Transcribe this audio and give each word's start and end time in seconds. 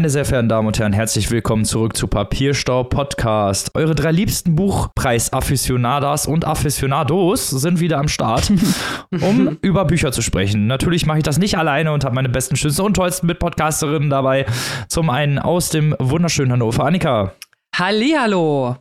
Meine 0.00 0.08
sehr 0.08 0.24
verehrten 0.24 0.48
Damen 0.48 0.66
und 0.66 0.78
Herren, 0.78 0.94
herzlich 0.94 1.30
willkommen 1.30 1.66
zurück 1.66 1.94
zu 1.94 2.08
Papierstau 2.08 2.84
Podcast. 2.84 3.74
Eure 3.74 3.94
drei 3.94 4.12
liebsten 4.12 4.56
Buchpreis-Afficionadas 4.56 6.26
und 6.26 6.46
Afficionados 6.46 7.50
sind 7.50 7.80
wieder 7.80 7.98
am 7.98 8.08
Start, 8.08 8.50
um 9.10 9.58
über 9.60 9.84
Bücher 9.84 10.10
zu 10.10 10.22
sprechen. 10.22 10.66
Natürlich 10.66 11.04
mache 11.04 11.18
ich 11.18 11.24
das 11.24 11.36
nicht 11.36 11.58
alleine 11.58 11.92
und 11.92 12.06
habe 12.06 12.14
meine 12.14 12.30
besten, 12.30 12.56
schönsten 12.56 12.80
und 12.80 12.94
tollsten 12.94 13.26
Mitpodcasterinnen 13.26 14.08
dabei. 14.08 14.46
Zum 14.88 15.10
einen 15.10 15.38
aus 15.38 15.68
dem 15.68 15.94
wunderschönen 15.98 16.52
Hannover, 16.52 16.86
Annika. 16.86 17.34
Hallihallo. 17.76 18.78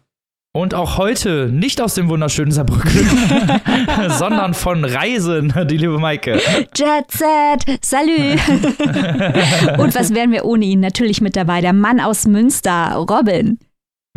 Und 0.52 0.74
auch 0.74 0.98
heute 0.98 1.48
nicht 1.52 1.80
aus 1.80 1.94
dem 1.94 2.10
wunderschönen 2.10 2.52
Saarbrücken, 2.52 3.08
sondern 4.18 4.56
von 4.56 4.84
Reisen, 4.84 5.54
die 5.70 5.78
liebe 5.78 6.00
Maike. 6.00 6.42
Jet 6.76 7.12
Set, 7.12 7.86
salut. 7.86 8.40
Und 9.80 9.94
was 9.94 10.12
wären 10.16 10.32
wir 10.32 10.46
ohne 10.46 10.66
ihn? 10.66 10.80
Natürlich 10.80 11.22
mit 11.22 11.36
dabei, 11.36 11.62
der 11.62 11.74
Mann 11.74 12.00
aus 12.00 12.26
Münster, 12.26 12.96
Robin. 12.96 13.60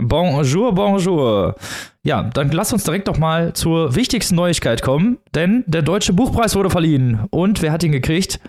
Bonjour, 0.00 0.74
bonjour. 0.74 1.54
Ja, 2.02 2.22
dann 2.22 2.50
lass 2.50 2.72
uns 2.72 2.84
direkt 2.84 3.08
doch 3.08 3.18
mal 3.18 3.52
zur 3.52 3.94
wichtigsten 3.94 4.34
Neuigkeit 4.34 4.80
kommen, 4.80 5.18
denn 5.34 5.64
der 5.66 5.82
Deutsche 5.82 6.14
Buchpreis 6.14 6.56
wurde 6.56 6.70
verliehen. 6.70 7.26
Und 7.30 7.60
wer 7.60 7.72
hat 7.72 7.84
ihn 7.84 7.92
gekriegt? 7.92 8.40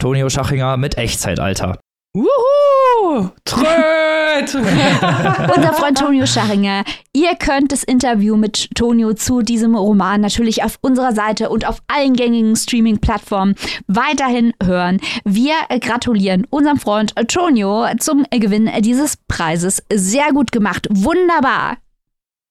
Tonio 0.00 0.28
Schachinger 0.30 0.76
mit 0.76 0.98
Echtzeitalter. 0.98 1.78
Wuhu! 2.12 3.30
Tröd! 3.44 4.54
Unser 4.54 5.72
Freund 5.74 5.96
Tonio 5.96 6.26
Scharinger. 6.26 6.82
Ihr 7.12 7.36
könnt 7.36 7.70
das 7.70 7.84
Interview 7.84 8.36
mit 8.36 8.68
Tonio 8.74 9.12
zu 9.14 9.42
diesem 9.42 9.76
Roman 9.76 10.20
natürlich 10.20 10.64
auf 10.64 10.78
unserer 10.80 11.12
Seite 11.12 11.50
und 11.50 11.68
auf 11.68 11.80
allen 11.86 12.14
gängigen 12.14 12.56
Streaming-Plattformen 12.56 13.54
weiterhin 13.86 14.52
hören. 14.60 14.98
Wir 15.24 15.54
gratulieren 15.78 16.48
unserem 16.50 16.78
Freund 16.78 17.14
Tonio 17.28 17.86
zum 18.00 18.26
Gewinn 18.30 18.68
dieses 18.80 19.16
Preises. 19.28 19.80
Sehr 19.92 20.32
gut 20.32 20.50
gemacht. 20.50 20.88
Wunderbar. 20.90 21.76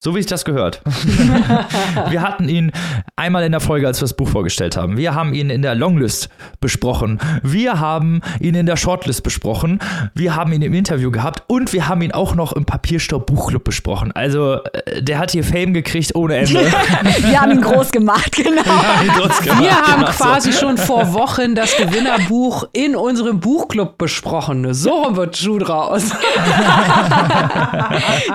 So 0.01 0.15
wie 0.15 0.19
ich 0.19 0.27
das 0.27 0.45
gehört. 0.45 0.81
wir 2.09 2.21
hatten 2.21 2.47
ihn 2.47 2.71
einmal 3.17 3.43
in 3.43 3.51
der 3.51 3.59
Folge, 3.59 3.85
als 3.85 3.99
wir 3.99 4.05
das 4.05 4.13
Buch 4.13 4.29
vorgestellt 4.29 4.77
haben. 4.77 4.95
Wir 4.95 5.13
haben 5.13 5.33
ihn 5.33 5.49
in 5.49 5.61
der 5.61 5.75
Longlist 5.75 6.29
besprochen. 6.61 7.19
Wir 7.43 7.81
haben 7.81 8.21
ihn 8.39 8.55
in 8.55 8.65
der 8.65 8.77
Shortlist 8.77 9.23
besprochen. 9.23 9.79
Wir 10.15 10.37
haben 10.37 10.53
ihn 10.53 10.61
im 10.61 10.73
Interview 10.73 11.11
gehabt 11.11 11.43
und 11.47 11.73
wir 11.73 11.89
haben 11.89 12.01
ihn 12.01 12.13
auch 12.13 12.33
noch 12.33 12.53
im 12.53 12.63
Papierstopp 12.63 13.25
Buchclub 13.25 13.65
besprochen. 13.65 14.13
Also, 14.13 14.63
äh, 14.63 15.03
der 15.03 15.19
hat 15.19 15.31
hier 15.31 15.43
Fame 15.43 15.73
gekriegt 15.73 16.15
ohne 16.15 16.37
Ende. 16.37 16.53
wir 17.19 17.41
haben 17.41 17.51
ihn 17.51 17.61
groß 17.61 17.91
gemacht, 17.91 18.31
genau. 18.37 18.63
Wir 18.63 18.73
haben, 18.73 19.07
groß 19.09 19.41
gemacht, 19.41 19.61
wir 19.61 19.81
haben 19.81 19.99
genau 19.99 20.11
quasi 20.13 20.53
so. 20.53 20.59
schon 20.59 20.77
vor 20.77 21.11
Wochen 21.11 21.55
das 21.55 21.75
Gewinnerbuch 21.75 22.69
in 22.71 22.95
unserem 22.95 23.41
Buchclub 23.41 23.97
besprochen. 23.97 24.73
So 24.73 25.17
wird 25.17 25.35
Schuh 25.35 25.59
draus. 25.59 26.03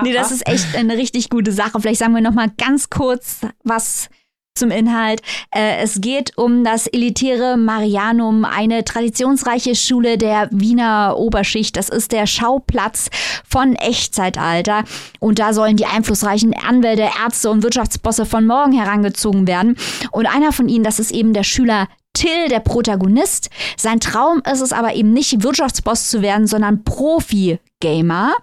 nee, 0.03 0.13
das 0.13 0.29
ist 0.29 0.47
echt 0.47 0.75
eine 0.75 0.93
richtig 0.93 1.31
gute 1.31 1.54
Sache. 1.55 1.79
Vielleicht 1.79 1.99
sagen 1.99 2.13
wir 2.13 2.21
noch 2.21 2.33
mal 2.33 2.51
ganz 2.57 2.89
kurz 2.89 3.41
was 3.63 4.09
zum 4.57 4.71
Inhalt. 4.71 5.21
Äh, 5.53 5.83
es 5.83 5.99
geht 5.99 6.37
um 6.37 6.63
das 6.63 6.87
elitäre 6.87 7.57
Marianum, 7.57 8.45
eine 8.45 8.85
traditionsreiche 8.85 9.75
Schule 9.75 10.17
der 10.17 10.47
Wiener 10.51 11.15
Oberschicht. 11.17 11.75
Das 11.75 11.89
ist 11.89 12.13
der 12.13 12.25
Schauplatz 12.25 13.09
von 13.47 13.75
Echtzeitalter. 13.75 14.85
Und 15.19 15.39
da 15.39 15.51
sollen 15.51 15.75
die 15.75 15.85
einflussreichen 15.85 16.53
Anwälte, 16.53 17.09
Ärzte 17.21 17.49
und 17.49 17.63
Wirtschaftsbosse 17.63 18.25
von 18.25 18.45
morgen 18.45 18.71
herangezogen 18.71 19.45
werden. 19.45 19.75
Und 20.11 20.25
einer 20.25 20.53
von 20.53 20.69
ihnen, 20.69 20.85
das 20.85 20.99
ist 20.99 21.11
eben 21.11 21.33
der 21.33 21.43
Schüler 21.43 21.89
Till, 22.13 22.47
der 22.47 22.61
Protagonist. 22.61 23.49
Sein 23.75 23.99
Traum 23.99 24.41
ist 24.49 24.61
es 24.61 24.71
aber 24.71 24.95
eben 24.95 25.11
nicht, 25.11 25.43
Wirtschaftsboss 25.43 26.09
zu 26.09 26.21
werden, 26.21 26.47
sondern 26.47 26.85
Profi-Gamer. 26.85 28.33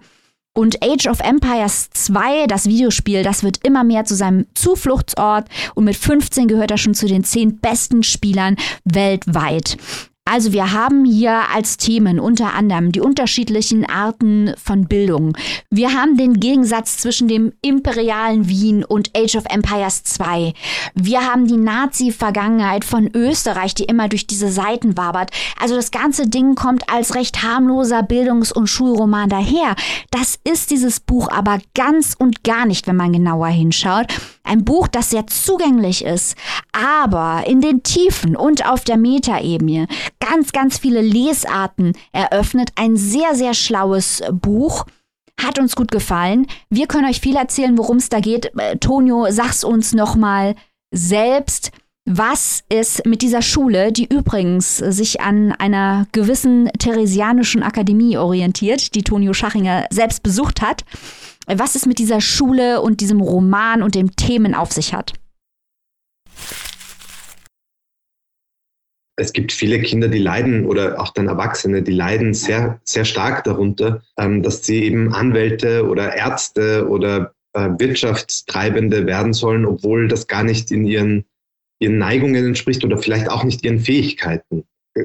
Und 0.55 0.85
Age 0.85 1.07
of 1.07 1.21
Empires 1.21 1.89
2, 1.91 2.47
das 2.47 2.67
Videospiel, 2.67 3.23
das 3.23 3.43
wird 3.43 3.67
immer 3.67 3.85
mehr 3.85 4.05
zu 4.05 4.15
seinem 4.15 4.47
Zufluchtsort 4.55 5.49
und 5.75 5.85
mit 5.85 5.97
15 5.97 6.47
gehört 6.47 6.71
er 6.71 6.77
schon 6.77 6.95
zu 6.95 7.07
den 7.07 7.25
10 7.25 7.59
besten 7.59 8.03
Spielern 8.03 8.57
weltweit. 8.85 9.79
Also 10.25 10.53
wir 10.53 10.73
haben 10.73 11.05
hier 11.05 11.51
als 11.53 11.79
Themen 11.79 12.21
unter 12.21 12.55
anderem 12.55 12.93
die 12.93 13.01
unterschiedlichen 13.01 13.85
Arten 13.85 14.55
von 14.57 14.87
Bildung. 14.87 15.37
Wir 15.69 15.95
haben 15.95 16.17
den 16.17 16.39
Gegensatz 16.39 16.97
zwischen 16.99 17.27
dem 17.27 17.53
imperialen 17.61 18.49
Wien 18.49 18.85
und 18.85 19.11
Age 19.17 19.35
of 19.35 19.45
Empires 19.51 20.05
2. 20.05 20.55
Wir 20.95 21.23
haben 21.23 21.49
die 21.49 21.57
Nazi-Vergangenheit 21.57 22.85
von 22.85 23.11
Österreich, 23.13 23.75
die 23.75 23.85
immer 23.85 24.09
durch 24.09 24.29
diese 24.29 24.53
Seiten 24.53 24.97
wabert. 24.97 25.33
Also 25.61 25.75
das 25.75 25.91
ganze 25.91 26.29
Ding 26.29 26.55
kommt 26.55 26.89
als 26.89 27.17
recht 27.17 27.43
harmloser 27.43 28.05
Bildungs- 28.05 28.53
und 28.53 28.69
Schulroman 28.69 29.29
daher. 29.29 29.75
Das 30.13 30.39
ist 30.45 30.71
dieses 30.71 31.01
Buch 31.01 31.29
aber 31.33 31.59
ganz 31.75 32.15
und 32.17 32.45
gar 32.45 32.65
nicht, 32.65 32.87
wenn 32.87 32.97
man 32.97 33.13
genauer 33.13 33.49
hinschaut. 33.49 34.07
Ein 34.45 34.65
Buch, 34.65 34.89
das 34.89 35.11
sehr 35.11 35.27
zugänglich 35.27 36.05
ist, 36.05 36.37
aber 36.73 37.45
in 37.47 37.61
den 37.61 37.83
Tiefen 37.83 38.37
und 38.37 38.69
auf 38.69 38.83
der 38.85 38.97
Metaebene 38.97 39.87
ganz, 40.23 40.53
ganz 40.53 40.79
viele 40.79 41.01
Lesarten 41.01 41.93
eröffnet. 42.13 42.71
Ein 42.77 42.97
sehr, 42.97 43.35
sehr 43.35 43.55
schlaues 43.55 44.23
Buch. 44.31 44.87
Hat 45.41 45.59
uns 45.59 45.75
gut 45.75 45.91
gefallen. 45.91 46.47
Wir 46.71 46.87
können 46.87 47.09
euch 47.09 47.21
viel 47.21 47.37
erzählen, 47.37 47.77
worum 47.77 47.97
es 47.97 48.09
da 48.09 48.21
geht. 48.21 48.53
Äh, 48.57 48.77
Tonio, 48.77 49.27
sag's 49.31 49.65
uns 49.65 49.93
nochmal 49.93 50.55
selbst. 50.95 51.73
Was 52.05 52.65
ist 52.69 53.07
mit 53.07 53.23
dieser 53.23 53.43
Schule, 53.43 53.93
die 53.93 54.07
übrigens 54.07 54.77
sich 54.77 55.21
an 55.21 55.53
einer 55.53 56.07
gewissen 56.13 56.69
theresianischen 56.79 57.63
Akademie 57.63 58.17
orientiert, 58.17 58.95
die 58.95 59.03
Tonio 59.03 59.33
Schachinger 59.33 59.87
selbst 59.91 60.23
besucht 60.25 60.61
hat, 60.61 60.85
was 61.47 61.77
es 61.77 61.87
mit 61.87 61.99
dieser 61.99 62.21
Schule 62.21 62.81
und 62.81 63.01
diesem 63.01 63.21
Roman 63.21 63.83
und 63.83 63.95
dem 63.95 64.15
Themen 64.17 64.55
auf 64.55 64.73
sich 64.73 64.95
hat? 64.95 65.15
Es 69.17 69.33
gibt 69.33 69.53
viele 69.53 69.81
Kinder, 69.81 70.09
die 70.09 70.19
leiden 70.19 70.67
oder 70.67 71.01
auch 71.01 71.13
dann 71.13 71.29
Erwachsene, 71.29 71.83
die 71.83 71.93
leiden 71.93 72.33
sehr, 72.35 72.81
sehr 72.85 73.05
stark 73.05 73.45
darunter, 73.45 74.03
ähm, 74.19 74.43
dass 74.43 74.65
sie 74.65 74.85
eben 74.85 75.13
Anwälte 75.13 75.87
oder 75.87 76.15
Ärzte 76.17 76.89
oder 76.89 77.35
äh, 77.53 77.69
Wirtschaftstreibende 77.79 79.07
werden 79.07 79.33
sollen, 79.33 79.67
obwohl 79.67 80.09
das 80.09 80.27
gar 80.27 80.43
nicht 80.43 80.71
in 80.71 80.87
ihren, 80.87 81.25
ihren 81.79 81.99
Neigungen 81.99 82.47
entspricht 82.47 82.85
oder 82.85 82.97
vielleicht 82.97 83.31
auch 83.31 83.45
nicht 83.45 83.65
ihren 83.65 83.81
Fähigkeiten. 83.81 84.65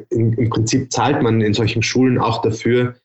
Im, 0.09 0.49
Prinzip 0.49 0.91
zahlt 0.91 1.21
man 1.21 1.41
in 1.41 1.53
solchen 1.53 1.81
Schulen 1.81 2.17
auch 2.17 2.41
dafür, 2.41 2.95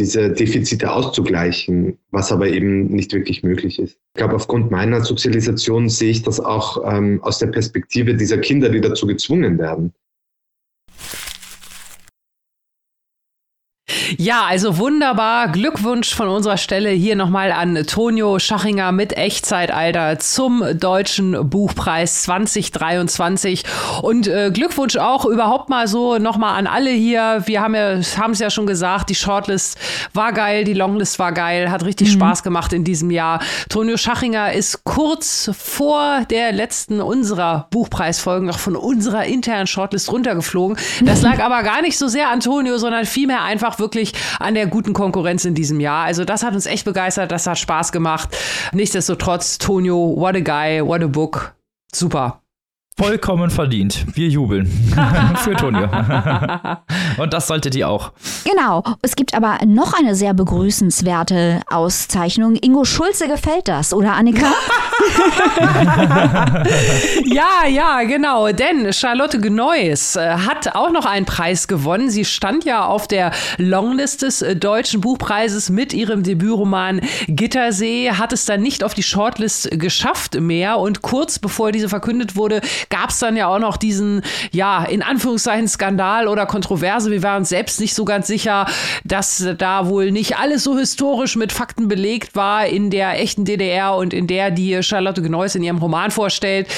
diese 0.00 0.30
Defizite 0.30 0.90
auszugleichen, 0.90 1.98
was 2.10 2.32
aber 2.32 2.48
eben 2.48 2.86
nicht 2.86 3.12
wirklich 3.12 3.42
möglich 3.42 3.78
ist. 3.78 3.98
Ich 4.14 4.18
glaube, 4.18 4.34
aufgrund 4.34 4.70
meiner 4.70 5.04
Sozialisation 5.04 5.88
sehe 5.88 6.10
ich 6.10 6.22
das 6.22 6.40
auch 6.40 6.82
ähm, 6.90 7.22
aus 7.22 7.38
der 7.38 7.48
Perspektive 7.48 8.14
dieser 8.14 8.38
Kinder, 8.38 8.70
die 8.70 8.80
dazu 8.80 9.06
gezwungen 9.06 9.58
werden. 9.58 9.92
Ja, 14.18 14.44
also 14.48 14.78
wunderbar. 14.78 15.48
Glückwunsch 15.48 16.14
von 16.14 16.28
unserer 16.28 16.56
Stelle 16.56 16.90
hier 16.90 17.16
nochmal 17.16 17.52
an 17.52 17.86
Tonio 17.86 18.38
Schachinger 18.38 18.92
mit 18.92 19.16
Echtzeitalter 19.16 20.18
zum 20.18 20.64
Deutschen 20.78 21.48
Buchpreis 21.48 22.22
2023. 22.22 23.64
Und 24.02 24.26
äh, 24.26 24.50
Glückwunsch 24.52 24.96
auch 24.96 25.24
überhaupt 25.24 25.68
mal 25.68 25.86
so 25.88 26.18
nochmal 26.18 26.58
an 26.58 26.66
alle 26.66 26.90
hier. 26.90 27.42
Wir 27.46 27.62
haben 27.62 27.74
ja, 27.74 28.00
haben 28.18 28.32
es 28.32 28.38
ja 28.38 28.50
schon 28.50 28.66
gesagt, 28.66 29.10
die 29.10 29.14
Shortlist 29.14 29.78
war 30.12 30.32
geil, 30.32 30.64
die 30.64 30.74
Longlist 30.74 31.18
war 31.18 31.32
geil, 31.32 31.70
hat 31.70 31.84
richtig 31.84 32.08
mhm. 32.08 32.12
Spaß 32.14 32.42
gemacht 32.42 32.72
in 32.72 32.84
diesem 32.84 33.10
Jahr. 33.10 33.40
Tonio 33.68 33.96
Schachinger 33.96 34.52
ist 34.52 34.84
kurz 34.84 35.50
vor 35.56 36.24
der 36.30 36.52
letzten 36.52 37.00
unserer 37.00 37.68
Buchpreisfolgen 37.70 38.46
noch 38.46 38.58
von 38.58 38.76
unserer 38.76 39.24
internen 39.24 39.66
Shortlist 39.66 40.10
runtergeflogen. 40.10 40.76
Das 41.02 41.22
lag 41.22 41.38
aber 41.42 41.62
gar 41.62 41.82
nicht 41.82 41.98
so 41.98 42.08
sehr 42.08 42.30
an 42.30 42.40
Tonio, 42.40 42.78
sondern 42.78 43.06
vielmehr 43.06 43.42
einfach 43.42 43.78
wirklich 43.78 44.01
wirklich 44.02 44.12
an 44.38 44.54
der 44.54 44.66
guten 44.66 44.92
Konkurrenz 44.92 45.44
in 45.44 45.54
diesem 45.54 45.80
Jahr. 45.80 46.04
Also 46.04 46.24
das 46.24 46.42
hat 46.42 46.54
uns 46.54 46.66
echt 46.66 46.84
begeistert, 46.84 47.30
das 47.30 47.46
hat 47.46 47.58
Spaß 47.58 47.92
gemacht. 47.92 48.28
Nichtsdestotrotz, 48.72 49.58
Tonio, 49.58 50.14
what 50.16 50.34
a 50.34 50.40
guy, 50.40 50.84
what 50.84 51.02
a 51.02 51.06
book. 51.06 51.54
Super. 51.94 52.40
Vollkommen 52.98 53.50
verdient. 53.50 54.04
Wir 54.14 54.28
jubeln. 54.28 54.66
Für 55.36 55.56
Tonio. 55.56 55.88
Und 57.16 57.32
das 57.32 57.46
solltet 57.46 57.74
ihr 57.74 57.88
auch. 57.88 58.12
Genau. 58.44 58.84
Es 59.00 59.16
gibt 59.16 59.34
aber 59.34 59.58
noch 59.64 59.94
eine 59.98 60.14
sehr 60.14 60.34
begrüßenswerte 60.34 61.62
Auszeichnung. 61.70 62.56
Ingo 62.56 62.84
Schulze 62.84 63.28
gefällt 63.28 63.68
das, 63.68 63.94
oder 63.94 64.12
Annika? 64.12 64.46
ja, 67.24 67.66
ja, 67.68 68.02
genau. 68.02 68.52
Denn 68.52 68.92
Charlotte 68.92 69.40
Gneuss 69.40 70.16
äh, 70.16 70.20
hat 70.20 70.74
auch 70.74 70.90
noch 70.90 71.04
einen 71.04 71.26
Preis 71.26 71.68
gewonnen. 71.68 72.10
Sie 72.10 72.24
stand 72.24 72.64
ja 72.64 72.84
auf 72.84 73.08
der 73.08 73.32
Longlist 73.58 74.22
des 74.22 74.42
äh, 74.42 74.56
Deutschen 74.56 75.00
Buchpreises 75.00 75.70
mit 75.70 75.92
ihrem 75.92 76.22
Debütroman 76.22 77.00
Gittersee, 77.28 78.12
hat 78.12 78.32
es 78.32 78.44
dann 78.44 78.62
nicht 78.62 78.84
auf 78.84 78.94
die 78.94 79.02
Shortlist 79.02 79.70
geschafft 79.72 80.40
mehr. 80.40 80.78
Und 80.78 81.02
kurz 81.02 81.38
bevor 81.38 81.72
diese 81.72 81.88
verkündet 81.88 82.36
wurde, 82.36 82.60
gab 82.90 83.10
es 83.10 83.18
dann 83.18 83.36
ja 83.36 83.48
auch 83.48 83.58
noch 83.58 83.76
diesen, 83.76 84.22
ja, 84.50 84.84
in 84.84 85.02
Anführungszeichen 85.02 85.68
Skandal 85.68 86.28
oder 86.28 86.46
Kontroverse. 86.46 87.10
Wir 87.10 87.22
waren 87.22 87.38
uns 87.38 87.50
selbst 87.50 87.80
nicht 87.80 87.94
so 87.94 88.04
ganz 88.04 88.26
sicher, 88.26 88.66
dass 89.04 89.46
da 89.58 89.88
wohl 89.88 90.10
nicht 90.10 90.38
alles 90.38 90.64
so 90.64 90.78
historisch 90.78 91.36
mit 91.36 91.52
Fakten 91.52 91.88
belegt 91.88 92.34
war 92.34 92.66
in 92.66 92.90
der 92.90 93.20
echten 93.20 93.44
DDR 93.44 93.96
und 93.96 94.14
in 94.14 94.26
der, 94.26 94.50
die 94.50 94.82
Charlotte 94.82 95.01
Gneuss 95.10 95.54
in 95.54 95.62
ihrem 95.62 95.78
Roman 95.78 96.10
vorstellt. 96.10 96.68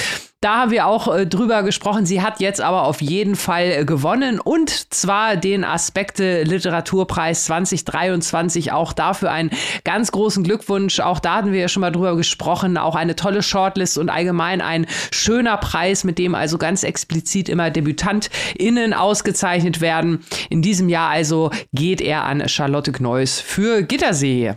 Da 0.44 0.56
haben 0.56 0.73
wir 0.73 0.87
auch 0.87 1.09
äh, 1.09 1.26
drüber 1.26 1.62
gesprochen. 1.62 2.05
Sie 2.05 2.21
hat 2.21 2.38
jetzt 2.38 2.61
aber 2.61 2.82
auf 2.82 3.00
jeden 3.00 3.35
Fall 3.35 3.71
äh, 3.71 3.85
gewonnen 3.87 4.38
und 4.38 4.93
zwar 4.93 5.38
den 5.38 5.65
Aspekte 5.65 6.43
Literaturpreis 6.43 7.47
2023. 7.47 8.71
Auch 8.71 8.93
dafür 8.93 9.31
einen 9.31 9.49
ganz 9.85 10.12
großen 10.12 10.44
Glückwunsch. 10.44 11.00
Auch 11.00 11.19
da 11.19 11.37
hatten 11.37 11.53
wir 11.53 11.61
ja 11.61 11.69
schon 11.69 11.81
mal 11.81 11.93
drüber 11.93 12.15
gesprochen. 12.15 12.76
Auch 12.76 12.94
eine 12.94 13.17
tolle 13.17 13.43
Shortlist 13.43 13.97
und 13.97 14.11
allgemein 14.11 14.61
ein 14.61 14.87
schöner 15.11 15.56
Preis, 15.56 16.05
mit 16.05 16.19
dem 16.19 16.35
also 16.35 16.59
ganz 16.59 16.82
explizit 16.82 17.49
immer 17.49 17.70
DebütantInnen 17.70 18.93
ausgezeichnet 18.93 19.81
werden. 19.81 20.27
In 20.50 20.61
diesem 20.61 20.91
Jahr 20.91 21.09
also 21.09 21.53
geht 21.73 22.03
er 22.03 22.25
an 22.25 22.47
Charlotte 22.50 22.93
Gneuss 22.93 23.41
für 23.41 23.82
Gittersee. 23.82 24.56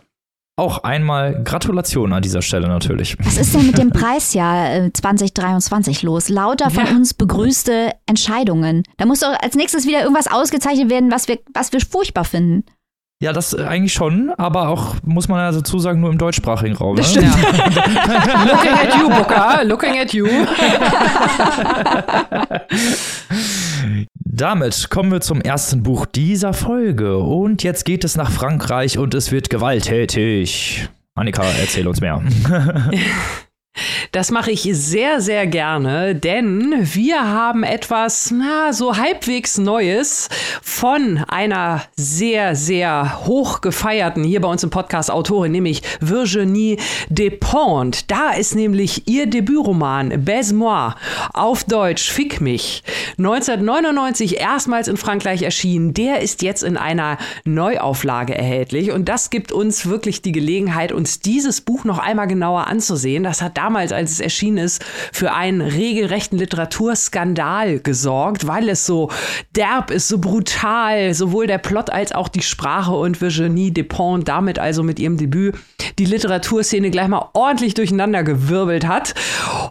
Auch 0.60 0.84
einmal 0.84 1.44
Gratulation 1.44 2.14
an 2.14 2.24
dieser 2.24 2.42
Stelle 2.42 2.68
natürlich. 2.68 3.16
Was 3.20 3.38
ist 3.38 3.54
denn 3.54 3.68
mit 3.68 3.78
dem 3.78 3.92
Preisjahr 3.92 4.92
2023 4.92 6.02
äh, 6.02 6.06
los? 6.08 6.30
Lauter 6.30 6.72
von 6.72 6.88
ja. 6.88 6.94
uns 6.94 7.14
begrüßte 7.14 7.92
Entscheidungen. 8.08 8.82
Da 8.98 9.06
muss 9.06 9.20
doch 9.20 9.40
als 9.40 9.54
nächstes 9.54 9.86
wieder 9.86 10.02
irgendwas 10.02 10.26
ausgezeichnet 10.26 10.90
werden, 10.90 11.12
was 11.12 11.28
wir, 11.28 11.38
was 11.54 11.72
wir 11.74 11.82
furchtbar 11.82 12.24
finden. 12.24 12.64
Ja, 13.22 13.34
das 13.34 13.54
äh, 13.54 13.66
eigentlich 13.66 13.94
schon, 13.94 14.32
aber 14.36 14.70
auch, 14.70 14.96
muss 15.04 15.28
man 15.28 15.38
ja 15.38 15.52
dazu 15.52 15.78
sagen, 15.78 16.00
nur 16.00 16.10
im 16.10 16.18
deutschsprachigen 16.18 16.76
Raum. 16.76 16.96
Das 16.96 17.16
ne? 17.16 17.22
stimmt. 17.22 17.38
Ja. 17.38 17.50
Looking 18.46 18.74
at 18.74 18.96
you, 18.96 19.10
Booker. 19.10 19.64
Looking 19.64 20.00
at 20.00 20.12
you. 20.14 20.28
Damit 24.16 24.90
kommen 24.90 25.12
wir 25.12 25.22
zum 25.22 25.42
ersten 25.42 25.84
Buch 25.84 26.06
dieser 26.06 26.54
Folge. 26.54 27.18
Und 27.18 27.64
jetzt 27.64 27.86
geht 27.86 28.04
es 28.04 28.16
nach 28.16 28.32
Frankreich 28.32 28.98
und 28.98 29.14
es 29.14 29.32
wird 29.32 29.50
gewalttätig. 29.50 30.90
Annika, 31.16 31.44
erzähl 31.44 31.88
uns 31.88 32.02
mehr. 32.02 32.24
Das 34.12 34.32
mache 34.32 34.52
ich 34.52 34.70
sehr, 34.72 35.22
sehr 35.22 35.48
gerne, 35.48 36.16
denn 36.16 36.74
wir 36.82 37.28
haben 37.28 37.64
etwas, 37.64 38.32
na, 38.32 38.74
so 38.74 38.98
halbwegs 38.98 39.58
Neues 39.58 40.30
von 40.62 41.24
einer 41.28 41.84
sehr, 41.96 42.56
sehr 42.56 43.26
hoch 43.26 43.62
gefeierten, 43.62 44.24
hier 44.24 44.42
bei 44.42 44.48
uns 44.48 44.64
im 44.64 44.70
Podcast 44.70 45.12
Autorin, 45.12 45.52
nämlich 45.52 45.82
Virginie 46.00 46.78
Despentes. 47.10 48.08
Da 48.08 48.32
ist 48.32 48.56
nämlich 48.56 49.08
ihr 49.08 49.28
Debütroman 49.28 50.24
Baise-moi 50.24 50.94
auf 51.34 51.64
Deutsch 51.64 52.12
Fick 52.12 52.42
mich 52.42 52.84
1999 53.18 54.40
erstmals 54.40 54.88
in 54.88 54.98
Frankreich 54.98 55.42
erschienen. 55.42 55.94
Der 55.94 56.22
ist 56.22 56.42
jetzt 56.42 56.64
in 56.64 56.78
einer 56.78 57.18
Neuauflage 57.46 58.36
erhältlich 58.36 58.92
und 58.92 59.10
das 59.10 59.30
gibt 59.30 59.52
uns 59.52 59.86
wirklich 59.88 60.22
die 60.22 60.32
Gelegenheit, 60.32 60.92
uns 60.92 61.20
dieses 61.20 61.62
Buch 61.62 61.84
noch 61.84 62.00
einmal 62.00 62.28
genauer 62.28 62.68
anzusehen. 62.68 63.24
Das 63.24 63.42
hat 63.42 63.58
damals, 63.68 63.92
als 63.92 64.12
es 64.12 64.20
erschienen 64.22 64.60
ist, 64.60 64.82
für 65.12 65.34
einen 65.34 65.60
regelrechten 65.60 66.40
Literaturskandal 66.40 67.80
gesorgt, 67.80 68.48
weil 68.48 68.70
es 68.70 68.86
so 68.86 69.12
derb 69.58 69.92
ist, 69.92 70.08
so 70.08 70.20
brutal, 70.20 71.14
sowohl 71.14 71.48
der 71.48 71.58
Plot 71.58 71.90
als 71.90 72.14
auch 72.14 72.30
die 72.30 72.42
Sprache 72.42 72.94
und 72.94 73.20
Virginie 73.20 73.72
Despentes 73.72 73.88
damit 74.26 74.60
also 74.60 74.84
mit 74.84 75.00
ihrem 75.00 75.18
Debüt 75.18 75.56
die 76.00 76.06
Literaturszene 76.06 76.92
gleich 76.92 77.08
mal 77.08 77.30
ordentlich 77.34 77.74
durcheinander 77.74 78.24
gewirbelt 78.24 78.88
hat. 78.88 79.16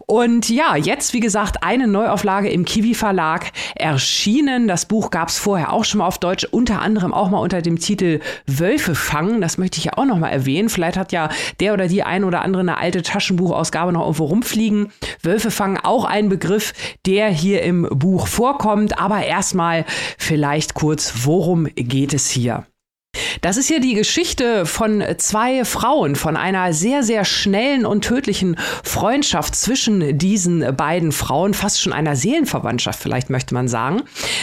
Und 0.07 0.49
ja, 0.49 0.77
jetzt, 0.77 1.13
wie 1.13 1.21
gesagt, 1.21 1.63
eine 1.63 1.87
Neuauflage 1.87 2.49
im 2.49 2.65
Kiwi 2.65 2.95
Verlag 2.95 3.53
erschienen. 3.75 4.69
Das 4.69 4.87
Buch 4.87 5.11
gab 5.11 5.29
es 5.29 5.39
vorher 5.39 5.73
auch 5.73 5.85
schon 5.85 5.99
mal 5.99 6.07
auf 6.07 6.19
Deutsch, 6.19 6.45
unter 6.51 6.83
anderem 6.83 7.15
auch 7.15 7.31
mal 7.31 7.39
unter 7.39 7.63
dem 7.63 7.79
Titel 7.79 8.21
Wölfe 8.47 8.95
fangen. 8.95 9.41
Das 9.41 9.59
möchte 9.59 9.79
ich 9.79 9.85
ja 9.85 9.93
auch 9.97 10.05
noch 10.05 10.19
mal 10.19 10.29
erwähnen. 10.29 10.69
Vielleicht 10.69 10.97
hat 10.97 11.13
ja 11.13 11.29
der 11.61 11.75
oder 11.75 11.89
die 11.89 12.03
ein 12.03 12.25
oder 12.25 12.43
andere 12.43 12.61
eine 12.61 12.79
alte 12.79 13.03
Taschenbuchausgabe 13.03 13.86
noch 13.93 14.03
irgendwo 14.03 14.25
rumfliegen. 14.27 14.93
Wölfe 15.23 15.51
fangen 15.51 15.79
auch 15.79 16.05
ein 16.05 16.29
Begriff, 16.29 16.73
der 17.07 17.29
hier 17.29 17.63
im 17.63 17.89
Buch 17.91 18.27
vorkommt. 18.27 18.99
Aber 18.99 19.25
erstmal 19.25 19.85
vielleicht 20.19 20.75
kurz, 20.75 21.25
worum 21.25 21.67
geht 21.75 22.15
es 22.15 22.31
hier? 22.31 22.67
Das 23.41 23.57
ist 23.57 23.71
ja 23.71 23.79
die 23.79 23.95
Geschichte 23.95 24.67
von 24.67 25.03
zwei 25.19 25.65
Frauen, 25.65 26.17
von 26.17 26.37
einer 26.37 26.73
sehr, 26.73 27.03
sehr 27.03 27.25
schnellen 27.25 27.87
und 27.87 28.05
tödlichen 28.05 28.57
Freundschaft 28.85 29.55
zwischen 29.55 30.19
diesen 30.19 30.77
beiden 30.77 31.13
Frauen, 31.13 31.55
fast 31.55 31.81
schon 31.81 31.93
einer 31.93 32.17
Seelenverwandtschaft 32.17 33.01
vielleicht 33.01 33.31
möchte 33.31 33.55
man 33.55 33.69
sagen. 33.69 34.03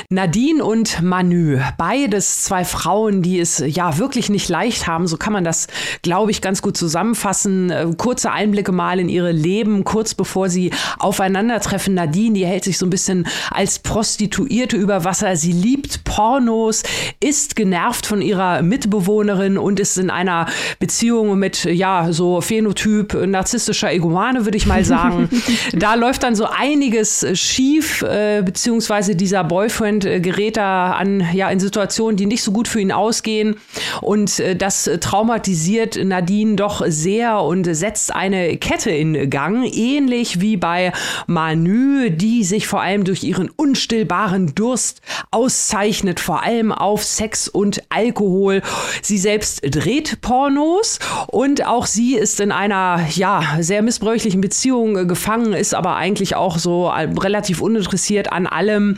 Nadine 0.09 0.63
und 0.63 1.01
Manu, 1.01 1.59
beides 1.77 2.43
zwei 2.43 2.65
Frauen, 2.65 3.21
die 3.21 3.39
es 3.39 3.63
ja 3.65 3.97
wirklich 3.97 4.29
nicht 4.29 4.49
leicht 4.49 4.87
haben, 4.87 5.07
so 5.07 5.17
kann 5.17 5.33
man 5.33 5.43
das, 5.43 5.67
glaube 6.01 6.31
ich, 6.31 6.41
ganz 6.41 6.61
gut 6.61 6.77
zusammenfassen. 6.77 7.69
Äh, 7.69 7.87
kurze 7.97 8.31
Einblicke 8.31 8.71
mal 8.71 8.99
in 8.99 9.09
ihre 9.09 9.31
Leben, 9.31 9.83
kurz 9.83 10.13
bevor 10.15 10.49
sie 10.49 10.71
aufeinandertreffen. 10.99 11.93
Nadine, 11.93 12.33
die 12.33 12.45
hält 12.45 12.63
sich 12.63 12.77
so 12.77 12.85
ein 12.85 12.89
bisschen 12.89 13.27
als 13.51 13.79
Prostituierte 13.79 14.77
über 14.77 15.03
Wasser. 15.03 15.35
Sie 15.35 15.51
liebt 15.51 16.03
Pornos, 16.03 16.83
ist 17.19 17.55
genervt 17.55 18.05
von 18.05 18.21
ihrer 18.21 18.61
Mitbewohnerin 18.63 19.57
und 19.57 19.80
ist 19.80 19.98
in 19.98 20.10
einer 20.10 20.48
Beziehung 20.80 21.38
mit, 21.38 21.65
ja, 21.65 22.07
so 22.12 22.42
Phänotyp 22.42 23.13
narzisstischer 23.13 23.92
Egomane, 23.92 24.45
würde 24.45 24.57
ich 24.57 24.65
mal 24.65 24.83
sagen. 24.83 25.30
da 25.74 25.95
läuft 25.95 26.24
dann 26.24 26.36
so 26.36 26.45
einiges 26.45 27.25
schief, 27.33 28.01
äh, 28.01 28.42
beziehungsweise 28.44 29.15
dieser 29.15 29.44
Boyfriend 29.44 30.06
äh, 30.06 30.19
gerät 30.19 30.57
da 30.57 30.92
an, 30.92 31.25
ja, 31.33 31.50
in 31.50 31.60
Situationen, 31.60 32.18
die 32.18 32.25
nicht 32.25 32.44
so 32.44 32.51
gut 32.51 32.68
für 32.68 32.80
ihn 32.80 32.92
ausgehen. 32.92 33.56
Und 34.01 34.39
äh, 34.39 34.56
das 34.56 34.89
traumatisiert 35.00 36.04
Nadine 36.04 36.56
doch 36.56 36.83
sehr 36.88 37.42
und 37.42 37.63
setzt 37.75 38.13
eine 38.16 38.57
Kette 38.57 38.92
in 38.92 39.30
Gang, 39.30 39.66
ähnlich 39.74 40.39
wie 40.42 40.57
bei 40.57 40.92
Manu, 41.27 42.09
die 42.09 42.44
sich 42.44 42.68
vor 42.68 42.81
allem 42.81 43.04
durch 43.04 43.24
ihren 43.24 43.50
unstillbaren 43.50 44.54
Durst 44.56 45.01
auszeichnet, 45.31 46.19
vor 46.19 46.44
allem 46.44 46.71
auf 46.71 47.04
Sex 47.04 47.48
und 47.48 47.81
Alkohol 47.89 48.52
Alkohol. 48.53 48.61
Sie 49.01 49.17
selbst 49.17 49.61
dreht 49.63 50.21
Pornos 50.21 50.99
und 51.28 51.66
auch 51.66 51.85
sie 51.85 52.16
ist 52.16 52.39
in 52.39 52.51
einer 52.51 53.01
ja 53.11 53.57
sehr 53.59 53.81
missbräuchlichen 53.81 54.42
Beziehung 54.42 54.97
äh, 54.97 55.06
gefangen, 55.06 55.54
ist 55.54 55.73
aber 55.73 55.95
eigentlich 55.95 56.35
auch 56.35 56.57
so 56.57 56.87
äh, 56.87 57.07
relativ 57.19 57.61
uninteressiert 57.61 58.31
an 58.31 58.47
allem, 58.47 58.97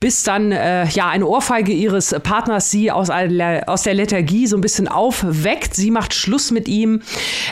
bis 0.00 0.22
dann 0.22 0.52
äh, 0.52 0.86
ja 0.88 1.08
eine 1.08 1.26
Ohrfeige 1.26 1.72
ihres 1.72 2.14
Partners 2.22 2.70
sie 2.70 2.90
aus, 2.90 3.10
aus 3.10 3.82
der 3.82 3.94
Lethargie 3.94 4.46
so 4.46 4.56
ein 4.56 4.60
bisschen 4.60 4.88
aufweckt. 4.88 5.74
Sie 5.74 5.90
macht 5.90 6.14
Schluss 6.14 6.50
mit 6.50 6.68
ihm, 6.68 7.02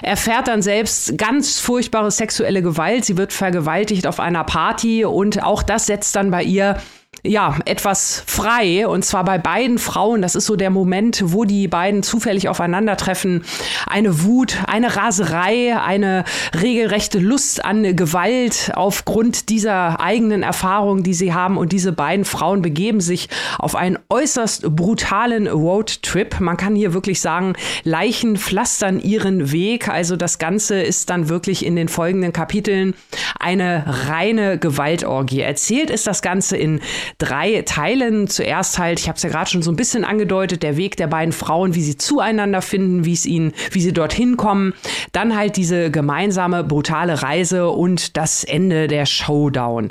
erfährt 0.02 0.48
dann 0.48 0.62
selbst 0.62 1.16
ganz 1.18 1.58
furchtbare 1.58 2.10
sexuelle 2.10 2.62
Gewalt. 2.62 3.04
Sie 3.04 3.16
wird 3.16 3.32
vergewaltigt 3.32 4.06
auf 4.06 4.20
einer 4.20 4.44
Party 4.44 5.04
und 5.04 5.42
auch 5.42 5.62
das 5.62 5.86
setzt 5.86 6.16
dann 6.16 6.30
bei 6.30 6.42
ihr 6.42 6.76
ja, 7.24 7.56
etwas 7.66 8.24
frei. 8.26 8.88
Und 8.88 9.04
zwar 9.04 9.24
bei 9.24 9.38
beiden 9.38 9.78
Frauen. 9.78 10.22
Das 10.22 10.34
ist 10.34 10.46
so 10.46 10.56
der 10.56 10.70
Moment, 10.70 11.22
wo 11.26 11.44
die 11.44 11.68
beiden 11.68 12.02
zufällig 12.02 12.48
aufeinandertreffen. 12.48 13.44
Eine 13.86 14.24
Wut, 14.24 14.58
eine 14.66 14.96
Raserei, 14.96 15.78
eine 15.78 16.24
regelrechte 16.60 17.20
Lust 17.20 17.64
an 17.64 17.94
Gewalt 17.94 18.72
aufgrund 18.74 19.50
dieser 19.50 20.00
eigenen 20.00 20.42
Erfahrung, 20.42 21.04
die 21.04 21.14
sie 21.14 21.32
haben. 21.32 21.58
Und 21.58 21.70
diese 21.70 21.92
beiden 21.92 22.24
Frauen 22.24 22.60
begeben 22.60 23.00
sich 23.00 23.28
auf 23.56 23.76
einen 23.76 23.98
äußerst 24.08 24.74
brutalen 24.74 25.46
Roadtrip. 25.46 26.40
Man 26.40 26.56
kann 26.56 26.74
hier 26.74 26.92
wirklich 26.92 27.20
sagen, 27.20 27.54
Leichen 27.84 28.36
pflastern 28.36 28.98
ihren 28.98 29.52
Weg. 29.52 29.88
Also 29.88 30.16
das 30.16 30.38
Ganze 30.38 30.82
ist 30.82 31.08
dann 31.08 31.28
wirklich 31.28 31.64
in 31.64 31.76
den 31.76 31.86
folgenden 31.86 32.32
Kapiteln 32.32 32.94
eine 33.38 33.84
reine 34.08 34.58
Gewaltorgie. 34.58 35.40
Erzählt 35.40 35.88
ist 35.88 36.08
das 36.08 36.20
Ganze 36.20 36.56
in 36.56 36.80
drei 37.18 37.62
Teilen. 37.62 38.28
Zuerst 38.28 38.78
halt, 38.78 39.00
ich 39.00 39.08
habe 39.08 39.16
es 39.16 39.22
ja 39.22 39.30
gerade 39.30 39.50
schon 39.50 39.62
so 39.62 39.70
ein 39.70 39.76
bisschen 39.76 40.04
angedeutet, 40.04 40.62
der 40.62 40.76
Weg 40.76 40.96
der 40.96 41.06
beiden 41.06 41.32
Frauen, 41.32 41.74
wie 41.74 41.82
sie 41.82 41.96
zueinander 41.96 42.62
finden, 42.62 43.04
wie 43.04 43.12
es 43.12 43.26
ihnen, 43.26 43.52
wie 43.70 43.80
sie 43.80 43.92
dorthin 43.92 44.36
kommen. 44.36 44.74
Dann 45.12 45.36
halt 45.36 45.56
diese 45.56 45.90
gemeinsame 45.90 46.64
brutale 46.64 47.22
Reise 47.22 47.68
und 47.70 48.16
das 48.16 48.44
Ende 48.44 48.88
der 48.88 49.06
Showdown. 49.06 49.90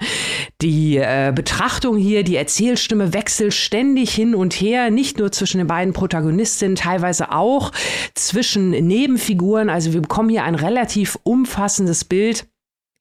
Die 0.62 0.98
äh, 0.98 1.32
Betrachtung 1.34 1.98
hier, 1.98 2.24
die 2.24 2.36
Erzählstimme 2.36 3.14
wechselt 3.14 3.54
ständig 3.54 4.14
hin 4.14 4.36
und 4.36 4.54
her, 4.54 4.92
nicht 4.92 5.20
nur 5.20 5.32
zwischen 5.32 5.60
den 5.60 5.68
beiden 5.68 5.94
Protagonistinnen, 5.94 6.76
teilweise 6.76 7.32
auch 7.32 7.72
zwischen 8.16 8.72
Nebenfiguren. 8.72 9.70
Also 9.70 9.94
wir 9.94 10.02
bekommen 10.02 10.30
hier 10.30 10.44
ein 10.44 10.56
relativ 10.56 11.18
umfassendes 11.24 12.06
Bild 12.06 12.46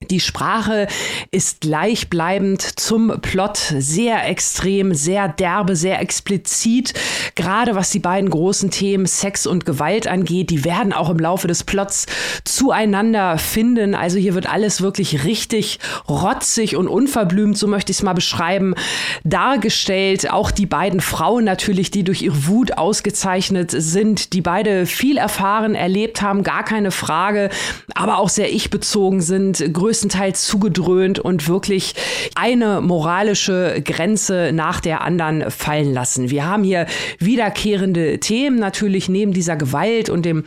Die 0.08 0.18
Sprache 0.18 0.86
ist 1.30 1.60
gleichbleibend 1.60 2.62
zum 2.62 3.20
Plot, 3.20 3.58
sehr 3.58 4.26
extrem, 4.26 4.94
sehr 4.94 5.28
derbe, 5.28 5.76
sehr 5.76 6.00
explizit. 6.00 6.94
Gerade 7.34 7.74
was 7.74 7.90
die 7.90 7.98
beiden 7.98 8.30
großen 8.30 8.70
Themen 8.70 9.04
Sex 9.04 9.46
und 9.46 9.66
Gewalt 9.66 10.06
angeht, 10.06 10.48
die 10.48 10.64
werden 10.64 10.94
auch 10.94 11.10
im 11.10 11.18
Laufe 11.18 11.48
des 11.48 11.64
Plots 11.64 12.06
zueinander 12.44 13.36
finden. 13.36 13.94
Also 13.94 14.16
hier 14.16 14.32
wird 14.32 14.50
alles 14.50 14.80
wirklich 14.80 15.24
richtig 15.24 15.78
rotzig 16.08 16.76
und 16.76 16.88
unverblümt, 16.88 17.58
so 17.58 17.66
möchte 17.66 17.92
ich 17.92 17.98
es 17.98 18.02
mal 18.02 18.14
beschreiben, 18.14 18.74
dargestellt. 19.24 20.32
Auch 20.32 20.50
die 20.50 20.66
beiden 20.66 21.02
Frauen 21.02 21.44
natürlich, 21.44 21.90
die 21.90 22.04
durch 22.04 22.22
ihre 22.22 22.46
Wut 22.46 22.78
ausgezeichnet 22.78 23.70
sind, 23.70 24.32
die 24.32 24.40
beide 24.40 24.86
viel 24.86 25.18
erfahren, 25.18 25.74
erlebt 25.74 26.22
haben, 26.22 26.42
gar 26.42 26.64
keine 26.64 26.90
Frage, 26.90 27.50
aber 27.94 28.16
auch 28.16 28.30
sehr 28.30 28.50
ich-bezogen 28.50 29.20
sind 29.20 29.74
größtenteils 29.90 30.46
zugedröhnt 30.46 31.18
und 31.18 31.48
wirklich 31.48 31.94
eine 32.36 32.80
moralische 32.80 33.82
Grenze 33.84 34.52
nach 34.54 34.78
der 34.78 35.00
anderen 35.00 35.50
fallen 35.50 35.92
lassen. 35.92 36.30
Wir 36.30 36.46
haben 36.46 36.62
hier 36.62 36.86
wiederkehrende 37.18 38.20
Themen 38.20 38.60
natürlich 38.60 39.08
neben 39.08 39.32
dieser 39.32 39.56
Gewalt 39.56 40.08
und 40.08 40.24
dem, 40.24 40.44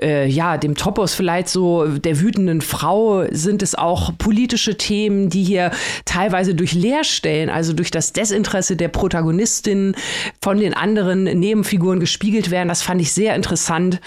äh, 0.00 0.28
ja, 0.28 0.58
dem 0.58 0.76
Topos 0.76 1.14
vielleicht 1.14 1.48
so 1.48 1.88
der 1.88 2.20
wütenden 2.20 2.60
Frau 2.60 3.24
sind 3.32 3.64
es 3.64 3.74
auch 3.74 4.16
politische 4.16 4.76
Themen, 4.76 5.28
die 5.28 5.42
hier 5.42 5.72
teilweise 6.04 6.54
durch 6.54 6.72
Leerstellen, 6.72 7.50
also 7.50 7.72
durch 7.72 7.90
das 7.90 8.12
Desinteresse 8.12 8.76
der 8.76 8.88
Protagonistin 8.88 9.96
von 10.40 10.60
den 10.60 10.72
anderen 10.72 11.24
Nebenfiguren 11.24 11.98
gespiegelt 11.98 12.52
werden. 12.52 12.68
Das 12.68 12.82
fand 12.82 13.00
ich 13.00 13.12
sehr 13.12 13.34
interessant. 13.34 14.00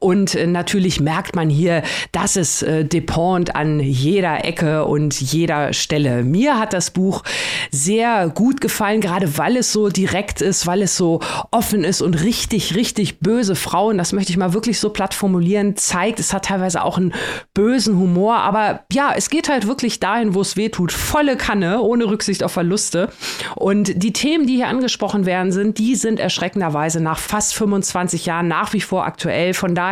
Und 0.00 0.34
äh, 0.34 0.46
natürlich 0.46 0.98
merkt 0.98 1.36
man 1.36 1.50
hier, 1.50 1.82
dass 2.12 2.36
es 2.36 2.62
äh, 2.62 2.84
Depont 2.84 3.54
an 3.54 3.80
jeder 3.80 4.44
Ecke 4.44 4.86
und 4.86 5.20
jeder 5.20 5.74
Stelle. 5.74 6.24
Mir 6.24 6.58
hat 6.58 6.72
das 6.72 6.90
Buch 6.90 7.22
sehr 7.70 8.28
gut 8.30 8.62
gefallen, 8.62 9.02
gerade 9.02 9.36
weil 9.36 9.58
es 9.58 9.72
so 9.72 9.90
direkt 9.90 10.40
ist, 10.40 10.66
weil 10.66 10.80
es 10.82 10.96
so 10.96 11.20
offen 11.50 11.84
ist 11.84 12.00
und 12.00 12.22
richtig, 12.22 12.74
richtig 12.74 13.20
böse 13.20 13.54
Frauen, 13.54 13.98
das 13.98 14.12
möchte 14.14 14.32
ich 14.32 14.38
mal 14.38 14.54
wirklich 14.54 14.80
so 14.80 14.88
platt 14.88 15.12
formulieren, 15.12 15.76
zeigt. 15.76 16.18
Es 16.18 16.32
hat 16.32 16.46
teilweise 16.46 16.82
auch 16.82 16.96
einen 16.96 17.12
bösen 17.52 17.98
Humor, 17.98 18.36
aber 18.36 18.84
ja, 18.90 19.12
es 19.14 19.28
geht 19.28 19.50
halt 19.50 19.66
wirklich 19.66 20.00
dahin, 20.00 20.34
wo 20.34 20.40
es 20.40 20.56
weh 20.56 20.70
tut. 20.70 20.92
Volle 20.92 21.36
Kanne, 21.36 21.82
ohne 21.82 22.06
Rücksicht 22.06 22.42
auf 22.42 22.52
Verluste. 22.52 23.10
Und 23.54 24.02
die 24.02 24.14
Themen, 24.14 24.46
die 24.46 24.56
hier 24.56 24.68
angesprochen 24.68 25.26
werden 25.26 25.52
sind, 25.52 25.76
die 25.76 25.94
sind 25.94 26.20
erschreckenderweise 26.20 27.02
nach 27.02 27.18
fast 27.18 27.54
25 27.54 28.24
Jahren 28.24 28.48
nach 28.48 28.72
wie 28.72 28.80
vor 28.80 29.04
aktuell. 29.04 29.52
Von 29.52 29.74
daher, 29.74 29.89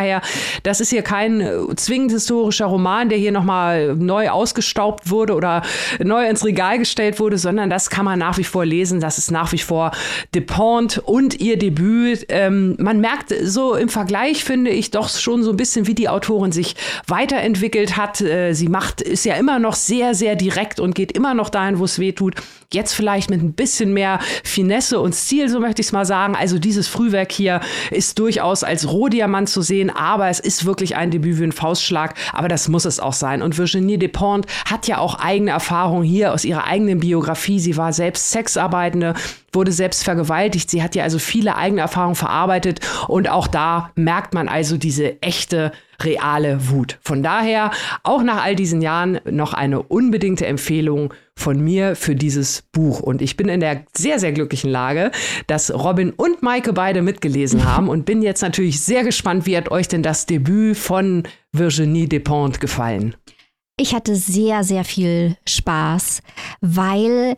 das 0.63 0.81
ist 0.81 0.91
hier 0.91 1.03
kein 1.03 1.41
äh, 1.41 1.53
zwingend 1.77 2.13
historischer 2.13 2.67
Roman, 2.67 3.09
der 3.09 3.19
hier 3.19 3.33
nochmal 3.33 3.95
neu 3.97 4.31
ausgestaubt 4.31 5.11
wurde 5.11 5.35
oder 5.35 5.63
neu 6.03 6.29
ins 6.29 6.45
Regal 6.45 6.79
gestellt 6.79 7.21
wurde, 7.21 7.39
sondern 7.39 7.71
das 7.71 7.91
kann 7.91 8.05
man 8.05 8.19
nach 8.19 8.39
wie 8.39 8.45
vor 8.45 8.65
lesen. 8.65 9.01
Das 9.01 9.19
ist 9.19 9.31
nach 9.31 9.53
wie 9.53 9.59
vor 9.59 9.93
Depont 10.35 10.99
und 10.99 11.41
ihr 11.41 11.59
Debüt. 11.59 12.27
Ähm, 12.29 12.77
man 12.79 13.01
merkt 13.01 13.35
so 13.43 13.75
im 13.75 13.89
Vergleich, 13.89 14.45
finde 14.45 14.71
ich, 14.71 14.91
doch 14.91 15.09
schon 15.09 15.43
so 15.43 15.51
ein 15.51 15.57
bisschen, 15.57 15.87
wie 15.87 15.95
die 15.95 16.09
Autorin 16.09 16.53
sich 16.53 16.77
weiterentwickelt 17.07 17.97
hat. 17.97 18.21
Äh, 18.21 18.53
sie 18.55 18.69
macht, 18.69 19.01
ist 19.01 19.25
ja 19.25 19.35
immer 19.35 19.59
noch 19.59 19.75
sehr, 19.75 20.15
sehr 20.15 20.37
direkt 20.37 20.81
und 20.81 20.95
geht 20.95 21.13
immer 21.13 21.35
noch 21.35 21.51
dahin, 21.51 21.79
wo 21.79 21.85
es 21.85 21.99
weh 21.99 22.13
tut. 22.13 22.35
Jetzt 22.73 22.93
vielleicht 22.93 23.31
mit 23.31 23.43
ein 23.43 23.55
bisschen 23.55 23.95
mehr 23.95 24.21
Finesse 24.45 25.01
und 25.01 25.15
Stil, 25.15 25.49
so 25.49 25.61
möchte 25.61 25.81
ich 25.81 25.89
es 25.89 25.93
mal 25.93 26.05
sagen. 26.05 26.37
Also 26.37 26.59
dieses 26.59 26.87
Frühwerk 26.87 27.33
hier 27.33 27.61
ist 27.91 28.19
durchaus 28.19 28.63
als 28.63 28.91
Rohdiamant 28.91 29.49
zu 29.49 29.63
sehen, 29.63 29.88
aber 29.91 30.29
es 30.29 30.41
ist 30.41 30.65
wirklich 30.65 30.97
ein 30.97 31.11
Debüt 31.11 31.39
wie 31.39 31.45
ein 31.45 31.53
Faustschlag. 31.53 32.15
Aber 32.33 32.49
das 32.49 32.69
muss 32.69 32.85
es 32.85 33.01
auch 33.01 33.13
sein. 33.13 33.43
Und 33.43 33.59
Virginie 33.59 33.99
Despont 33.99 34.47
hat 34.65 34.87
ja 34.87 34.99
auch 34.99 35.19
eigene 35.19 35.51
Erfahrungen 35.51 36.05
hier 36.05 36.33
aus 36.33 36.45
ihrer 36.45 36.65
eigenen 36.65 37.01
Biografie. 37.01 37.59
Sie 37.59 37.77
war 37.77 37.93
selbst 37.93 38.31
Sexarbeitende, 38.31 39.15
wurde 39.53 39.73
selbst 39.73 40.05
vergewaltigt. 40.05 40.71
Sie 40.71 40.83
hat 40.83 40.95
ja 40.95 41.05
also 41.05 41.19
viele 41.19 41.57
eigene 41.57 41.81
Erfahrungen 41.81 42.15
verarbeitet. 42.15 42.81
Und 43.07 43.29
auch 43.29 43.47
da 43.47 43.91
merkt 43.95 44.35
man 44.35 44.49
also 44.49 44.77
diese 44.77 45.21
echte 45.23 45.73
reale 46.03 46.71
Wut. 46.71 46.99
Von 47.03 47.23
daher 47.23 47.71
auch 48.03 48.23
nach 48.23 48.43
all 48.43 48.55
diesen 48.55 48.83
Jahren 48.83 49.21
noch 49.29 49.53
eine 49.53 49.83
unbedingte 49.83 50.47
Empfehlung 50.47 51.13
von 51.37 51.61
mir 51.61 51.97
für 51.97 52.15
dieses 52.15 52.63
Buch. 52.73 53.01
Und 53.01 53.23
ich 53.23 53.37
bin 53.37 53.49
in 53.49 53.61
der 53.61 53.85
sehr, 53.97 54.19
sehr 54.19 54.33
glücklichen 54.33 54.71
Lage, 54.71 55.11
dass 55.47 55.73
Robin 55.73 56.11
und 56.11 56.43
Maike 56.43 56.73
beide 56.73 57.03
mitgelesen 57.03 57.65
haben 57.73 57.89
und 57.89 58.05
bin 58.05 58.23
jetzt 58.23 58.43
natürlich 58.43 58.81
sehr 58.81 59.05
gespannt, 59.05 59.47
wie 59.47 59.57
hat 59.57 59.71
euch 59.71 59.89
denn 59.89 60.03
das 60.03 60.27
Debüt 60.27 60.77
von 60.77 61.25
Virginie 61.53 62.09
Despentes 62.09 62.61
gefallen? 62.61 63.15
Ich 63.81 63.95
hatte 63.95 64.17
sehr, 64.17 64.65
sehr 64.65 64.85
viel 64.85 65.37
Spaß, 65.47 66.21
weil 66.61 67.37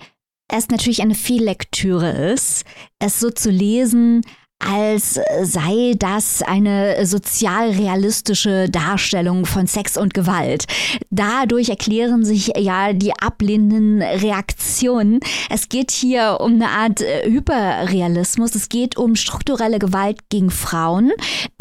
es 0.49 0.69
natürlich 0.69 1.03
eine 1.03 1.15
Fehllektüre 1.15 2.11
ist, 2.11 2.65
es 2.99 3.21
so 3.21 3.31
zu 3.31 3.51
lesen, 3.51 4.23
als 4.61 5.19
sei 5.43 5.95
das 5.99 6.43
eine 6.43 7.05
sozialrealistische 7.07 8.69
Darstellung 8.69 9.47
von 9.47 9.67
Sex 9.67 9.97
und 9.97 10.15
Gewalt. 10.15 10.67
Dadurch 11.11 11.71
erklären 11.71 12.25
sich 12.25 12.53
ja 12.57 12.93
die 12.93 13.13
ablehnenden 13.13 14.03
Reaktionen. 14.03 15.21
Es 15.49 15.69
geht 15.69 15.91
hier 15.91 16.39
um 16.41 16.55
eine 16.55 16.69
Art 16.69 17.01
äh, 17.01 17.29
Hyperrealismus. 17.31 18.55
Es 18.55 18.69
geht 18.69 18.97
um 18.97 19.17
strukturelle 19.17 19.79
Gewalt 19.79 20.29
gegen 20.29 20.51
Frauen, 20.51 21.13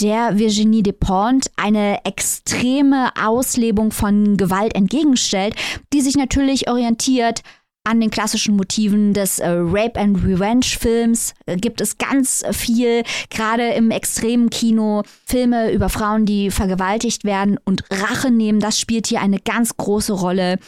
der 0.01 0.37
Virginie 0.37 0.83
Despont 0.83 1.49
eine 1.55 2.05
extreme 2.05 3.11
Auslebung 3.21 3.91
von 3.91 4.37
Gewalt 4.37 4.75
entgegenstellt, 4.75 5.55
die 5.93 6.01
sich 6.01 6.15
natürlich 6.15 6.69
orientiert 6.69 7.41
an 7.85 7.99
den 8.01 8.11
klassischen 8.11 8.55
Motiven 8.55 9.13
des 9.13 9.39
äh, 9.39 9.47
Rape 9.49 9.99
and 9.99 10.23
Revenge 10.23 10.65
Films 10.65 11.33
äh, 11.45 11.55
gibt 11.55 11.81
es 11.81 11.97
ganz 11.97 12.43
viel, 12.51 13.03
gerade 13.29 13.69
im 13.69 13.89
extremen 13.89 14.49
Kino, 14.49 15.03
Filme 15.25 15.71
über 15.71 15.89
Frauen, 15.89 16.25
die 16.25 16.51
vergewaltigt 16.51 17.23
werden 17.23 17.57
und 17.65 17.83
Rache 17.89 18.31
nehmen. 18.31 18.59
Das 18.59 18.79
spielt 18.79 19.07
hier 19.07 19.21
eine 19.21 19.39
ganz 19.39 19.75
große 19.77 20.13
Rolle. 20.13 20.59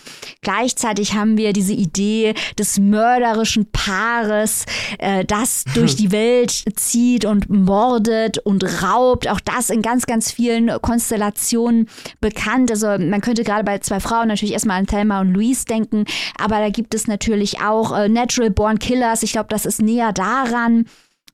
Gleichzeitig 0.42 1.14
haben 1.14 1.38
wir 1.38 1.54
diese 1.54 1.74
Idee 1.74 2.34
des 2.58 2.80
mörderischen 2.80 3.68
Paares, 3.72 4.66
äh, 4.98 5.26
das 5.26 5.66
durch 5.76 5.96
die 5.96 6.12
Welt 6.12 6.64
zieht 6.76 7.26
und 7.26 7.50
mordet 7.50 8.40
und 8.40 8.64
raubt. 8.82 9.28
Auch 9.28 9.42
das 9.42 9.70
in 9.70 9.82
ganz, 9.82 10.06
ganz 10.06 10.32
vielen 10.32 10.72
Konstellationen 10.82 11.88
bekannt. 12.20 12.72
Also 12.72 12.88
man 12.88 13.22
könnte 13.22 13.44
gerade 13.44 13.64
bei 13.64 13.78
zwei 13.80 14.00
Frauen 14.00 14.30
natürlich 14.30 14.54
erstmal 14.54 14.80
an 14.80 14.88
Thelma 14.88 15.22
und 15.22 15.34
Louise 15.34 15.66
denken, 15.66 16.06
aber 16.40 16.60
da 16.60 16.70
gibt 16.70 16.96
es 16.96 17.01
natürlich 17.08 17.62
auch 17.62 17.98
äh, 17.98 18.10
Natural 18.10 18.50
Born 18.50 18.80
Killers. 18.80 19.24
Ich 19.24 19.34
glaube, 19.34 19.50
das 19.50 19.66
ist 19.66 19.82
näher 19.82 20.14
daran. 20.14 20.86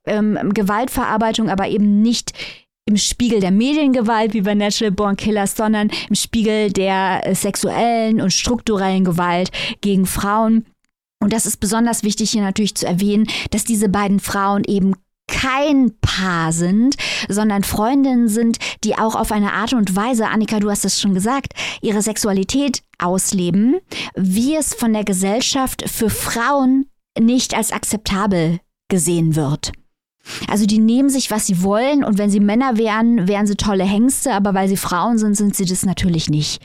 Ähm, 0.06 0.54
Gewaltverarbeitung, 0.54 1.50
aber 1.50 1.68
eben 1.68 2.02
nicht 2.02 2.32
im 2.86 2.96
Spiegel 2.96 3.42
der 3.42 3.52
Mediengewalt 3.52 4.34
wie 4.34 4.42
bei 4.42 4.56
Natural 4.56 4.92
Born 4.92 5.18
Killers, 5.18 5.56
sondern 5.56 5.90
im 6.10 6.16
Spiegel 6.16 6.72
der 6.72 7.28
äh, 7.28 7.36
sexuellen 7.36 8.22
und 8.22 8.32
strukturellen 8.32 9.04
Gewalt 9.04 9.52
gegen 9.82 10.06
Frauen. 10.06 10.66
Und 11.20 11.34
das 11.34 11.46
ist 11.46 11.58
besonders 11.58 12.04
wichtig 12.04 12.32
hier 12.32 12.44
natürlich 12.44 12.76
zu 12.76 12.86
erwähnen, 12.86 13.28
dass 13.52 13.66
diese 13.66 13.90
beiden 13.90 14.20
Frauen 14.20 14.64
eben 14.64 14.94
kein 15.28 15.92
Paar 16.02 16.52
sind, 16.52 16.96
sondern 17.28 17.64
Freundinnen 17.64 18.28
sind, 18.28 18.58
die 18.84 18.98
auch 18.98 19.16
auf 19.16 19.32
eine 19.32 19.54
Art 19.54 19.74
und 19.74 19.96
Weise, 19.96 20.28
Annika, 20.28 20.60
du 20.60 20.70
hast 20.70 20.86
es 20.86 21.00
schon 21.00 21.14
gesagt, 21.14 21.54
ihre 21.82 22.02
Sexualität 22.02 22.82
ausleben, 22.98 23.78
wie 24.16 24.56
es 24.56 24.74
von 24.74 24.94
der 24.94 25.04
Gesellschaft 25.04 25.88
für 25.90 26.10
Frauen 26.10 26.90
nicht 27.20 27.56
als 27.56 27.72
akzeptabel 27.72 28.60
gesehen 28.90 29.36
wird. 29.36 29.72
Also 30.50 30.66
die 30.66 30.80
nehmen 30.80 31.10
sich, 31.10 31.32
was 31.32 31.48
sie 31.48 31.64
wollen 31.64 32.04
und 32.04 32.18
wenn 32.18 32.30
sie 32.30 32.40
Männer 32.40 32.78
wären, 32.78 33.28
wären 33.28 33.48
sie 33.48 33.56
tolle 33.56 33.84
Hengste, 33.84 34.34
aber 34.34 34.54
weil 34.54 34.68
sie 34.68 34.78
Frauen 34.78 35.18
sind, 35.18 35.36
sind 35.36 35.56
sie 35.56 35.66
das 35.66 35.86
natürlich 35.86 36.30
nicht. 36.30 36.62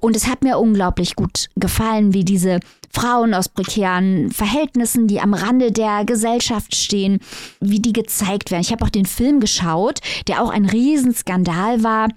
Und 0.00 0.16
es 0.16 0.28
hat 0.28 0.42
mir 0.42 0.58
unglaublich 0.58 1.16
gut 1.16 1.48
gefallen, 1.56 2.12
wie 2.12 2.24
diese 2.24 2.60
Frauen 2.90 3.34
aus 3.34 3.48
prekären 3.48 4.30
Verhältnissen, 4.30 5.08
die 5.08 5.20
am 5.20 5.34
Rande 5.34 5.72
der 5.72 6.04
Gesellschaft 6.04 6.76
stehen, 6.76 7.18
wie 7.60 7.80
die 7.80 7.92
gezeigt 7.92 8.50
werden. 8.50 8.62
Ich 8.62 8.70
habe 8.70 8.84
auch 8.84 8.90
den 8.90 9.06
Film 9.06 9.40
geschaut, 9.40 10.00
der 10.28 10.42
auch 10.42 10.50
ein 10.50 10.64
Riesenskandal 10.64 11.82
war 11.82 12.08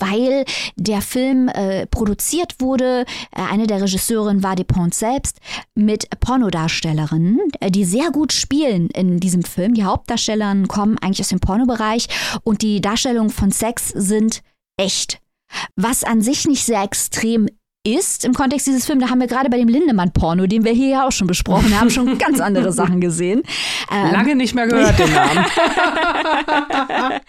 weil 0.00 0.44
der 0.76 1.02
Film 1.02 1.48
äh, 1.48 1.86
produziert 1.86 2.60
wurde. 2.60 3.04
Äh, 3.34 3.42
eine 3.50 3.66
der 3.66 3.82
Regisseurinnen 3.82 4.42
war 4.42 4.56
Despont 4.56 4.94
selbst 4.94 5.38
mit 5.74 6.08
Pornodarstellerinnen, 6.20 7.40
äh, 7.60 7.70
die 7.70 7.84
sehr 7.84 8.10
gut 8.10 8.32
spielen 8.32 8.88
in 8.90 9.20
diesem 9.20 9.42
Film. 9.42 9.74
Die 9.74 9.84
Hauptdarstellerinnen 9.84 10.68
kommen 10.68 10.98
eigentlich 10.98 11.20
aus 11.20 11.28
dem 11.28 11.40
Pornobereich 11.40 12.08
und 12.44 12.62
die 12.62 12.80
Darstellungen 12.80 13.30
von 13.30 13.50
Sex 13.50 13.88
sind 13.88 14.42
echt. 14.76 15.20
Was 15.76 16.04
an 16.04 16.22
sich 16.22 16.46
nicht 16.46 16.64
sehr 16.64 16.82
extrem 16.82 17.48
ist 17.84 18.24
im 18.24 18.32
Kontext 18.32 18.68
dieses 18.68 18.86
Films, 18.86 19.02
da 19.02 19.10
haben 19.10 19.20
wir 19.20 19.26
gerade 19.26 19.50
bei 19.50 19.56
dem 19.58 19.66
Lindemann-Porno, 19.66 20.46
den 20.46 20.64
wir 20.64 20.72
hier 20.72 20.88
ja 20.88 21.06
auch 21.06 21.10
schon 21.10 21.26
besprochen 21.26 21.78
haben, 21.78 21.90
schon 21.90 22.16
ganz 22.16 22.38
andere 22.38 22.72
Sachen 22.82 23.00
gesehen. 23.00 23.42
Ähm, 23.90 24.12
Lange 24.12 24.36
nicht 24.36 24.54
mehr 24.54 24.68
gehört 24.68 24.96
den 24.98 25.12
Namen. 25.12 25.44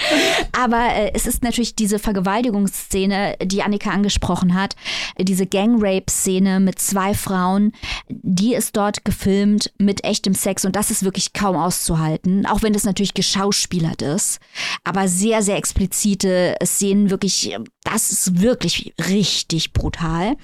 Aber 0.51 0.93
äh, 0.93 1.12
es 1.15 1.25
ist 1.25 1.41
natürlich 1.41 1.75
diese 1.75 1.98
Vergewaltigungsszene, 1.98 3.38
die 3.43 3.63
Annika 3.63 3.89
angesprochen 3.89 4.53
hat, 4.53 4.75
diese 5.19 5.48
Gang-Rape-Szene 5.48 6.60
mit 6.60 6.77
zwei 6.77 7.15
Frauen, 7.15 7.72
die 8.10 8.53
ist 8.53 8.77
dort 8.77 9.05
gefilmt 9.05 9.74
mit 9.79 10.03
echtem 10.03 10.36
Sex 10.36 10.65
und 10.65 10.75
das 10.75 10.91
ist 10.91 11.03
wirklich 11.03 11.33
kaum 11.33 11.55
auszuhalten, 11.55 12.45
auch 12.45 12.62
wenn 12.62 12.74
das 12.74 12.83
natürlich 12.83 13.15
geschauspielert 13.15 14.03
ist. 14.03 14.39
Aber 14.83 15.07
sehr, 15.07 15.41
sehr 15.41 15.57
explizite 15.57 16.57
Szenen, 16.63 17.10
wirklich, 17.10 17.57
das 17.83 18.12
ist 18.12 18.39
wirklich 18.39 18.93
richtig 19.10 19.74
brutal. 19.74 20.36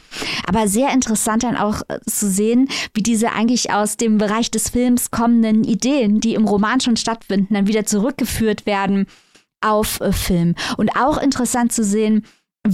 Aber 0.46 0.68
sehr 0.68 0.92
interessant 0.92 1.44
dann 1.44 1.58
auch 1.58 1.82
äh, 1.88 2.00
zu 2.06 2.30
sehen, 2.30 2.70
wie 2.94 3.04
diese 3.04 3.32
eigentlich 3.32 3.72
aus 3.72 3.98
dem 3.98 4.18
Bereich 4.18 4.52
des 4.52 4.70
Films 4.70 5.12
kommenden 5.12 5.64
Ideen, 5.64 6.20
die 6.20 6.34
im 6.34 6.46
Roman 6.46 6.80
schon 6.80 6.98
stattfinden, 6.98 7.54
dann 7.54 7.68
wieder 7.68 7.86
zurückgeführt 7.86 8.66
werden 8.66 9.06
auf 9.62 10.02
äh, 10.02 10.12
Film. 10.12 10.56
Und 10.78 10.96
auch 10.96 11.18
interessant 11.18 11.72
zu 11.72 11.84
sehen, 11.84 12.26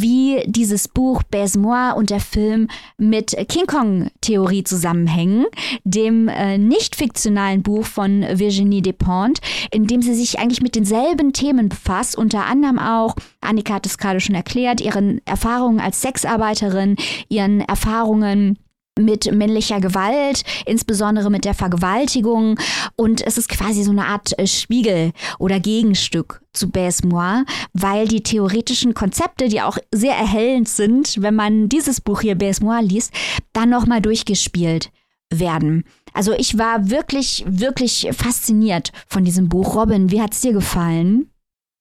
wie 0.01 0.43
dieses 0.45 0.87
Buch 0.87 1.23
Baise-Moi 1.23 1.93
und 1.93 2.09
der 2.09 2.19
Film 2.19 2.67
mit 2.97 3.35
King 3.47 3.65
Kong-Theorie 3.65 4.63
zusammenhängen, 4.63 5.45
dem 5.83 6.27
äh, 6.27 6.57
nicht 6.57 6.95
fiktionalen 6.95 7.63
Buch 7.63 7.85
von 7.85 8.21
Virginie 8.21 8.81
Despentes, 8.81 9.41
in 9.71 9.87
dem 9.87 10.01
sie 10.01 10.13
sich 10.13 10.39
eigentlich 10.39 10.61
mit 10.61 10.75
denselben 10.75 11.33
Themen 11.33 11.69
befasst, 11.69 12.17
unter 12.17 12.45
anderem 12.45 12.79
auch, 12.79 13.15
Annika 13.41 13.75
hat 13.75 13.85
es 13.85 13.97
gerade 13.97 14.19
schon 14.19 14.35
erklärt, 14.35 14.81
ihren 14.81 15.21
Erfahrungen 15.25 15.79
als 15.79 16.01
Sexarbeiterin, 16.01 16.95
ihren 17.29 17.61
Erfahrungen 17.61 18.57
mit 18.97 19.31
männlicher 19.33 19.81
Gewalt, 19.81 20.43
insbesondere 20.65 21.29
mit 21.29 21.45
der 21.45 21.53
Vergewaltigung. 21.53 22.59
Und 22.95 23.25
es 23.25 23.37
ist 23.37 23.49
quasi 23.49 23.83
so 23.83 23.91
eine 23.91 24.05
Art 24.05 24.37
äh, 24.39 24.47
Spiegel 24.47 25.11
oder 25.37 25.59
Gegenstück 25.59 26.41
zu 26.53 26.69
Baise-Moi, 26.69 27.43
weil 27.73 28.07
die 28.07 28.23
theoretischen 28.23 28.93
Konzepte, 28.93 29.49
die 29.49 29.61
auch 29.61 29.77
sehr 29.91 30.15
erhellend 30.15 30.69
sind, 30.69 31.21
wenn 31.21 31.35
man 31.35 31.67
dieses 31.67 31.99
Buch 31.99 32.21
hier 32.21 32.35
Baise-Moi 32.35 32.81
liest, 32.81 33.13
dann 33.53 33.69
nochmal 33.69 34.01
durchgespielt 34.01 34.91
werden. 35.29 35.83
Also 36.13 36.31
ich 36.31 36.57
war 36.57 36.89
wirklich, 36.89 37.43
wirklich 37.47 38.07
fasziniert 38.13 38.91
von 39.07 39.25
diesem 39.25 39.49
Buch. 39.49 39.75
Robin, 39.75 40.11
wie 40.11 40.21
hat 40.21 40.33
es 40.33 40.41
dir 40.41 40.53
gefallen? 40.53 41.29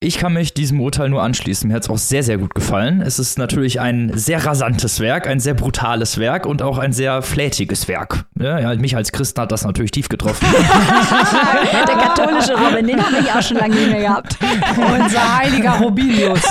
Ich 0.01 0.19
kann 0.19 0.35
mich 0.35 0.53
diesem 0.53 0.81
Urteil 0.81 1.09
nur 1.09 1.23
anschließen. 1.23 1.67
Mir 1.69 1.75
hat 1.75 1.85
es 1.85 1.89
auch 1.89 1.97
sehr, 1.97 2.23
sehr 2.23 2.37
gut 2.37 2.55
gefallen. 2.55 3.01
Es 3.01 3.19
ist 3.19 3.39
natürlich 3.39 3.81
ein 3.81 4.11
sehr 4.15 4.45
rasantes 4.45 5.01
Werk, 5.01 5.27
ein 5.27 5.41
sehr 5.41 5.55
brutales 5.55 6.19
Werk 6.19 6.45
und 6.45 6.61
auch 6.61 6.77
ein 6.77 6.93
sehr 6.93 7.23
flätiges 7.23 7.89
Werk. 7.89 8.27
Ja, 8.39 8.59
ja, 8.59 8.75
mich 8.75 8.97
als 8.97 9.13
Christen 9.13 9.41
hat 9.41 9.51
das 9.51 9.65
natürlich 9.65 9.93
tief 9.93 10.11
getroffen. 10.11 10.47
Der 11.89 11.97
katholische 11.97 12.53
Robin, 12.55 12.87
den 12.87 13.03
habe 13.03 13.17
ich 13.23 13.31
auch 13.33 13.41
schon 13.41 13.57
lange 13.57 13.75
nicht 13.77 13.91
mehr 13.91 14.01
gehabt. 14.03 14.37
Unser 14.77 15.39
heiliger 15.39 15.71
Robinius. 15.79 16.43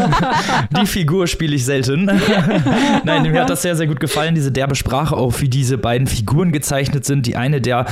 Die 0.78 0.86
Figur 0.86 1.26
spiele 1.26 1.56
ich 1.56 1.64
selten. 1.64 2.04
Nein, 3.04 3.22
mir 3.22 3.40
hat 3.40 3.50
das 3.50 3.62
sehr, 3.62 3.76
sehr 3.76 3.86
gut 3.86 4.00
gefallen, 4.00 4.34
diese 4.34 4.52
derbe 4.52 4.74
Sprache, 4.74 5.16
auch 5.16 5.40
wie 5.40 5.48
diese 5.48 5.78
beiden 5.78 6.06
Figuren 6.06 6.52
gezeichnet 6.52 7.06
sind. 7.06 7.24
Die 7.24 7.36
eine, 7.36 7.62
der 7.62 7.86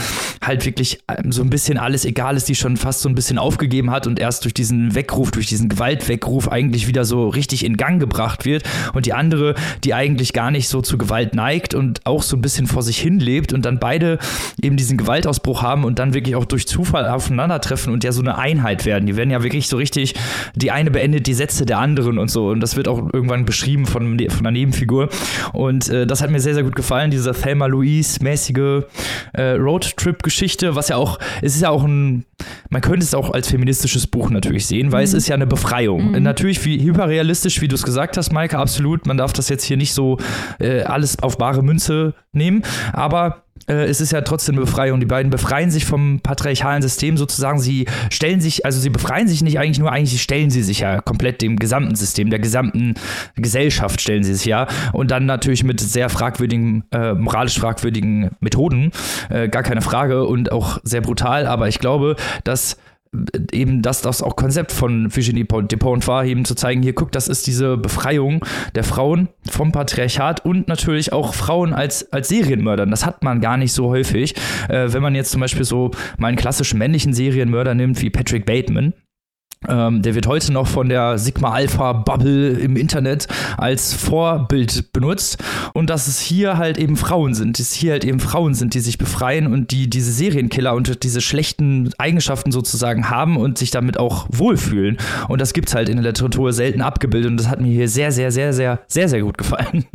halt 0.45 0.67
wirklich 0.67 1.03
ähm, 1.09 1.33
so 1.33 1.43
ein 1.43 1.49
bisschen 1.49 1.79
alles 1.79 2.05
egal 2.05 2.37
ist, 2.37 2.49
die 2.49 2.55
schon 2.55 2.77
fast 2.77 3.01
so 3.01 3.09
ein 3.09 3.15
bisschen 3.15 3.39
aufgegeben 3.39 3.91
hat 3.91 4.07
und 4.07 4.19
erst 4.19 4.45
durch 4.45 4.53
diesen 4.53 4.72
Weckruf, 4.95 5.31
durch 5.31 5.47
diesen 5.47 5.69
Gewaltweckruf 5.69 6.49
eigentlich 6.49 6.87
wieder 6.87 7.05
so 7.05 7.29
richtig 7.29 7.65
in 7.65 7.77
Gang 7.77 8.01
gebracht 8.01 8.45
wird. 8.45 8.65
Und 8.93 9.07
die 9.07 9.13
andere, 9.13 9.55
die 9.85 9.95
eigentlich 9.95 10.33
gar 10.33 10.51
nicht 10.51 10.69
so 10.69 10.83
zu 10.83 10.99
Gewalt 10.99 11.35
neigt 11.35 11.75
und 11.75 12.05
auch 12.05 12.23
so 12.23 12.37
ein 12.37 12.43
bisschen 12.43 12.67
vor 12.67 12.83
sich 12.83 12.99
hin 12.99 13.21
lebt 13.21 13.53
und 13.53 13.65
dann 13.65 13.79
beide 13.79 14.19
eben 14.61 14.77
diesen 14.77 14.97
Gewaltausbruch 14.97 15.63
haben 15.63 15.85
und 15.85 15.99
dann 15.99 16.15
wirklich 16.15 16.37
auch 16.37 16.45
durch 16.45 16.67
Zufall 16.67 17.09
aufeinandertreffen 17.09 17.93
und 17.93 18.05
ja 18.05 18.13
so 18.13 18.21
eine 18.21 18.39
Einheit 18.39 18.85
werden. 18.85 19.07
Die 19.07 19.17
werden 19.17 19.31
ja 19.31 19.43
wirklich 19.43 19.69
so 19.69 19.77
richtig, 19.77 20.15
die 20.55 20.71
eine 20.71 20.91
beendet 20.91 21.27
die 21.27 21.35
Sätze 21.35 21.67
der 21.67 21.79
anderen 21.79 22.19
und 22.19 22.31
so. 22.31 22.49
Und 22.51 22.61
das 22.61 22.77
wird 22.77 22.89
auch 22.89 22.99
irgendwann 23.13 23.45
beschrieben 23.45 23.87
von, 23.87 24.19
von 24.19 24.39
einer 24.41 24.51
Nebenfigur. 24.51 25.09
Und 25.53 25.89
äh, 25.89 26.07
das 26.07 26.23
hat 26.23 26.31
mir 26.31 26.41
sehr, 26.41 26.55
sehr 26.55 26.63
gut 26.63 26.77
gefallen, 26.77 27.11
diese 27.11 27.33
Thelma 27.33 27.67
Louise-mäßige 27.67 28.85
äh, 29.33 29.43
Roadtrip-Geschichte, 29.53 30.75
was 30.75 30.89
ja 30.89 30.97
auch, 30.97 31.19
es 31.41 31.55
ist 31.55 31.63
ja 31.63 31.71
auch 31.71 31.85
ein, 31.85 32.25
man 32.71 32.81
könnte 32.81 33.05
es 33.05 33.15
auch 33.15 33.31
als 33.31 33.49
feministisches 33.49 34.07
Buch 34.07 34.31
natürlich 34.31 34.62
sehen, 34.67 34.93
weil 34.93 35.01
mhm. 35.01 35.05
es 35.05 35.15
ist 35.15 35.29
ja 35.29 35.35
eine 35.35 35.47
Befreiung. 35.47 36.13
Mhm. 36.13 36.23
Natürlich 36.23 36.65
wie 36.65 36.83
hyperrealistisch, 36.83 37.61
wie 37.61 37.69
du 37.69 37.75
es 37.75 37.83
gesagt 37.83 38.17
hast, 38.17 38.33
Maike, 38.33 38.59
absolut. 38.59 39.07
Man 39.07 39.17
darf 39.17 39.33
das 39.33 39.49
jetzt 39.49 39.65
hier 39.65 39.77
nicht 39.77 39.93
so 39.93 40.19
äh, 40.59 40.83
alles 40.83 41.23
auf 41.23 41.39
bare 41.39 41.63
Münze 41.63 42.15
nehmen, 42.33 42.63
aber 42.93 43.43
äh, 43.69 43.85
es 43.85 44.01
ist 44.01 44.13
ja 44.13 44.21
trotzdem 44.23 44.57
eine 44.57 44.65
Befreiung. 44.65 45.01
Die 45.01 45.07
beiden 45.07 45.31
befreien 45.31 45.71
sich 45.71 45.85
vom 45.85 46.21
patriarchalen 46.21 46.83
System 46.83 47.17
sozusagen. 47.17 47.59
Sie 47.59 47.87
stellen 48.11 48.41
sich, 48.41 48.67
also 48.67 48.81
sie 48.81 48.91
befreien 48.91 49.29
sich 49.29 49.43
nicht 49.43 49.59
eigentlich 49.59 49.79
nur, 49.79 49.93
eigentlich 49.93 50.21
stellen 50.21 50.51
sie 50.51 50.63
sich 50.63 50.81
ja 50.81 51.01
komplett 51.01 51.43
dem 51.43 51.57
gesamten 51.57 51.95
System, 51.95 52.31
der 52.31 52.39
gesamten 52.39 52.95
Gesellschaft 53.37 54.01
stellen 54.01 54.25
sie 54.25 54.35
sich 54.35 54.47
ja. 54.47 54.67
Und 54.93 55.11
dann 55.11 55.27
natürlich 55.27 55.65
mit 55.65 55.81
sehr 55.81 56.09
fragwürdigen, 56.09 56.85
äh, 56.91 57.15
moralisch 57.15 57.59
fragwürdigen 57.59 58.31
Methoden, 58.41 58.91
äh, 59.31 59.49
gar 59.49 59.63
keine 59.63 59.83
Frage 59.83 60.25
und 60.25 60.53
auch 60.53 60.79
sehr 60.83 61.01
brutal. 61.01 61.47
Aber 61.47 61.69
ich 61.69 61.79
glaube, 61.79 62.17
dass 62.45 62.77
eben 63.53 63.83
das, 63.83 64.01
das 64.01 64.23
auch 64.23 64.37
Konzept 64.37 64.73
von 64.73 65.15
Virginie 65.15 65.45
Despont 65.45 66.07
war, 66.07 66.25
eben 66.25 66.45
zu 66.45 66.55
zeigen, 66.55 66.83
hier 66.83 66.95
guck, 66.95 67.13
das 67.13 67.29
ist 67.29 67.47
diese 67.47 67.77
Befreiung 67.77 68.45
der 68.75 68.85
Frauen 68.85 69.29
vom 69.49 69.71
Patriarchat 69.71 70.45
und 70.45 70.67
natürlich 70.69 71.13
auch 71.13 71.35
Frauen 71.35 71.75
als, 71.75 72.11
als 72.13 72.29
Serienmördern. 72.29 72.91
Das 72.91 73.05
hat 73.05 73.23
man 73.23 73.41
gar 73.41 73.59
nicht 73.59 73.73
so 73.73 73.89
häufig. 73.89 74.35
Äh, 74.69 74.93
wenn 74.93 75.03
man 75.03 75.15
jetzt 75.15 75.31
zum 75.31 75.41
Beispiel 75.41 75.65
so 75.65 75.91
mal 76.17 76.29
einen 76.29 76.37
klassischen 76.37 76.79
männlichen 76.79 77.13
Serienmörder 77.13 77.75
nimmt, 77.75 78.01
wie 78.01 78.09
Patrick 78.09 78.47
Bateman, 78.47 78.95
ähm, 79.69 80.03
der 80.03 80.15
wird 80.15 80.27
heute 80.27 80.53
noch 80.53 80.67
von 80.67 80.89
der 80.89 81.19
Sigma 81.19 81.53
Alpha 81.53 81.93
Bubble 81.93 82.51
im 82.51 82.77
Internet 82.77 83.29
als 83.57 83.95
Vorbild 83.95 84.93
benutzt 84.93 85.43
und 85.75 85.91
dass 85.91 86.09
es 86.09 86.21
hier 86.21 86.59
halt 86.59 86.79
eben 86.79 86.97
Frauen 86.97 87.35
sind, 87.35 87.59
dass 87.59 87.73
hier 87.73 87.93
halt 87.93 88.05
eben 88.05 88.21
Frauen 88.21 88.55
sind, 88.55 88.75
die 88.75 88.81
sich 88.81 88.99
befreien 88.99 89.53
und 89.53 89.71
die 89.71 89.89
diese 89.89 90.13
Serienkiller 90.13 90.75
und 90.75 91.03
diese 91.03 91.21
schlechten 91.21 91.91
Eigenschaften 91.99 92.53
sozusagen 92.53 93.11
haben 93.11 93.37
und 93.37 93.59
sich 93.59 93.71
damit 93.71 93.99
auch 93.99 94.27
wohlfühlen. 94.31 94.99
Und 95.29 95.41
das 95.41 95.53
gibt's 95.53 95.75
halt 95.75 95.89
in 95.89 95.97
der 95.97 96.07
Literatur 96.07 96.53
selten 96.53 96.81
abgebildet 96.81 97.31
und 97.31 97.37
das 97.37 97.49
hat 97.49 97.61
mir 97.61 97.73
hier 97.73 97.89
sehr, 97.89 98.13
sehr, 98.13 98.31
sehr, 98.31 98.53
sehr, 98.53 98.81
sehr, 98.87 99.09
sehr 99.09 99.21
gut 99.21 99.39
gefallen. 99.39 99.85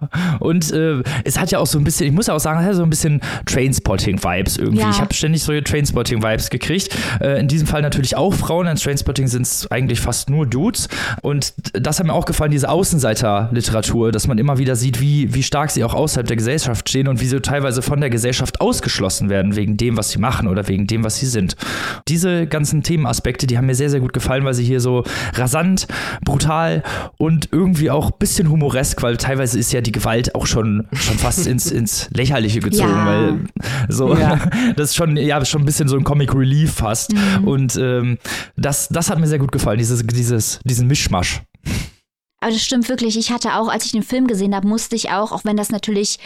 und 0.40 0.72
äh, 0.72 1.02
es 1.24 1.38
hat 1.38 1.50
ja 1.50 1.58
auch 1.58 1.66
so 1.66 1.78
ein 1.78 1.84
bisschen, 1.84 2.06
ich 2.06 2.12
muss 2.12 2.26
ja 2.26 2.34
auch 2.34 2.40
sagen, 2.40 2.60
es 2.60 2.66
hat 2.66 2.74
so 2.74 2.82
ein 2.82 2.90
bisschen 2.90 3.20
Trainspotting-Vibes 3.46 4.58
irgendwie. 4.58 4.80
Ja. 4.80 4.90
Ich 4.90 5.00
habe 5.00 5.12
ständig 5.14 5.42
solche 5.42 5.64
Trainspotting-Vibes 5.64 6.50
gekriegt. 6.50 6.96
Äh, 7.20 7.40
in 7.40 7.48
diesem 7.48 7.66
Fall 7.66 7.82
natürlich 7.82 8.16
auch 8.16 8.34
Frauen 8.34 8.66
in 8.66 8.76
Trainspotting 8.76 9.28
sind 9.28 9.42
es 9.42 9.70
eigentlich 9.70 10.00
fast 10.00 10.30
nur 10.30 10.46
Dudes. 10.46 10.88
Und 11.22 11.54
das 11.72 11.98
hat 11.98 12.06
mir 12.06 12.14
auch 12.14 12.24
gefallen, 12.24 12.50
diese 12.50 12.68
Außenseiter-Literatur, 12.68 14.12
dass 14.12 14.26
man 14.26 14.38
immer 14.38 14.58
wieder 14.58 14.76
sieht, 14.76 15.00
wie, 15.00 15.34
wie 15.34 15.42
stark 15.42 15.70
sie 15.70 15.84
auch 15.84 15.94
außerhalb 15.94 16.26
der 16.26 16.36
Gesellschaft 16.36 16.88
stehen 16.88 17.08
und 17.08 17.20
wie 17.20 17.26
sie 17.26 17.40
teilweise 17.40 17.82
von 17.82 18.00
der 18.00 18.10
Gesellschaft 18.10 18.60
ausgeschlossen 18.60 19.28
werden, 19.28 19.56
wegen 19.56 19.76
dem, 19.76 19.96
was 19.96 20.10
sie 20.10 20.18
machen 20.18 20.48
oder 20.48 20.68
wegen 20.68 20.86
dem, 20.86 21.04
was 21.04 21.16
sie 21.18 21.26
sind. 21.26 21.56
Diese 22.08 22.46
ganzen 22.46 22.82
Themenaspekte, 22.82 23.46
die 23.46 23.58
haben 23.58 23.66
mir 23.66 23.74
sehr, 23.74 23.90
sehr 23.90 24.00
gut 24.00 24.12
gefallen, 24.12 24.44
weil 24.44 24.54
sie 24.54 24.64
hier 24.64 24.80
so 24.80 25.04
rasant, 25.34 25.86
brutal 26.24 26.82
und 27.18 27.48
irgendwie 27.52 27.90
auch 27.90 28.06
ein 28.06 28.18
bisschen 28.18 28.48
humoresk, 28.50 29.02
weil 29.02 29.16
teilweise 29.16 29.58
ist 29.58 29.72
ja 29.72 29.80
die 29.82 29.92
Gewalt 29.92 30.34
auch 30.34 30.46
schon, 30.46 30.86
schon 30.92 31.18
fast 31.18 31.46
ins, 31.46 31.70
ins 31.70 32.08
Lächerliche 32.10 32.60
gezogen, 32.60 32.90
ja. 32.90 33.06
weil 33.06 33.40
so, 33.88 34.16
ja. 34.16 34.38
das 34.76 34.90
ist 34.90 34.96
schon, 34.96 35.16
ja, 35.16 35.44
schon 35.44 35.62
ein 35.62 35.66
bisschen 35.66 35.88
so 35.88 35.96
ein 35.96 36.04
Comic 36.04 36.34
Relief 36.34 36.72
fast. 36.74 37.12
Mhm. 37.12 37.48
Und 37.48 37.76
ähm, 37.76 38.18
das, 38.56 38.88
das 38.88 39.10
hat 39.10 39.18
mir 39.18 39.26
sehr 39.26 39.38
gut 39.38 39.52
gefallen, 39.52 39.78
dieses, 39.78 40.06
dieses, 40.06 40.60
diesen 40.64 40.86
Mischmasch. 40.86 41.42
Aber 42.40 42.50
das 42.50 42.62
stimmt 42.62 42.88
wirklich. 42.88 43.16
Ich 43.16 43.30
hatte 43.30 43.54
auch, 43.54 43.68
als 43.68 43.84
ich 43.84 43.92
den 43.92 44.02
Film 44.02 44.26
gesehen 44.26 44.54
habe, 44.54 44.66
musste 44.66 44.96
ich 44.96 45.10
auch, 45.10 45.30
auch 45.30 45.44
wenn 45.44 45.56
das 45.56 45.70
natürlich 45.70 46.18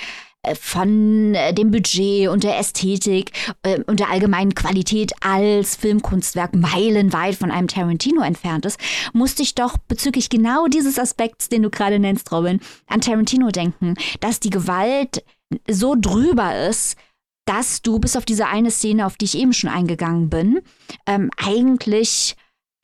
von 0.55 1.35
äh, 1.35 1.53
dem 1.53 1.71
Budget 1.71 2.29
und 2.29 2.45
der 2.45 2.59
Ästhetik 2.59 3.33
äh, 3.63 3.81
und 3.87 4.01
der 4.01 4.11
allgemeinen 4.11 4.55
Qualität 4.55 5.13
als 5.21 5.77
Filmkunstwerk 5.77 6.55
meilenweit 6.55 7.35
von 7.35 7.51
einem 7.51 7.69
Tarantino 7.69 8.23
entfernt 8.23 8.67
ist, 8.67 8.79
musste 9.13 9.43
ich 9.43 9.55
doch 9.55 9.77
bezüglich 9.79 10.29
genau 10.29 10.67
dieses 10.67 10.99
Aspekts, 10.99 11.49
den 11.49 11.63
du 11.63 11.71
gerade 11.71 11.99
nennst, 11.99 12.31
Robin, 12.33 12.61
an 12.87 13.01
Tarantino 13.01 13.49
denken, 13.49 13.95
dass 14.21 14.41
die 14.41 14.51
Gewalt 14.51 15.25
so 15.69 15.95
drüber 15.99 16.69
ist, 16.69 16.97
dass 17.47 17.81
du 17.81 17.99
bis 17.99 18.17
auf 18.17 18.25
diese 18.25 18.49
eine 18.49 18.71
Szene, 18.71 19.07
auf 19.07 19.17
die 19.17 19.25
ich 19.25 19.39
eben 19.39 19.53
schon 19.53 19.71
eingegangen 19.71 20.29
bin, 20.29 20.61
ähm, 21.07 21.31
eigentlich 21.37 22.37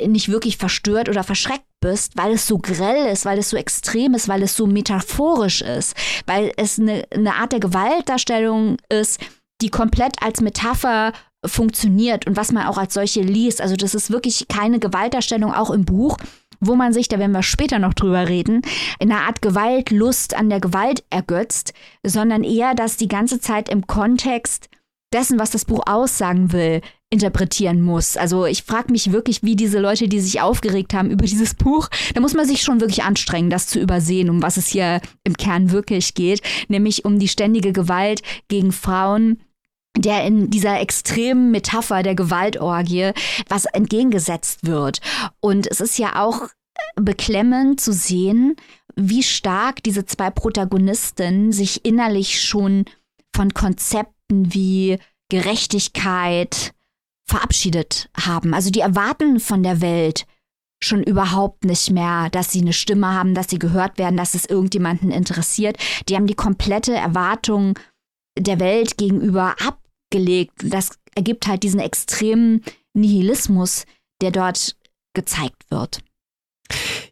nicht 0.09 0.29
wirklich 0.29 0.57
verstört 0.57 1.09
oder 1.09 1.25
verschreckt 1.25 1.67
bist, 1.81 2.17
weil 2.17 2.33
es 2.33 2.47
so 2.47 2.59
grell 2.59 3.13
ist, 3.13 3.25
weil 3.25 3.39
es 3.39 3.51
so 3.51 3.57
extrem 3.57 4.15
ist, 4.15 4.29
weil 4.29 4.43
es 4.43 4.57
so 4.57 4.67
metaphorisch 4.67 5.63
ist, 5.63 5.95
weil 6.27 6.53
es 6.57 6.79
eine, 6.79 7.05
eine 7.11 7.35
Art 7.35 7.53
der 7.53 7.61
Gewaltdarstellung 7.61 8.77
ist, 8.89 9.21
die 9.61 9.71
komplett 9.71 10.23
als 10.23 10.41
Metapher 10.41 11.13
funktioniert 11.45 12.27
und 12.27 12.37
was 12.37 12.53
man 12.53 12.67
auch 12.67 12.79
als 12.79 12.95
solche 12.95 13.21
liest. 13.21 13.61
Also 13.61 13.77
das 13.77 13.95
ist 13.95 14.11
wirklich 14.11 14.47
keine 14.49 14.79
Gewaltdarstellung, 14.79 15.53
auch 15.53 15.71
im 15.71 15.85
Buch, 15.85 16.17
wo 16.61 16.77
man 16.77 16.93
sich, 16.93 17.09
da 17.09 17.19
werden 17.19 17.33
wir 17.33 17.43
später 17.43 17.79
noch 17.79 17.95
drüber 17.95 18.29
reden, 18.29 18.63
in 19.01 19.11
einer 19.11 19.23
Art 19.23 19.43
Gewaltlust 19.43 20.35
an 20.35 20.49
der 20.49 20.61
Gewalt 20.61 21.05
ergötzt, 21.11 21.75
sondern 22.05 22.45
eher, 22.45 22.75
dass 22.75 22.97
die 22.97 23.09
ganze 23.09 23.41
Zeit 23.41 23.69
im 23.69 23.87
Kontext 23.87 24.69
dessen, 25.13 25.39
was 25.39 25.51
das 25.51 25.65
Buch 25.65 25.83
aussagen 25.87 26.53
will, 26.53 26.81
interpretieren 27.13 27.83
muss. 27.83 28.17
Also 28.17 28.47
ich 28.47 28.63
frage 28.63 28.91
mich 28.91 29.13
wirklich, 29.13 29.43
wie 29.43 29.55
diese 29.55 29.79
Leute, 29.79 30.09
die 30.09 30.21
sich 30.21 30.41
aufgeregt 30.41 30.95
haben 30.95 31.11
über 31.11 31.27
dieses 31.27 31.55
Buch, 31.55 31.89
da 32.15 32.21
muss 32.21 32.33
man 32.33 32.47
sich 32.47 32.63
schon 32.63 32.81
wirklich 32.81 33.05
anstrengen, 33.05 33.51
das 33.51 33.67
zu 33.67 33.79
übersehen, 33.79 34.31
um 34.31 34.43
was 34.43 34.57
es 34.57 34.69
hier 34.69 35.01
im 35.23 35.37
Kern 35.37 35.71
wirklich 35.71 36.15
geht, 36.15 36.41
nämlich 36.69 37.05
um 37.05 37.19
die 37.19 37.29
ständige 37.29 37.73
Gewalt 37.73 38.23
gegen 38.49 38.73
Frauen 38.73 39.39
der 39.95 40.25
in 40.25 40.49
dieser 40.49 40.81
extremen 40.81 41.51
Metapher 41.51 42.03
der 42.03 42.15
Gewaltorgie 42.15 43.11
was 43.51 43.67
entgegengesetzt 43.67 44.67
wird. 44.67 45.03
Und 45.41 45.67
es 45.67 45.83
ist 45.83 45.99
ja 45.99 46.25
auch 46.25 46.49
beklemmend 46.97 47.79
zu 47.79 47.93
sehen, 47.93 48.57
wie 48.97 49.23
stark 49.23 49.83
diese 49.83 50.07
zwei 50.07 50.31
Protagonisten 50.31 51.53
sich 51.53 51.85
innerlich 51.85 52.41
schon 52.43 52.87
von 53.37 53.53
Konzepten 53.53 54.55
wie 54.55 54.99
Gerechtigkeit 55.29 56.73
verabschiedet 57.33 58.11
haben. 58.15 58.53
Also 58.53 58.71
die 58.71 58.81
erwarten 58.81 59.41
von 59.41 59.63
der 59.63 59.81
Welt 59.81 60.27
schon 60.85 61.03
überhaupt 61.03 61.65
nicht 61.65 61.91
mehr, 61.91 62.29
dass 62.31 62.53
sie 62.53 62.61
eine 62.61 62.75
Stimme 62.75 63.15
haben, 63.15 63.35
dass 63.35 63.49
sie 63.49 63.59
gehört 63.59 63.99
werden, 63.99 64.17
dass 64.17 64.35
es 64.35 64.45
irgendjemanden 64.45 65.11
interessiert. 65.11 65.79
Die 66.09 66.17
haben 66.17 66.27
die 66.27 66.35
komplette 66.35 66.95
Erwartung 66.95 67.79
der 68.39 68.61
Welt 68.61 68.99
gegenüber 68.99 69.55
abgelegt. 69.67 70.53
Das 70.63 70.99
ergibt 71.15 71.47
halt 71.47 71.63
diesen 71.63 71.81
extremen 71.81 72.63
Nihilismus, 72.93 73.87
der 74.21 74.31
dort 74.31 74.77
gezeigt 75.15 75.71
wird. 75.71 76.01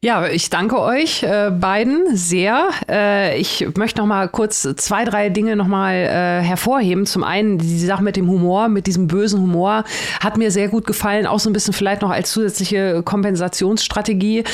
Ja, 0.03 0.27
ich 0.27 0.49
danke 0.49 0.81
euch 0.81 1.23
äh, 1.23 1.51
beiden 1.51 2.17
sehr. 2.17 2.71
Äh, 2.89 3.39
ich 3.39 3.67
möchte 3.77 4.01
noch 4.01 4.07
mal 4.07 4.29
kurz 4.29 4.63
zwei, 4.77 5.05
drei 5.05 5.29
Dinge 5.29 5.57
noch 5.57 5.67
mal 5.67 5.95
äh, 5.95 6.43
hervorheben. 6.43 7.05
Zum 7.05 7.23
einen 7.23 7.59
die 7.59 7.85
Sache 7.85 8.03
mit 8.03 8.17
dem 8.17 8.27
Humor, 8.29 8.69
mit 8.69 8.87
diesem 8.87 9.09
bösen 9.09 9.41
Humor, 9.41 9.85
hat 10.21 10.39
mir 10.39 10.51
sehr 10.51 10.69
gut 10.69 10.87
gefallen. 10.87 11.27
Auch 11.27 11.39
so 11.39 11.51
ein 11.51 11.53
bisschen 11.53 11.75
vielleicht 11.75 12.01
noch 12.01 12.09
als 12.09 12.31
zusätzliche 12.31 13.03
Kompensationsstrategie. 13.03 14.45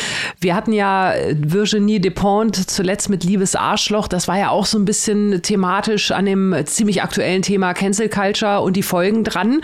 Wir 0.41 0.57
hatten 0.57 0.73
ja 0.73 1.13
äh, 1.13 1.37
Virginie 1.39 2.01
Despentes 2.01 2.67
zuletzt 2.67 3.09
mit 3.09 3.23
Liebes 3.23 3.55
Arschloch. 3.55 4.09
Das 4.09 4.27
war 4.27 4.39
ja 4.39 4.51
auch 4.51 4.67
so 4.67 4.79
ein 4.79 4.85
bisschen 4.85 5.43
thematisch 5.43 6.11
an 6.11 6.27
dem 6.27 6.57
ziemlich 6.65 7.03
aktuellen 7.05 7.43
Thema 7.43 7.73
Cancel 7.73 8.09
Culture 8.09 8.63
und 8.63 8.75
die 8.75 8.83
Folgen 8.83 9.23
dran. 9.23 9.61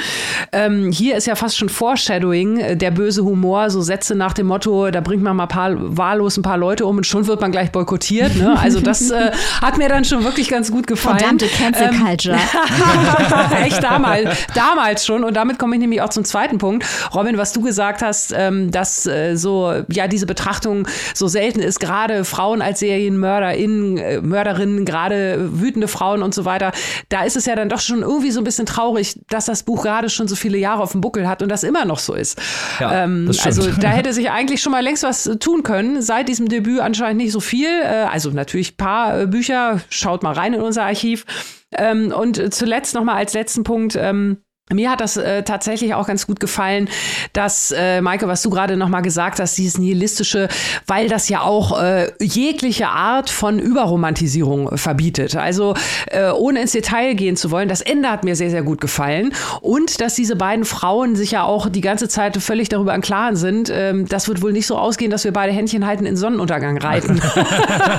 Ähm, 0.52 0.92
hier 0.92 1.16
ist 1.16 1.26
ja 1.26 1.34
fast 1.34 1.56
schon 1.56 1.68
Foreshadowing, 1.68 2.58
äh, 2.58 2.76
der 2.76 2.92
böse 2.92 3.24
Humor, 3.24 3.70
so 3.70 3.80
Sätze 3.80 4.14
nach 4.14 4.32
dem 4.32 4.46
Motto, 4.46 4.90
da 4.92 5.00
bringt 5.00 5.24
man 5.24 5.31
mal 5.34 5.44
ein 5.44 5.48
paar 5.48 5.96
wahllos 5.96 6.36
ein 6.36 6.42
paar 6.42 6.56
Leute 6.56 6.86
um 6.86 6.98
und 6.98 7.06
schon 7.06 7.26
wird 7.26 7.40
man 7.40 7.52
gleich 7.52 7.72
boykottiert. 7.72 8.36
Ne? 8.36 8.58
Also 8.58 8.80
das 8.80 9.10
äh, 9.10 9.32
hat 9.62 9.78
mir 9.78 9.88
dann 9.88 10.04
schon 10.04 10.24
wirklich 10.24 10.48
ganz 10.48 10.70
gut 10.70 10.86
gefallen. 10.86 11.18
Verdammte 11.18 11.46
Cancel 11.46 11.90
ähm, 11.92 12.04
Culture. 12.04 12.36
Ähm, 12.36 13.56
echt 13.64 13.82
damals, 13.82 14.46
damals 14.54 15.06
schon. 15.06 15.24
Und 15.24 15.34
damit 15.34 15.58
komme 15.58 15.76
ich 15.76 15.80
nämlich 15.80 16.02
auch 16.02 16.10
zum 16.10 16.24
zweiten 16.24 16.58
Punkt. 16.58 16.86
Robin, 17.14 17.38
was 17.38 17.52
du 17.52 17.62
gesagt 17.62 18.02
hast, 18.02 18.32
ähm, 18.36 18.70
dass 18.70 19.06
äh, 19.06 19.36
so 19.36 19.72
ja 19.88 20.08
diese 20.08 20.26
Betrachtung 20.26 20.86
so 21.14 21.28
selten 21.28 21.60
ist, 21.60 21.80
gerade 21.80 22.24
Frauen 22.24 22.62
als 22.62 22.80
Serienmörderinnen, 22.80 23.98
äh, 23.98 24.20
Mörderinnen, 24.20 24.84
gerade 24.84 25.50
wütende 25.60 25.88
Frauen 25.88 26.22
und 26.22 26.34
so 26.34 26.44
weiter. 26.44 26.72
Da 27.08 27.24
ist 27.24 27.36
es 27.36 27.46
ja 27.46 27.56
dann 27.56 27.68
doch 27.68 27.80
schon 27.80 28.02
irgendwie 28.02 28.30
so 28.30 28.40
ein 28.40 28.44
bisschen 28.44 28.66
traurig, 28.66 29.18
dass 29.28 29.46
das 29.46 29.62
Buch 29.62 29.82
gerade 29.82 30.08
schon 30.08 30.28
so 30.28 30.36
viele 30.36 30.58
Jahre 30.58 30.82
auf 30.82 30.92
dem 30.92 31.00
Buckel 31.00 31.28
hat 31.28 31.42
und 31.42 31.48
das 31.48 31.62
immer 31.62 31.84
noch 31.84 31.98
so 31.98 32.14
ist. 32.14 32.40
Ja, 32.80 33.04
ähm, 33.04 33.30
also 33.44 33.70
da 33.80 33.88
hätte 33.88 34.12
sich 34.12 34.30
eigentlich 34.30 34.62
schon 34.62 34.72
mal 34.72 34.82
längst 34.82 35.02
was 35.02 35.11
tun 35.40 35.62
können. 35.62 36.02
Seit 36.02 36.28
diesem 36.28 36.48
Debüt 36.48 36.80
anscheinend 36.80 37.22
nicht 37.22 37.32
so 37.32 37.40
viel. 37.40 37.68
Äh, 37.68 38.06
also 38.10 38.30
natürlich 38.30 38.74
ein 38.74 38.76
paar 38.76 39.20
äh, 39.20 39.26
Bücher. 39.26 39.80
Schaut 39.88 40.22
mal 40.22 40.32
rein 40.32 40.54
in 40.54 40.60
unser 40.60 40.84
Archiv. 40.84 41.24
Ähm, 41.72 42.12
und 42.12 42.54
zuletzt 42.54 42.94
nochmal 42.94 43.16
als 43.16 43.32
letzten 43.34 43.64
Punkt. 43.64 43.96
Ähm, 43.96 44.38
mir 44.70 44.90
hat 44.90 45.00
das 45.00 45.16
äh, 45.16 45.42
tatsächlich 45.42 45.94
auch 45.94 46.06
ganz 46.06 46.26
gut 46.26 46.38
gefallen, 46.40 46.88
dass, 47.32 47.74
äh, 47.76 48.00
Maike, 48.00 48.28
was 48.28 48.42
du 48.42 48.50
gerade 48.50 48.76
nochmal 48.76 49.02
gesagt 49.02 49.40
hast, 49.40 49.58
dieses 49.58 49.76
nihilistische, 49.76 50.48
weil 50.86 51.08
das 51.08 51.28
ja 51.28 51.42
auch 51.42 51.82
äh, 51.82 52.12
jegliche 52.20 52.88
Art 52.88 53.28
von 53.28 53.58
Überromantisierung 53.58 54.76
verbietet. 54.78 55.36
Also 55.36 55.74
äh, 56.06 56.30
ohne 56.30 56.62
ins 56.62 56.72
Detail 56.72 57.14
gehen 57.14 57.36
zu 57.36 57.50
wollen, 57.50 57.68
das 57.68 57.80
Ende 57.80 58.08
hat 58.08 58.24
mir 58.24 58.36
sehr, 58.36 58.50
sehr 58.50 58.62
gut 58.62 58.80
gefallen. 58.80 59.34
Und 59.60 60.00
dass 60.00 60.14
diese 60.14 60.36
beiden 60.36 60.64
Frauen 60.64 61.16
sich 61.16 61.32
ja 61.32 61.42
auch 61.42 61.68
die 61.68 61.80
ganze 61.80 62.08
Zeit 62.08 62.36
völlig 62.36 62.68
darüber 62.68 62.94
im 62.94 63.02
Klaren 63.02 63.36
sind, 63.36 63.70
ähm, 63.74 64.06
das 64.08 64.28
wird 64.28 64.42
wohl 64.42 64.52
nicht 64.52 64.66
so 64.66 64.78
ausgehen, 64.78 65.10
dass 65.10 65.24
wir 65.24 65.32
beide 65.32 65.52
Händchen 65.52 65.86
halten 65.86 66.06
in 66.06 66.16
Sonnenuntergang 66.16 66.78
reiten. 66.78 67.20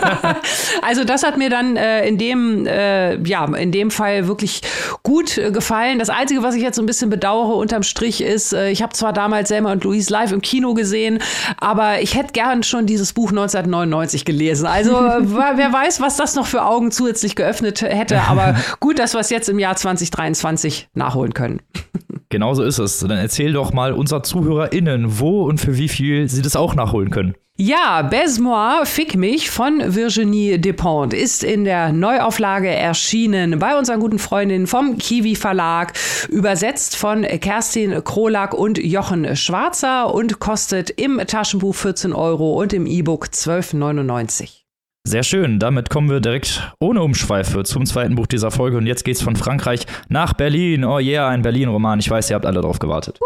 also 0.82 1.04
das 1.04 1.24
hat 1.24 1.38
mir 1.38 1.50
dann 1.50 1.76
äh, 1.76 2.08
in 2.08 2.18
dem, 2.18 2.66
äh, 2.66 3.22
ja, 3.28 3.46
in 3.54 3.72
dem 3.72 3.92
Fall 3.92 4.28
wirklich 4.28 4.62
gut 5.04 5.38
äh, 5.38 5.52
gefallen. 5.52 6.00
Das 6.00 6.10
Einzige, 6.10 6.42
was 6.42 6.53
ich 6.54 6.62
jetzt 6.62 6.76
so 6.76 6.82
ein 6.82 6.86
bisschen 6.86 7.10
bedauere 7.10 7.56
unterm 7.56 7.84
Strich 7.84 8.22
ist, 8.22 8.54
äh, 8.54 8.70
ich 8.70 8.82
habe 8.82 8.94
zwar 8.94 9.14
damals 9.14 9.50
Selma 9.50 9.72
und 9.72 9.84
Louise 9.84 10.12
live 10.12 10.32
im 10.32 10.42
Kino 10.42 10.74
gesehen, 10.74 11.20
aber 11.58 12.02
ich 12.02 12.16
hätte 12.16 12.34
gern 12.34 12.64
schon 12.64 12.86
dieses 12.86 13.14
Buch 13.14 13.30
1999 13.30 14.26
gelesen. 14.26 14.66
Also 14.66 14.94
wer 14.94 15.74
weiß, 15.74 16.02
was 16.02 16.18
das 16.18 16.36
noch 16.36 16.48
für 16.48 16.66
Augen 16.66 16.92
zusätzlich 16.92 17.36
geöffnet 17.36 17.82
hätte. 17.82 18.22
Aber 18.22 18.56
gut, 18.80 19.00
dass 19.00 19.14
wir 19.14 19.20
es 19.20 19.30
jetzt 19.30 19.50
im 19.50 19.60
Jahr 19.60 19.76
2023 19.76 20.90
nachholen 20.94 21.34
können. 21.34 21.62
Genauso 22.30 22.64
ist 22.64 22.80
es. 22.80 23.00
Dann 23.00 23.12
erzähl 23.12 23.54
doch 23.54 23.74
mal 23.74 23.94
unser 23.94 24.24
ZuhörerInnen, 24.24 25.20
wo 25.20 25.44
und 25.44 25.60
für 25.60 25.78
wie 25.78 25.88
viel 25.88 26.28
sie 26.30 26.42
das 26.42 26.56
auch 26.56 26.74
nachholen 26.74 27.12
können. 27.12 27.36
Ja, 27.66 28.02
Baise-moi, 28.02 28.84
Fick 28.84 29.16
mich 29.16 29.50
von 29.50 29.96
Virginie 29.96 30.60
Despentes 30.60 31.18
ist 31.18 31.44
in 31.46 31.64
der 31.64 31.94
Neuauflage 31.94 32.68
erschienen 32.68 33.58
bei 33.58 33.78
unseren 33.78 34.02
guten 34.02 34.20
Freundinnen 34.20 34.68
vom 34.68 34.98
Kiwi 34.98 35.36
Verlag, 35.36 35.94
übersetzt 36.28 36.98
von 36.98 37.22
Kerstin 37.24 38.04
Krolak 38.04 38.54
und 38.54 38.80
Jochen 38.80 39.38
Schwarzer 39.38 40.14
und 40.14 40.40
kostet 40.40 40.90
im 40.90 41.22
Taschenbuch 41.26 41.74
14 41.74 42.12
Euro 42.12 42.60
und 42.60 42.74
im 42.74 42.86
E-Book 42.86 43.28
12,99. 43.28 44.63
Sehr 45.06 45.24
schön. 45.24 45.60
Damit 45.60 45.90
kommen 45.90 46.10
wir 46.10 46.22
direkt 46.22 46.74
ohne 46.80 47.04
Umschweife 47.04 47.64
zum 47.66 47.86
zweiten 47.86 48.16
Buch 48.16 48.26
dieser 48.26 48.52
Folge. 48.52 48.78
Und 48.78 48.88
jetzt 48.88 49.04
geht's 49.04 49.22
von 49.22 49.36
Frankreich 49.36 49.86
nach 50.08 50.32
Berlin. 50.32 50.86
Oh 50.86 50.98
yeah, 50.98 51.28
ein 51.28 51.42
Berlin-Roman. 51.42 52.00
Ich 52.00 52.10
weiß, 52.10 52.30
ihr 52.30 52.36
habt 52.36 52.46
alle 52.46 52.62
drauf 52.62 52.80
gewartet. 52.80 53.20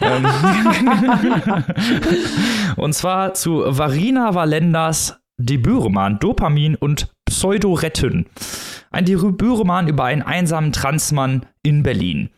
Ähm, 0.00 0.24
und 2.76 2.94
zwar 2.94 3.34
zu 3.34 3.64
Varina 3.66 4.36
Valendas 4.36 5.18
Debütroman 5.38 6.20
Dopamin 6.20 6.76
und 6.76 7.08
Pseudoretten. 7.24 8.26
Ein 8.92 9.04
Debütroman 9.04 9.88
über 9.88 10.04
einen 10.04 10.22
einsamen 10.22 10.72
Transmann 10.72 11.44
in 11.64 11.82
Berlin. 11.82 12.30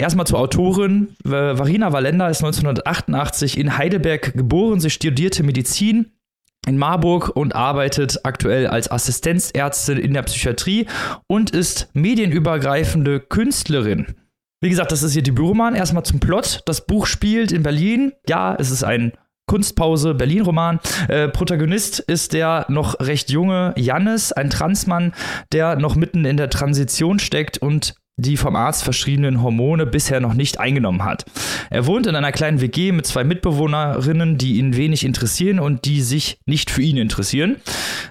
Erstmal 0.00 0.26
zur 0.26 0.40
Autorin. 0.40 1.14
Varina 1.22 1.92
Valenda 1.92 2.28
ist 2.28 2.42
1988 2.42 3.56
in 3.56 3.78
Heidelberg 3.78 4.32
geboren. 4.34 4.80
Sie 4.80 4.90
studierte 4.90 5.42
Medizin 5.42 6.10
in 6.66 6.78
Marburg 6.78 7.30
und 7.34 7.54
arbeitet 7.54 8.20
aktuell 8.24 8.66
als 8.66 8.90
Assistenzärztin 8.90 9.98
in 9.98 10.14
der 10.14 10.22
Psychiatrie 10.22 10.86
und 11.26 11.50
ist 11.50 11.88
medienübergreifende 11.94 13.20
Künstlerin. 13.20 14.14
Wie 14.62 14.68
gesagt, 14.68 14.92
das 14.92 15.02
ist 15.02 15.16
ihr 15.16 15.22
Debütroman. 15.22 15.74
Erstmal 15.74 16.04
zum 16.04 16.20
Plot. 16.20 16.60
Das 16.66 16.86
Buch 16.86 17.06
spielt 17.06 17.50
in 17.50 17.62
Berlin. 17.62 18.12
Ja, 18.28 18.54
es 18.58 18.70
ist 18.70 18.84
ein 18.84 19.12
Kunstpause 19.50 20.14
Berlin-Roman. 20.14 20.78
Äh, 21.08 21.28
Protagonist 21.28 21.98
ist 21.98 22.34
der 22.34 22.66
noch 22.68 23.00
recht 23.00 23.30
junge 23.30 23.74
Jannis, 23.76 24.30
ein 24.30 24.48
Transmann, 24.48 25.12
der 25.50 25.74
noch 25.76 25.96
mitten 25.96 26.24
in 26.24 26.36
der 26.36 26.50
Transition 26.50 27.18
steckt 27.18 27.58
und 27.58 27.94
die 28.20 28.36
vom 28.36 28.56
Arzt 28.56 28.84
verschriebenen 28.84 29.42
Hormone 29.42 29.86
bisher 29.86 30.20
noch 30.20 30.34
nicht 30.34 30.60
eingenommen 30.60 31.04
hat. 31.04 31.24
Er 31.70 31.86
wohnt 31.86 32.06
in 32.06 32.16
einer 32.16 32.32
kleinen 32.32 32.60
WG 32.60 32.92
mit 32.92 33.06
zwei 33.06 33.24
Mitbewohnerinnen, 33.24 34.38
die 34.38 34.58
ihn 34.58 34.76
wenig 34.76 35.04
interessieren 35.04 35.58
und 35.58 35.84
die 35.84 36.02
sich 36.02 36.38
nicht 36.46 36.70
für 36.70 36.82
ihn 36.82 36.96
interessieren. 36.96 37.56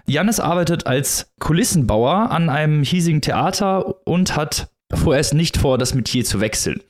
Jannis 0.06 0.39
arbeitet 0.39 0.88
als 0.88 1.32
Kulissenbauer 1.39 2.32
an 2.32 2.50
einem 2.50 2.84
hiesigen 2.84 3.22
Theater 3.22 4.08
und 4.08 4.36
hat 4.36 4.69
vorerst 4.93 5.34
nicht 5.34 5.58
vor, 5.58 5.78
das 5.78 5.93
Metier 5.93 6.26
zu 6.26 6.41
wechseln. 6.41 6.82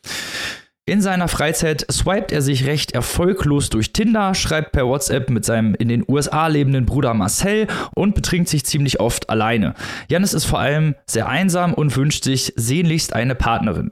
In 0.89 1.03
seiner 1.03 1.27
Freizeit 1.27 1.85
swiped 1.91 2.31
er 2.31 2.41
sich 2.41 2.65
recht 2.65 2.93
erfolglos 2.93 3.69
durch 3.69 3.93
Tinder, 3.93 4.33
schreibt 4.33 4.71
per 4.71 4.87
WhatsApp 4.87 5.29
mit 5.29 5.45
seinem 5.45 5.75
in 5.75 5.87
den 5.87 6.03
USA 6.07 6.47
lebenden 6.47 6.87
Bruder 6.87 7.13
Marcel 7.13 7.67
und 7.93 8.15
betrinkt 8.15 8.49
sich 8.49 8.65
ziemlich 8.65 8.99
oft 8.99 9.29
alleine. 9.29 9.75
Janis 10.07 10.33
ist 10.33 10.45
vor 10.45 10.57
allem 10.57 10.95
sehr 11.05 11.27
einsam 11.27 11.75
und 11.75 11.95
wünscht 11.95 12.23
sich 12.23 12.53
sehnlichst 12.55 13.13
eine 13.13 13.35
Partnerin. 13.35 13.91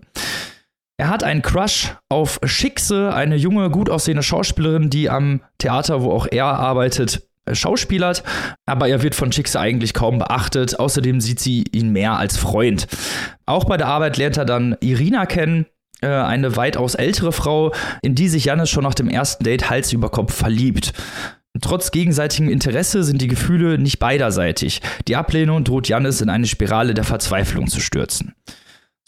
Er 0.98 1.10
hat 1.10 1.24
einen 1.24 1.44
Crush 1.44 1.96
auf 2.10 2.40
Schickse, 2.44 3.14
eine 3.14 3.36
junge, 3.36 3.70
gut 3.70 3.92
aussehende 3.92 4.24
Schauspielerin, 4.24 4.90
die 4.90 5.08
am 5.12 5.42
Theater, 5.60 6.02
wo 6.02 6.12
auch 6.12 6.26
er 6.32 6.46
arbeitet, 6.46 7.28
schauspielert, 7.52 8.24
aber 8.66 8.88
er 8.88 9.04
wird 9.04 9.14
von 9.14 9.32
Schickse 9.32 9.60
eigentlich 9.60 9.94
kaum 9.94 10.18
beachtet. 10.18 10.80
Außerdem 10.80 11.22
sieht 11.22 11.42
sie 11.42 11.64
ihn 11.72 11.92
mehr 11.92 12.18
als 12.18 12.38
Freund. 12.38 12.88
Auch 13.46 13.66
bei 13.66 13.78
der 13.78 13.86
Arbeit 13.86 14.18
lernt 14.18 14.38
er 14.38 14.46
dann 14.46 14.76
Irina 14.80 15.28
kennen, 15.28 15.68
äh, 15.68 15.77
eine 16.06 16.56
weitaus 16.56 16.96
ältere 16.96 17.32
Frau, 17.32 17.74
in 18.02 18.16
die 18.16 18.30
sich 18.30 18.46
Janis 18.46 18.70
schon 18.70 18.84
nach 18.84 18.94
dem 18.94 19.10
ersten 19.10 19.44
Date 19.44 19.70
Hals 19.70 19.94
über 19.94 20.10
Kopf 20.10 20.34
verliebt. 20.34 20.94
Trotz 21.62 21.92
gegenseitigem 21.92 22.50
Interesse 22.50 23.04
sind 23.04 23.22
die 23.22 23.28
Gefühle 23.28 23.80
nicht 23.80 23.98
beiderseitig. 24.00 24.82
Die 25.08 25.16
Ablehnung 25.16 25.64
droht 25.64 25.88
Janis 25.88 26.22
in 26.22 26.30
eine 26.30 26.46
Spirale 26.46 26.94
der 26.94 27.04
Verzweiflung 27.04 27.68
zu 27.68 27.80
stürzen. 27.80 28.36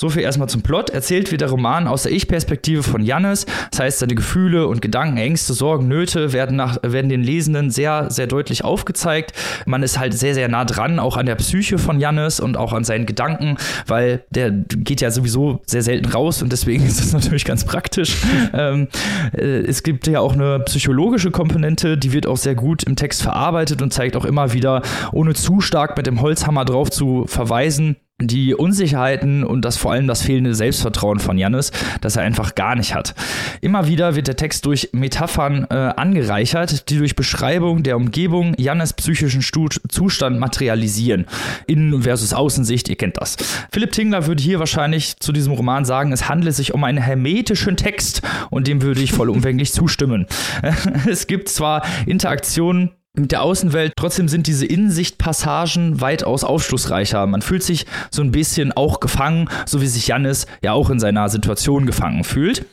So 0.01 0.07
viel 0.07 0.21
erstmal 0.21 0.47
zum 0.47 0.62
Plot. 0.62 0.91
Erzählt 0.91 1.29
wird 1.29 1.41
der 1.41 1.49
Roman 1.49 1.85
aus 1.85 2.03
der 2.03 2.13
Ich-Perspektive 2.13 2.83
von 2.83 3.03
Jannis. 3.03 3.45
Das 3.69 3.81
heißt, 3.81 3.99
seine 3.99 4.15
Gefühle 4.15 4.65
und 4.65 4.81
Gedanken, 4.81 5.17
Ängste, 5.17 5.53
Sorgen, 5.53 5.89
Nöte 5.89 6.31
werden, 6.31 6.55
nach, 6.55 6.77
werden 6.83 7.09
den 7.09 7.21
Lesenden 7.21 7.69
sehr, 7.69 8.09
sehr 8.09 8.25
deutlich 8.25 8.63
aufgezeigt. 8.63 9.33
Man 9.65 9.83
ist 9.83 9.99
halt 9.99 10.13
sehr, 10.13 10.33
sehr 10.35 10.47
nah 10.47 10.63
dran, 10.63 10.99
auch 10.99 11.17
an 11.17 11.25
der 11.25 11.35
Psyche 11.35 11.77
von 11.77 11.99
Jannis 11.99 12.39
und 12.39 12.55
auch 12.55 12.71
an 12.71 12.85
seinen 12.85 13.07
Gedanken, 13.07 13.57
weil 13.88 14.23
der 14.29 14.51
geht 14.51 15.01
ja 15.01 15.12
sowieso 15.12 15.59
sehr 15.65 15.81
selten 15.81 16.09
raus 16.09 16.41
und 16.41 16.53
deswegen 16.53 16.85
ist 16.88 17.01
das 17.01 17.12
natürlich 17.12 17.43
ganz 17.43 17.65
praktisch. 17.65 18.15
ähm, 18.53 18.88
äh, 19.33 19.41
es 19.41 19.83
gibt 19.83 20.07
ja 20.07 20.21
auch 20.21 20.31
eine 20.31 20.62
psychologische 20.62 21.29
Komponente, 21.29 21.97
die 21.97 22.13
wird 22.13 22.25
auch 22.25 22.38
sehr 22.38 22.55
gut 22.55 22.83
im 22.83 22.95
Text 22.95 23.21
verarbeitet 23.21 23.81
und 23.81 23.91
zeigt 23.91 24.15
auch 24.15 24.23
immer 24.23 24.53
wieder, 24.53 24.81
ohne 25.12 25.33
zu 25.33 25.59
stark 25.59 25.97
mit 25.97 26.07
dem 26.07 26.21
Holzhammer 26.21 26.63
drauf 26.63 26.89
zu 26.89 27.25
verweisen, 27.27 27.97
die 28.21 28.53
Unsicherheiten 28.53 29.43
und 29.43 29.63
das 29.63 29.77
vor 29.77 29.93
allem 29.93 30.08
das 30.08 30.21
fehlende 30.21 30.53
Selbstvertrauen 30.53 31.19
von 31.19 31.38
Jannis, 31.38 31.71
das 32.01 32.17
er 32.17 32.23
einfach 32.23 32.55
gar 32.55 32.75
nicht 32.75 32.93
hat. 32.93 33.15
Immer 33.62 33.88
wieder 33.88 34.15
wird 34.15 34.27
der 34.27 34.36
Text 34.36 34.65
durch 34.65 34.89
Metaphern 34.91 35.65
äh, 35.69 35.73
angereichert, 35.73 36.89
die 36.89 36.97
durch 36.97 37.15
Beschreibung 37.15 37.84
der 37.84 37.95
Umgebung 37.95 38.53
Jannis 38.58 38.93
psychischen 38.93 39.41
Stud 39.41 39.79
Zustand 39.89 40.39
materialisieren. 40.39 41.25
Innen 41.67 42.03
versus 42.03 42.34
Außensicht, 42.34 42.89
ihr 42.89 42.97
kennt 42.97 43.17
das. 43.17 43.38
Philipp 43.71 43.91
Tingler 43.91 44.27
würde 44.27 44.43
hier 44.43 44.60
wahrscheinlich 44.60 45.17
zu 45.19 45.32
diesem 45.32 45.53
Roman 45.53 45.86
sagen, 45.86 46.12
es 46.12 46.27
handelt 46.27 46.55
sich 46.55 46.73
um 46.73 46.84
einen 46.84 46.97
hermetischen 46.97 47.77
Text 47.77 48.21
und 48.49 48.67
dem 48.67 48.82
würde 48.82 49.01
ich 49.01 49.13
vollumfänglich 49.13 49.71
zustimmen. 49.71 50.25
es 51.10 51.27
gibt 51.27 51.49
zwar 51.49 51.86
Interaktionen 52.05 52.91
mit 53.19 53.31
der 53.31 53.41
Außenwelt. 53.41 53.93
Trotzdem 53.95 54.27
sind 54.27 54.47
diese 54.47 54.65
Innensichtpassagen 54.65 56.01
weitaus 56.01 56.43
aufschlussreicher. 56.43 57.25
Man 57.27 57.41
fühlt 57.41 57.63
sich 57.63 57.85
so 58.11 58.21
ein 58.21 58.31
bisschen 58.31 58.71
auch 58.71 58.99
gefangen, 58.99 59.49
so 59.65 59.81
wie 59.81 59.87
sich 59.87 60.07
Jannis 60.07 60.47
ja 60.61 60.73
auch 60.73 60.89
in 60.89 60.99
seiner 60.99 61.27
Situation 61.29 61.85
gefangen 61.85 62.23
fühlt. 62.23 62.65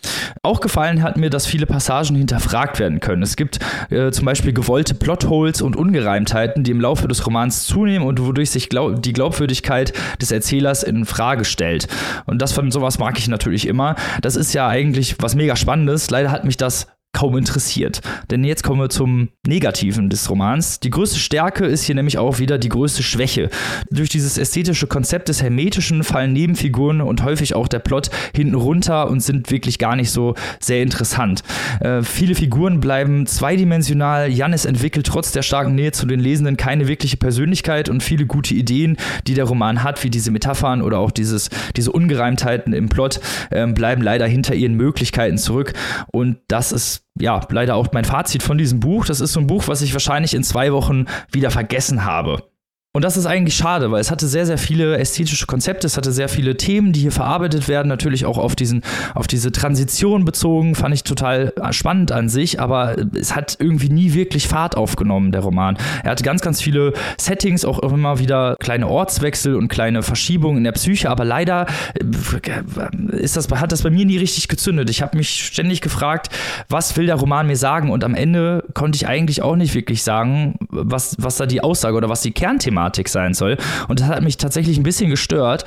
Auch 0.43 0.61
gefallen 0.61 1.03
hat 1.03 1.17
mir, 1.17 1.31
dass 1.31 1.47
viele 1.47 1.67
Passagen 1.67 2.17
hinterfragt 2.17 2.79
werden 2.79 3.01
können. 3.01 3.23
Es 3.23 3.37
gibt 3.37 3.59
äh, 3.91 4.11
zum 4.11 4.25
Beispiel 4.25 4.53
gewollte 4.53 4.95
Plotholes 4.95 5.63
und 5.63 5.77
Ungereimtheiten, 5.77 6.65
die 6.65 6.71
im 6.71 6.81
Laufe 6.81 7.09
des 7.09 7.27
Romans 7.27 7.65
zunehmen 7.65 8.07
und 8.07 8.25
wodurch 8.25 8.51
sich 8.51 8.69
glaub 8.69 9.03
die 9.03 9.13
Glaubwürdigkeit 9.13 9.93
des 10.21 10.31
Erzählers 10.31 10.83
in 10.83 11.05
Frage 11.05 11.45
stellt. 11.45 11.89
Und 12.27 12.43
das 12.43 12.53
von 12.53 12.71
sowas 12.71 12.99
mag 12.99 13.19
ich 13.19 13.29
natürlich 13.29 13.67
immer. 13.67 13.97
Das 14.23 14.37
ist 14.37 14.53
ja 14.53 14.69
eigentlich 14.69 15.17
was 15.21 15.35
mega 15.35 15.57
Spannendes. 15.57 16.11
Leider 16.11 16.31
hat 16.31 16.45
mich 16.45 16.57
das 16.57 16.87
kaum 17.17 17.39
interessiert. 17.39 18.03
Denn 18.31 18.45
jetzt 18.45 18.63
kommen 18.63 18.79
wir 18.79 18.91
zum 18.91 19.31
Negativen 19.47 20.11
des 20.11 20.29
Romans. 20.29 20.81
Die 20.81 20.91
größte 20.91 21.19
Stärke 21.19 21.65
ist 21.65 21.85
hier 21.85 21.95
nämlich 21.95 22.19
auch 22.19 22.41
wieder 22.41 22.59
die 22.59 22.69
größte 22.69 23.03
Schwäche. 23.03 23.49
Durch 23.91 24.11
dieses 24.11 24.37
ästhetische 24.37 24.87
Konzept 24.87 25.31
des 25.31 25.43
Hermetischen 25.43 26.05
fallen 26.05 26.35
Nebenfiguren 26.35 27.01
und 27.01 27.25
häufig 27.25 27.55
auch 27.55 27.69
der 27.69 27.79
Plot 27.79 28.11
hinten 28.35 28.55
runter 28.55 29.09
und 29.09 29.21
sind 29.21 29.51
wirklich 29.51 29.79
gar 29.79 29.97
nicht 29.97 30.11
so 30.11 30.35
sehr 30.61 30.83
interessant. 30.83 31.43
Äh, 31.81 32.03
viele 32.03 32.35
Figuren 32.35 32.81
bleiben 32.81 33.25
zweidimensional. 33.27 34.31
Jannis 34.31 34.67
entwickelt 34.67 35.07
trotz 35.07 35.33
der 35.33 35.43
starken 35.43 35.75
Nähe 35.75 35.93
zu 35.93 36.05
den 36.05 36.21
Lesenden 36.21 36.59
keine 36.59 36.87
wirkliche 36.87 37.17
Persönlichkeit 37.17 37.89
und 37.89 38.03
viele 38.03 38.27
gute 38.27 38.53
Ideen, 38.53 38.99
die 39.27 39.33
der 39.33 39.45
Roman 39.45 39.83
hat, 39.83 40.05
wie 40.05 40.11
diese 40.11 40.31
Metaphern 40.31 40.83
oder 40.83 40.99
auch 40.99 41.11
dieses, 41.11 41.49
diese 41.77 41.93
Ungereimtheiten 41.93 42.75
im 42.75 42.91
Plot, 42.91 43.21
äh, 43.51 43.67
bleiben 43.67 44.03
leider 44.03 44.27
hinter 44.27 44.55
ihren 44.55 44.75
Möglichkeiten 44.75 45.39
zurück. 45.39 45.73
Und 46.13 46.37
das 46.49 46.73
ist 46.73 47.06
ja, 47.19 47.41
leider 47.51 47.77
auch 47.77 47.89
mein 47.93 48.05
Fazit 48.05 48.43
von 48.43 48.59
diesem 48.59 48.81
Buch. 48.81 49.07
Das 49.07 49.21
ist 49.21 49.33
so 49.33 49.41
ein 49.41 49.47
Buch, 49.47 49.69
was 49.69 49.83
ich 49.83 49.93
wahrscheinlich 49.93 50.35
in 50.35 50.43
zwei 50.43 50.73
Wochen 50.73 51.07
wieder 51.33 51.51
vergessen 51.51 52.05
habe. 52.05 52.51
Und 52.97 53.05
das 53.05 53.19
ist 53.19 53.27
eigentlich 53.27 53.55
schade, 53.55 53.91
weil 53.91 54.01
es 54.01 54.11
hatte 54.11 54.27
sehr, 54.27 54.47
sehr 54.47 54.57
viele 54.57 54.97
ästhetische 54.97 55.45
Konzepte, 55.45 55.87
es 55.87 55.99
hatte 55.99 56.13
sehr 56.13 56.31
viele 56.31 56.57
Themen, 56.57 56.95
die 56.95 57.01
hier 57.01 57.13
verarbeitet 57.13 57.69
werden, 57.69 57.89
natürlich 57.89 58.25
auch 58.25 58.39
auf, 58.39 58.57
diesen, 58.57 58.81
auf 59.15 59.27
diese 59.27 59.53
Transition 59.53 60.25
bezogen, 60.25 60.75
fand 60.75 60.95
ich 60.95 61.05
total 61.05 61.53
spannend 61.73 62.11
an 62.11 62.31
sich, 62.31 62.59
aber 62.59 62.97
es 63.15 63.37
hat 63.37 63.59
irgendwie 63.61 63.91
nie 63.91 64.15
wirklich 64.15 64.49
Fahrt 64.49 64.79
aufgenommen, 64.79 65.31
der 65.31 65.43
Roman. 65.43 65.77
Er 66.05 66.13
hat 66.13 66.23
ganz, 66.23 66.41
ganz 66.41 66.63
viele 66.63 66.95
Settings, 67.19 67.67
auch 67.67 67.81
immer 67.81 68.19
wieder 68.19 68.57
kleine 68.61 68.89
Ortswechsel 68.89 69.57
und 69.57 69.69
kleine 69.69 70.03
Verschiebungen 70.03 70.57
in 70.57 70.65
der 70.65 70.73
Psyche, 70.73 71.11
aber 71.11 71.27
leider 71.27 71.67
äh, 72.01 73.15
ist 73.15 73.37
das, 73.37 73.51
hat 73.51 73.73
das 73.73 73.83
bei 73.83 73.91
mir 73.91 74.07
nie 74.07 74.17
richtig 74.17 74.49
gezündet. 74.49 74.89
Ich 74.89 75.03
habe 75.03 75.19
mich 75.19 75.45
ständig 75.45 75.83
gefragt, 75.83 76.31
was 76.71 76.97
will 76.97 77.05
der 77.05 77.17
Roman 77.17 77.47
mir 77.47 77.57
sagen 77.57 77.91
und 77.91 78.05
am 78.05 78.15
Ende 78.15 78.65
konnte 78.73 78.97
ich 78.97 79.07
eigentlich 79.07 79.43
auch 79.43 79.57
nicht 79.57 79.75
wirklich 79.75 80.03
sagen, 80.03 80.55
was, 80.71 81.15
was 81.19 81.37
da 81.37 81.45
die 81.45 81.61
Aussage 81.61 81.95
oder 81.95 82.09
was 82.09 82.23
die 82.23 82.33
Kernthematik 82.33 82.86
Thematik 82.87 83.09
sein 83.09 83.35
soll. 83.35 83.57
Und 83.89 84.01
das 84.01 84.09
hat 84.09 84.23
mich 84.23 84.37
tatsächlich 84.37 84.77
ein 84.79 84.83
bisschen 84.83 85.11
gestört, 85.11 85.65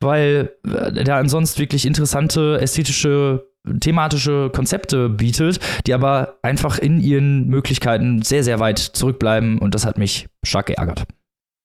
weil 0.00 0.52
äh, 0.66 1.04
der 1.04 1.16
ansonsten 1.16 1.60
wirklich 1.60 1.86
interessante 1.86 2.58
ästhetische 2.60 3.46
thematische 3.78 4.50
Konzepte 4.52 5.08
bietet, 5.08 5.60
die 5.86 5.94
aber 5.94 6.38
einfach 6.42 6.78
in 6.80 7.00
ihren 7.00 7.46
Möglichkeiten 7.46 8.22
sehr, 8.22 8.42
sehr 8.42 8.58
weit 8.58 8.80
zurückbleiben 8.80 9.60
und 9.60 9.76
das 9.76 9.86
hat 9.86 9.98
mich 9.98 10.26
stark 10.44 10.66
geärgert. 10.66 11.04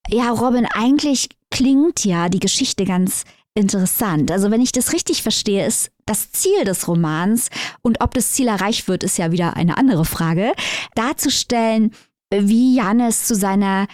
Ja, 0.07 0.29
Robin, 0.29 0.67
eigentlich 0.75 1.27
klingt 1.49 2.05
ja 2.05 2.29
die 2.29 2.39
Geschichte 2.39 2.85
ganz 2.85 3.23
interessant. 3.55 4.29
Also 4.29 4.51
wenn 4.51 4.61
ich 4.61 4.71
das 4.71 4.93
richtig 4.93 5.23
verstehe, 5.23 5.65
ist 5.65 5.89
das 6.05 6.31
Ziel 6.31 6.65
des 6.65 6.87
Romans 6.87 7.49
und 7.81 7.99
ob 8.01 8.13
das 8.13 8.31
Ziel 8.31 8.47
erreicht 8.47 8.87
wird, 8.87 9.03
ist 9.03 9.17
ja 9.17 9.31
wieder 9.31 9.55
eine 9.57 9.79
andere 9.79 10.05
Frage, 10.05 10.53
darzustellen, 10.93 11.93
wie 12.31 12.75
Janis 12.75 13.25
zu 13.25 13.33
seiner 13.33 13.87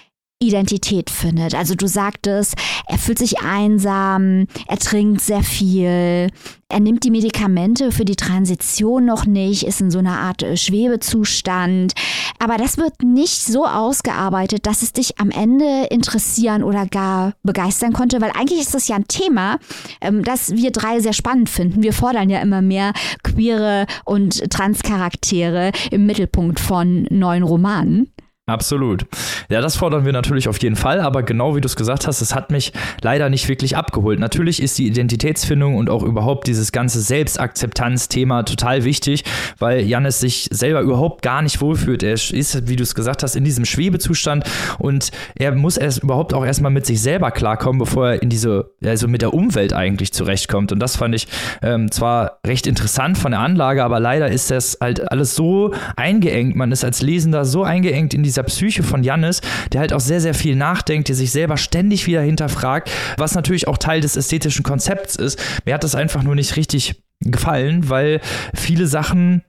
Identität 0.47 1.09
findet. 1.09 1.55
Also 1.55 1.75
du 1.75 1.87
sagtest, 1.87 2.55
er 2.87 2.97
fühlt 2.97 3.19
sich 3.19 3.39
einsam, 3.39 4.47
er 4.67 4.77
trinkt 4.77 5.21
sehr 5.21 5.43
viel, 5.43 6.29
er 6.73 6.79
nimmt 6.79 7.03
die 7.03 7.11
Medikamente 7.11 7.91
für 7.91 8.03
die 8.03 8.15
Transition 8.15 9.05
noch 9.05 9.27
nicht, 9.27 9.63
ist 9.63 9.79
in 9.79 9.91
so 9.91 9.99
einer 9.99 10.19
Art 10.19 10.41
äh, 10.41 10.57
Schwebezustand. 10.57 11.93
Aber 12.39 12.57
das 12.57 12.77
wird 12.77 13.03
nicht 13.03 13.43
so 13.43 13.65
ausgearbeitet, 13.65 14.65
dass 14.65 14.81
es 14.81 14.91
dich 14.91 15.19
am 15.19 15.29
Ende 15.29 15.85
interessieren 15.91 16.63
oder 16.63 16.87
gar 16.87 17.33
begeistern 17.43 17.93
konnte, 17.93 18.21
weil 18.21 18.31
eigentlich 18.31 18.59
ist 18.59 18.73
das 18.73 18.87
ja 18.87 18.95
ein 18.95 19.07
Thema, 19.07 19.59
ähm, 20.01 20.23
das 20.23 20.55
wir 20.55 20.71
drei 20.71 20.99
sehr 20.99 21.13
spannend 21.13 21.49
finden. 21.49 21.83
Wir 21.83 21.93
fordern 21.93 22.31
ja 22.31 22.41
immer 22.41 22.63
mehr 22.63 22.93
queere 23.21 23.85
und 24.03 24.49
Transcharaktere 24.49 25.71
im 25.91 26.07
Mittelpunkt 26.07 26.59
von 26.59 27.05
neuen 27.11 27.43
Romanen. 27.43 28.12
Absolut. 28.45 29.05
Ja, 29.49 29.61
das 29.61 29.77
fordern 29.77 30.03
wir 30.03 30.11
natürlich 30.11 30.49
auf 30.49 30.61
jeden 30.61 30.75
Fall, 30.75 30.99
aber 30.99 31.23
genau 31.23 31.55
wie 31.55 31.61
du 31.61 31.65
es 31.65 31.77
gesagt 31.77 32.07
hast, 32.07 32.19
es 32.19 32.35
hat 32.35 32.51
mich 32.51 32.73
leider 33.01 33.29
nicht 33.29 33.47
wirklich 33.47 33.77
abgeholt. 33.77 34.19
Natürlich 34.19 34.61
ist 34.61 34.77
die 34.77 34.85
Identitätsfindung 34.85 35.77
und 35.77 35.89
auch 35.89 36.03
überhaupt 36.03 36.47
dieses 36.47 36.73
ganze 36.73 36.99
Selbstakzeptanz-Thema 36.99 38.43
total 38.43 38.83
wichtig, 38.83 39.23
weil 39.59 39.79
Janis 39.79 40.19
sich 40.19 40.49
selber 40.51 40.81
überhaupt 40.81 41.21
gar 41.21 41.41
nicht 41.41 41.61
wohlfühlt. 41.61 42.03
Er 42.03 42.15
ist, 42.15 42.67
wie 42.67 42.75
du 42.75 42.83
es 42.83 42.95
gesagt 42.95 43.23
hast, 43.23 43.37
in 43.37 43.45
diesem 43.45 43.63
Schwebezustand 43.63 44.43
und 44.77 45.11
er 45.35 45.53
muss 45.55 45.77
erst 45.77 46.03
überhaupt 46.03 46.33
auch 46.33 46.45
erstmal 46.45 46.71
mit 46.71 46.85
sich 46.85 47.01
selber 47.01 47.31
klarkommen, 47.31 47.79
bevor 47.79 48.09
er 48.09 48.21
in 48.23 48.29
diese, 48.29 48.71
also 48.83 49.07
mit 49.07 49.21
der 49.21 49.33
Umwelt 49.33 49.71
eigentlich 49.71 50.11
zurechtkommt. 50.11 50.73
Und 50.73 50.79
das 50.79 50.97
fand 50.97 51.15
ich 51.15 51.29
ähm, 51.61 51.91
zwar 51.91 52.39
recht 52.45 52.67
interessant 52.67 53.17
von 53.17 53.31
der 53.31 53.39
Anlage, 53.39 53.85
aber 53.85 54.01
leider 54.01 54.27
ist 54.27 54.51
das 54.51 54.79
halt 54.81 55.09
alles 55.13 55.33
so 55.33 55.73
eingeengt. 55.95 56.57
Man 56.57 56.73
ist 56.73 56.83
als 56.83 57.01
Lesender 57.01 57.45
so 57.45 57.63
eingeengt 57.63 58.13
in 58.13 58.21
diese 58.21 58.32
dieser 58.33 58.43
Psyche 58.43 58.83
von 58.83 59.03
Jannis, 59.03 59.41
der 59.71 59.81
halt 59.81 59.93
auch 59.93 59.99
sehr, 59.99 60.19
sehr 60.19 60.33
viel 60.33 60.55
nachdenkt, 60.55 61.07
der 61.07 61.15
sich 61.15 61.31
selber 61.31 61.57
ständig 61.57 62.07
wieder 62.07 62.21
hinterfragt, 62.21 62.89
was 63.17 63.35
natürlich 63.35 63.67
auch 63.67 63.77
Teil 63.77 64.01
des 64.01 64.15
ästhetischen 64.15 64.63
Konzepts 64.63 65.15
ist. 65.15 65.39
Mir 65.65 65.75
hat 65.75 65.83
das 65.83 65.95
einfach 65.95 66.23
nur 66.23 66.35
nicht 66.35 66.55
richtig 66.55 67.01
gefallen, 67.19 67.89
weil 67.89 68.21
viele 68.55 68.87
Sachen, 68.87 69.43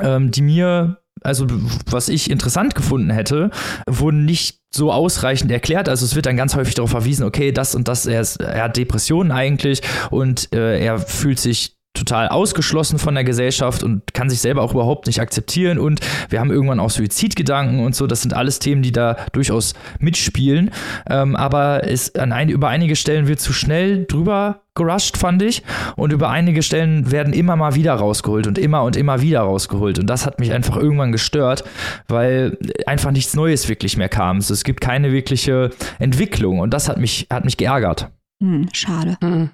ähm, 0.00 0.30
die 0.30 0.42
mir 0.42 0.96
also 1.22 1.46
was 1.84 2.08
ich 2.08 2.30
interessant 2.30 2.74
gefunden 2.74 3.10
hätte, 3.10 3.50
wurden 3.86 4.24
nicht 4.24 4.60
so 4.74 4.90
ausreichend 4.90 5.50
erklärt. 5.50 5.86
Also 5.86 6.06
es 6.06 6.14
wird 6.14 6.24
dann 6.24 6.36
ganz 6.36 6.54
häufig 6.54 6.74
darauf 6.74 6.90
verwiesen, 6.90 7.26
okay, 7.26 7.52
das 7.52 7.74
und 7.74 7.88
das, 7.88 8.06
er, 8.06 8.22
ist, 8.22 8.40
er 8.40 8.64
hat 8.64 8.76
Depressionen 8.78 9.30
eigentlich 9.32 9.82
und 10.10 10.50
äh, 10.54 10.82
er 10.82 10.98
fühlt 10.98 11.38
sich 11.38 11.76
total 11.94 12.28
ausgeschlossen 12.28 12.98
von 12.98 13.14
der 13.14 13.24
Gesellschaft 13.24 13.82
und 13.82 14.14
kann 14.14 14.30
sich 14.30 14.40
selber 14.40 14.62
auch 14.62 14.72
überhaupt 14.72 15.06
nicht 15.06 15.20
akzeptieren 15.20 15.78
und 15.78 16.00
wir 16.28 16.38
haben 16.38 16.50
irgendwann 16.50 16.78
auch 16.78 16.90
Suizidgedanken 16.90 17.84
und 17.84 17.96
so. 17.96 18.06
Das 18.06 18.22
sind 18.22 18.32
alles 18.32 18.60
Themen, 18.60 18.82
die 18.82 18.92
da 18.92 19.16
durchaus 19.32 19.74
mitspielen. 19.98 20.70
Ähm, 21.08 21.34
aber 21.34 21.88
es 21.88 22.14
an 22.14 22.32
ein, 22.32 22.48
über 22.48 22.68
einige 22.68 22.94
Stellen 22.94 23.26
wird 23.26 23.40
zu 23.40 23.52
schnell 23.52 24.06
drüber 24.06 24.62
gerusht, 24.74 25.16
fand 25.16 25.42
ich. 25.42 25.62
Und 25.96 26.12
über 26.12 26.30
einige 26.30 26.62
Stellen 26.62 27.10
werden 27.10 27.32
immer 27.32 27.56
mal 27.56 27.74
wieder 27.74 27.94
rausgeholt 27.94 28.46
und 28.46 28.56
immer 28.56 28.84
und 28.84 28.96
immer 28.96 29.20
wieder 29.20 29.40
rausgeholt. 29.40 29.98
Und 29.98 30.06
das 30.06 30.26
hat 30.26 30.38
mich 30.38 30.52
einfach 30.52 30.76
irgendwann 30.76 31.10
gestört, 31.10 31.64
weil 32.08 32.56
einfach 32.86 33.10
nichts 33.10 33.34
Neues 33.34 33.68
wirklich 33.68 33.96
mehr 33.96 34.08
kam. 34.08 34.36
Also 34.36 34.54
es 34.54 34.62
gibt 34.62 34.80
keine 34.80 35.12
wirkliche 35.12 35.70
Entwicklung 35.98 36.60
und 36.60 36.72
das 36.72 36.88
hat 36.88 36.98
mich, 36.98 37.26
hat 37.30 37.44
mich 37.44 37.56
geärgert. 37.56 38.10
Hm, 38.40 38.68
schade. 38.72 39.16
Hm. 39.20 39.50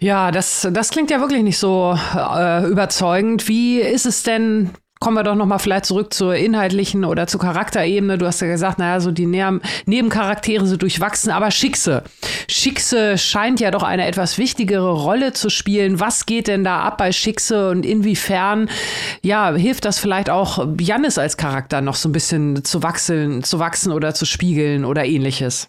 Ja, 0.00 0.30
das, 0.30 0.68
das 0.70 0.90
klingt 0.90 1.10
ja 1.10 1.20
wirklich 1.20 1.42
nicht 1.42 1.58
so 1.58 1.98
äh, 2.14 2.66
überzeugend. 2.68 3.48
Wie 3.48 3.80
ist 3.80 4.06
es 4.06 4.22
denn 4.22 4.70
kommen 5.00 5.16
wir 5.16 5.22
doch 5.22 5.34
noch 5.34 5.46
mal 5.46 5.58
vielleicht 5.58 5.86
zurück 5.86 6.12
zur 6.12 6.34
inhaltlichen 6.34 7.04
oder 7.04 7.26
zur 7.26 7.40
Charakterebene. 7.40 8.18
Du 8.18 8.26
hast 8.26 8.40
ja 8.40 8.48
gesagt, 8.48 8.78
naja, 8.78 9.00
so 9.00 9.12
die 9.12 9.26
Nebencharaktere 9.26 10.66
sind 10.66 10.82
durchwachsen, 10.82 11.30
aber 11.30 11.50
Schickse. 11.50 12.02
Schickse 12.48 13.18
scheint 13.18 13.60
ja 13.60 13.70
doch 13.70 13.82
eine 13.82 14.06
etwas 14.06 14.38
wichtigere 14.38 14.92
Rolle 14.92 15.32
zu 15.32 15.50
spielen. 15.50 16.00
Was 16.00 16.26
geht 16.26 16.48
denn 16.48 16.64
da 16.64 16.80
ab 16.80 16.98
bei 16.98 17.12
Schickse 17.12 17.70
und 17.70 17.86
inwiefern, 17.86 18.68
ja, 19.22 19.54
hilft 19.54 19.84
das 19.84 19.98
vielleicht 19.98 20.30
auch 20.30 20.66
Jannis 20.80 21.18
als 21.18 21.36
Charakter 21.36 21.80
noch 21.80 21.94
so 21.94 22.08
ein 22.08 22.12
bisschen 22.12 22.64
zu 22.64 22.82
wachsen, 22.82 23.44
zu 23.44 23.58
wachsen 23.58 23.92
oder 23.92 24.14
zu 24.14 24.24
spiegeln 24.24 24.84
oder 24.84 25.04
ähnliches? 25.04 25.68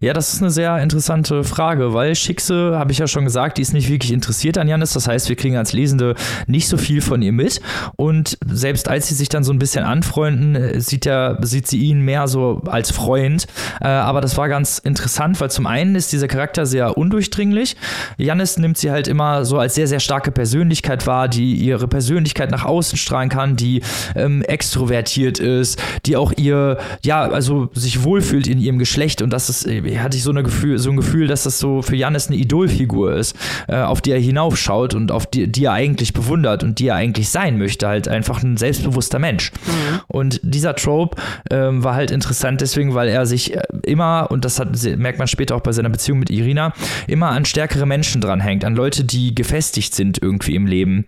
Ja, 0.00 0.12
das 0.12 0.34
ist 0.34 0.42
eine 0.42 0.50
sehr 0.50 0.82
interessante 0.82 1.44
Frage, 1.44 1.94
weil 1.94 2.14
Schickse, 2.14 2.76
habe 2.78 2.92
ich 2.92 2.98
ja 2.98 3.06
schon 3.06 3.24
gesagt, 3.24 3.58
die 3.58 3.62
ist 3.62 3.72
nicht 3.72 3.88
wirklich 3.88 4.12
interessiert 4.12 4.58
an 4.58 4.68
Janis. 4.68 4.92
Das 4.92 5.08
heißt, 5.08 5.28
wir 5.28 5.36
kriegen 5.36 5.56
als 5.56 5.72
Lesende 5.72 6.14
nicht 6.46 6.68
so 6.68 6.76
viel 6.76 7.00
von 7.00 7.22
ihr 7.22 7.32
mit. 7.32 7.60
Und 7.96 8.36
selbst 8.46 8.88
als 8.88 9.08
sie 9.08 9.14
sich 9.14 9.28
dann 9.28 9.44
so 9.44 9.52
ein 9.52 9.58
bisschen 9.58 9.84
anfreunden, 9.84 10.80
sieht, 10.80 11.06
er, 11.06 11.38
sieht 11.42 11.66
sie 11.68 11.78
ihn 11.78 12.00
mehr 12.00 12.28
so 12.28 12.60
als 12.66 12.90
Freund. 12.90 13.46
Äh, 13.80 13.86
aber 13.86 14.20
das 14.20 14.36
war 14.36 14.48
ganz 14.48 14.78
interessant, 14.78 15.40
weil 15.40 15.50
zum 15.50 15.66
einen 15.66 15.94
ist 15.94 16.12
dieser 16.12 16.28
Charakter 16.28 16.66
sehr 16.66 16.98
undurchdringlich. 16.98 17.76
Janis 18.18 18.58
nimmt 18.58 18.76
sie 18.76 18.90
halt 18.90 19.08
immer 19.08 19.44
so 19.44 19.58
als 19.58 19.74
sehr, 19.74 19.86
sehr 19.86 20.00
starke 20.00 20.32
Persönlichkeit 20.32 21.06
wahr, 21.06 21.28
die 21.28 21.54
ihre 21.54 21.88
Persönlichkeit 21.88 22.50
nach 22.50 22.64
außen 22.64 22.98
strahlen 22.98 23.30
kann, 23.30 23.56
die 23.56 23.82
ähm, 24.14 24.42
extrovertiert 24.42 25.38
ist, 25.38 25.80
die 26.04 26.16
auch 26.16 26.32
ihr, 26.36 26.78
ja, 27.02 27.22
also 27.22 27.70
sich 27.72 28.04
wohlfühlt 28.04 28.46
in 28.46 28.58
ihrem 28.58 28.78
Geschlecht. 28.78 29.22
Und 29.22 29.30
das 29.30 29.43
ist 29.48 29.54
ist, 29.64 29.66
äh, 29.66 29.98
hatte 29.98 30.16
ich 30.16 30.22
so, 30.22 30.30
eine 30.30 30.42
Gefühl, 30.42 30.78
so 30.78 30.90
ein 30.90 30.96
Gefühl, 30.96 31.26
dass 31.26 31.44
das 31.44 31.58
so 31.58 31.82
für 31.82 31.96
Janis 31.96 32.28
eine 32.28 32.36
Idolfigur 32.36 33.14
ist, 33.14 33.36
äh, 33.68 33.76
auf 33.76 34.00
die 34.00 34.12
er 34.12 34.18
hinaufschaut 34.18 34.94
und 34.94 35.10
auf 35.10 35.26
die, 35.26 35.50
die 35.50 35.64
er 35.64 35.72
eigentlich 35.72 36.12
bewundert 36.12 36.62
und 36.62 36.78
die 36.78 36.88
er 36.88 36.96
eigentlich 36.96 37.28
sein 37.28 37.58
möchte, 37.58 37.86
halt 37.86 38.08
einfach 38.08 38.42
ein 38.42 38.56
selbstbewusster 38.56 39.18
Mensch. 39.18 39.52
Mhm. 39.66 40.00
Und 40.08 40.40
dieser 40.42 40.74
Trope 40.74 41.20
ähm, 41.50 41.84
war 41.84 41.94
halt 41.94 42.10
interessant 42.10 42.60
deswegen, 42.60 42.94
weil 42.94 43.08
er 43.08 43.26
sich 43.26 43.54
äh, 43.54 43.62
immer, 43.82 44.28
und 44.30 44.44
das 44.44 44.58
hat, 44.58 44.70
merkt 44.96 45.18
man 45.18 45.28
später 45.28 45.56
auch 45.56 45.60
bei 45.60 45.72
seiner 45.72 45.90
Beziehung 45.90 46.18
mit 46.18 46.30
Irina, 46.30 46.72
immer 47.06 47.30
an 47.30 47.44
stärkere 47.44 47.86
Menschen 47.86 48.20
dranhängt, 48.20 48.64
an 48.64 48.74
Leute, 48.74 49.04
die 49.04 49.34
gefestigt 49.34 49.94
sind 49.94 50.22
irgendwie 50.22 50.54
im 50.54 50.66
Leben 50.66 51.06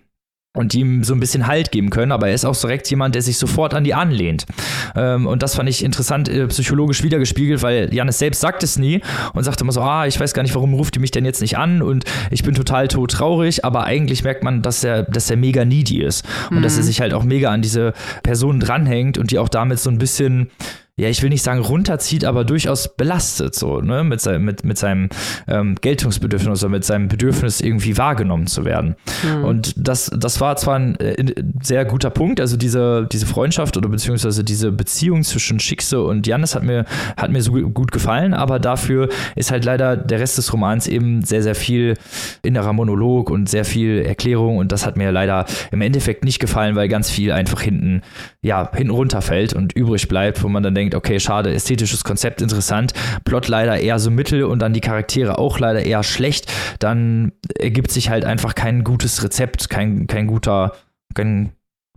und 0.57 0.73
die 0.73 0.81
ihm 0.81 1.05
so 1.05 1.15
ein 1.15 1.21
bisschen 1.21 1.47
Halt 1.47 1.71
geben 1.71 1.91
können, 1.91 2.13
aber 2.13 2.29
er 2.29 2.35
ist 2.35 2.45
auch 2.45 2.57
direkt 2.57 2.89
jemand, 2.91 3.15
der 3.15 3.23
sich 3.23 3.39
sofort 3.39 3.75
an 3.75 3.85
die 3.85 3.95
anlehnt. 3.95 4.47
Ähm, 4.95 5.27
und 5.27 5.43
das 5.43 5.55
fand 5.55 5.69
ich 5.69 5.85
interessant 5.85 6.29
äh, 6.29 6.47
psychologisch 6.49 7.03
wiedergespiegelt, 7.03 7.63
weil 7.63 7.93
Janis 7.93 8.19
selbst 8.19 8.41
sagt 8.41 8.63
es 8.63 8.79
nie 8.79 9.01
und 9.35 9.45
sagt 9.45 9.61
immer 9.61 9.73
so, 9.73 9.81
ah, 9.81 10.07
ich 10.07 10.19
weiß 10.19 10.35
gar 10.35 10.43
nicht, 10.43 10.55
warum 10.55 10.75
ruft 10.75 10.95
die 10.95 10.99
mich 10.99 11.11
denn 11.11 11.25
jetzt 11.25 11.41
nicht 11.41 11.59
an 11.59 11.83
und 11.83 12.05
ich 12.31 12.43
bin 12.43 12.55
total 12.55 12.89
todtraurig, 12.89 13.65
aber 13.65 13.85
eigentlich 13.85 14.25
merkt 14.25 14.43
man, 14.43 14.63
dass 14.63 14.83
er, 14.85 15.03
dass 15.03 15.31
er 15.31 15.37
mega 15.37 15.65
needy 15.65 16.03
ist 16.03 16.25
und 16.51 16.59
mhm. 16.59 16.63
dass 16.63 16.77
er 16.77 16.83
mhm. 16.83 16.87
sich 16.87 17.01
halt 17.01 17.15
auch 17.15 17.25
mega 17.25 17.51
an 17.51 17.63
diese 17.63 17.93
Person 18.23 18.61
dranhängt 18.61 19.19
und 19.19 19.31
die 19.31 19.39
auch 19.39 19.49
damit 19.49 19.79
so 19.79 19.91
ein 19.91 19.99
bisschen 19.99 20.51
ja, 20.99 21.11
ich 21.11 21.23
will 21.23 21.29
nicht 21.29 21.43
sagen 21.43 21.61
runterzieht, 21.61 22.25
aber 22.25 22.45
durchaus 22.45 22.97
belastet, 22.97 23.55
so, 23.55 23.83
ne, 23.83 24.03
mit, 24.03 24.23
sein, 24.23 24.43
mit, 24.43 24.65
mit 24.65 24.79
seinem 24.79 25.11
ähm, 25.47 25.75
Geltungsbedürfnis 25.79 26.65
oder 26.65 26.71
mit 26.71 26.87
seinem 26.87 27.09
Bedürfnis, 27.09 27.61
irgendwie 27.61 27.99
wahrgenommen 27.99 28.47
zu 28.47 28.65
werden. 28.65 28.97
Mhm. 29.23 29.45
Und 29.45 29.75
das, 29.77 30.11
das 30.17 30.41
war 30.41 30.57
zwar 30.57 30.77
ein 30.79 30.99
äh, 30.99 31.35
sehr 31.63 31.85
guter 31.85 32.09
Punkt, 32.09 32.41
also 32.41 32.57
diese, 32.57 33.07
diese 33.13 33.27
Freundschaft 33.27 33.77
oder 33.77 33.91
beziehungsweise 33.91 34.43
diese 34.43 34.73
Beziehung 34.73 35.23
zwischen 35.23 35.61
Schickse 35.61 36.01
und 36.01 36.27
Janis 36.27 36.55
hat 36.55 36.63
mir, 36.63 36.87
hat 37.19 37.31
mir 37.31 37.43
so 37.43 37.53
gut 37.53 37.93
gefallen, 37.93 38.33
aber 38.33 38.59
dafür 38.59 39.11
ist 39.35 39.51
halt 39.51 39.67
leider 39.67 39.99
der 39.99 40.19
Rest 40.19 40.39
des 40.39 40.51
Romans 40.55 40.87
eben 40.87 41.21
sehr, 41.21 41.43
sehr 41.43 41.55
viel 41.55 41.99
innerer 42.41 42.73
Monolog 42.73 43.29
und 43.29 43.51
sehr 43.51 43.67
viel 43.67 44.01
Erklärung 44.01 44.57
und 44.57 44.73
das 44.73 44.87
hat 44.87 44.97
mir 44.97 45.13
leider 45.13 45.45
im 45.73 45.83
Endeffekt 45.83 46.25
nicht 46.25 46.39
gefallen, 46.39 46.75
weil 46.75 46.89
ganz 46.89 47.11
viel 47.11 47.33
einfach 47.33 47.61
hinten, 47.61 48.01
ja, 48.41 48.71
hinten 48.75 48.93
runterfällt 48.93 49.53
und 49.53 49.75
übrig 49.75 50.09
bleibt, 50.09 50.43
wo 50.43 50.49
man 50.49 50.63
dann 50.63 50.75
denkt, 50.75 50.86
denkt, 50.87 50.95
okay, 50.95 51.21
schade, 51.21 51.53
ästhetisches 51.53 52.05
Konzept 52.05 52.41
interessant, 52.41 52.93
Plot 53.25 53.49
leider 53.49 53.79
eher 53.79 53.99
so 53.99 54.11
mittel 54.11 54.45
und 54.45 54.61
dann 54.61 54.73
die 54.73 54.81
Charaktere 54.81 55.39
auch 55.39 55.59
leider 55.59 55.85
eher 55.85 56.03
schlecht, 56.03 56.53
dann 56.79 57.33
ergibt 57.59 57.91
sich 57.91 58.11
halt 58.11 58.25
einfach 58.25 58.55
kein 58.55 58.85
gutes 58.85 59.23
Rezept, 59.23 59.69
kein, 59.69 60.07
kein 60.07 60.27
guter, 60.27 60.73
kein, 61.15 61.53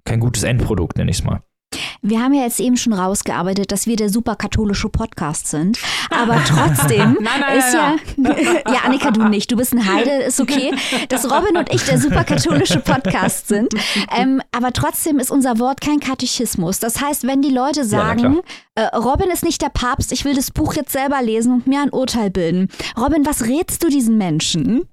kein 0.05 0.19
gutes 0.19 0.43
Endprodukt, 0.43 0.97
nenne 0.97 1.11
ich 1.11 1.19
es 1.19 1.23
mal. 1.23 1.41
Wir 2.01 2.21
haben 2.21 2.33
ja 2.33 2.43
jetzt 2.43 2.59
eben 2.59 2.77
schon 2.77 2.93
rausgearbeitet, 2.93 3.71
dass 3.71 3.85
wir 3.85 3.97
der 3.97 4.09
super 4.09 4.35
katholische 4.35 4.87
Podcast 4.89 5.47
sind. 5.47 5.79
Aber 6.09 6.41
trotzdem 6.47 7.17
nein, 7.19 7.39
nein, 7.41 7.57
ist 7.57 7.73
ja. 7.73 7.95
ja, 8.73 8.81
Annika, 8.85 9.11
du 9.11 9.27
nicht. 9.27 9.51
Du 9.51 9.57
bist 9.57 9.73
ein 9.73 9.85
Heide, 9.85 10.11
ist 10.23 10.39
okay. 10.39 10.73
Dass 11.09 11.25
Robin 11.25 11.57
und 11.57 11.73
ich 11.73 11.83
der 11.83 11.99
super 11.99 12.23
katholische 12.23 12.79
Podcast 12.79 13.47
sind. 13.47 13.73
Ähm, 14.15 14.41
aber 14.51 14.71
trotzdem 14.71 15.19
ist 15.19 15.29
unser 15.29 15.59
Wort 15.59 15.81
kein 15.81 15.99
Katechismus. 15.99 16.79
Das 16.79 17.01
heißt, 17.01 17.27
wenn 17.27 17.41
die 17.41 17.49
Leute 17.49 17.83
sagen, 17.83 18.41
ja, 18.77 18.83
äh, 18.83 18.95
Robin 18.95 19.29
ist 19.29 19.43
nicht 19.43 19.61
der 19.61 19.69
Papst, 19.69 20.11
ich 20.11 20.23
will 20.23 20.35
das 20.35 20.51
Buch 20.51 20.75
jetzt 20.75 20.93
selber 20.93 21.21
lesen 21.21 21.53
und 21.53 21.67
mir 21.67 21.81
ein 21.81 21.89
Urteil 21.89 22.29
bilden. 22.29 22.69
Robin, 22.97 23.25
was 23.25 23.45
rätst 23.45 23.83
du 23.83 23.89
diesen 23.89 24.17
Menschen? 24.17 24.87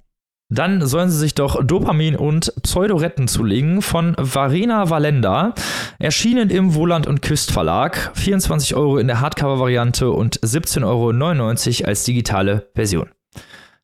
Dann 0.48 0.86
sollen 0.86 1.10
sie 1.10 1.18
sich 1.18 1.34
doch 1.34 1.62
Dopamin 1.64 2.14
und 2.14 2.52
Pseudoretten 2.62 3.26
zulegen 3.26 3.82
von 3.82 4.14
Varina 4.16 4.90
Valenda. 4.90 5.54
Erschienen 5.98 6.50
im 6.50 6.74
Wohland 6.74 7.08
und 7.08 7.20
Küst 7.20 7.50
Verlag. 7.50 8.12
24 8.14 8.76
Euro 8.76 8.98
in 8.98 9.08
der 9.08 9.20
Hardcover-Variante 9.20 10.10
und 10.10 10.38
17,99 10.40 11.80
Euro 11.80 11.88
als 11.88 12.04
digitale 12.04 12.70
Version. 12.74 13.10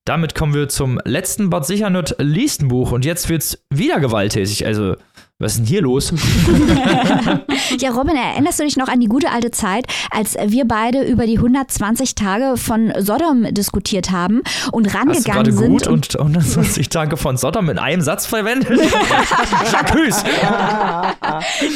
Damit 0.05 0.35
kommen 0.35 0.55
wir 0.55 0.69
zum 0.69 1.01
letzten 1.05 1.51
Bad 1.51 1.67
Sichernot 1.67 2.17
Listenbuch 2.19 2.93
und 2.93 3.05
jetzt 3.05 3.29
wird's 3.29 3.65
wieder 3.71 3.99
gewalttätig. 3.99 4.65
Also 4.67 4.97
was 5.43 5.53
ist 5.53 5.59
denn 5.59 5.67
hier 5.67 5.83
los? 5.83 6.13
ja, 7.79 7.91
Robin, 7.91 8.15
erinnerst 8.15 8.61
du 8.61 8.65
dich 8.65 8.77
noch 8.77 8.89
an 8.89 9.01
die 9.01 9.07
gute 9.07 9.31
alte 9.31 9.51
Zeit, 9.51 9.87
als 10.11 10.37
wir 10.47 10.65
beide 10.65 11.03
über 11.03 11.27
die 11.27 11.37
120 11.37 12.15
Tage 12.15 12.57
von 12.57 12.93
Sodom 12.99 13.53
diskutiert 13.53 14.11
haben 14.13 14.43
und 14.71 14.87
rangegangen 14.95 15.47
Hast 15.47 15.47
du 15.47 15.53
sind? 15.53 15.69
gut 15.69 15.87
und 15.89 16.19
120 16.19 16.89
Tage 16.89 17.17
von 17.17 17.37
Sodom 17.37 17.69
in 17.71 17.79
einem 17.79 18.03
Satz 18.03 18.27
verwendet? 18.27 18.81
Jacques! 19.73 20.25
Ja. 20.43 21.15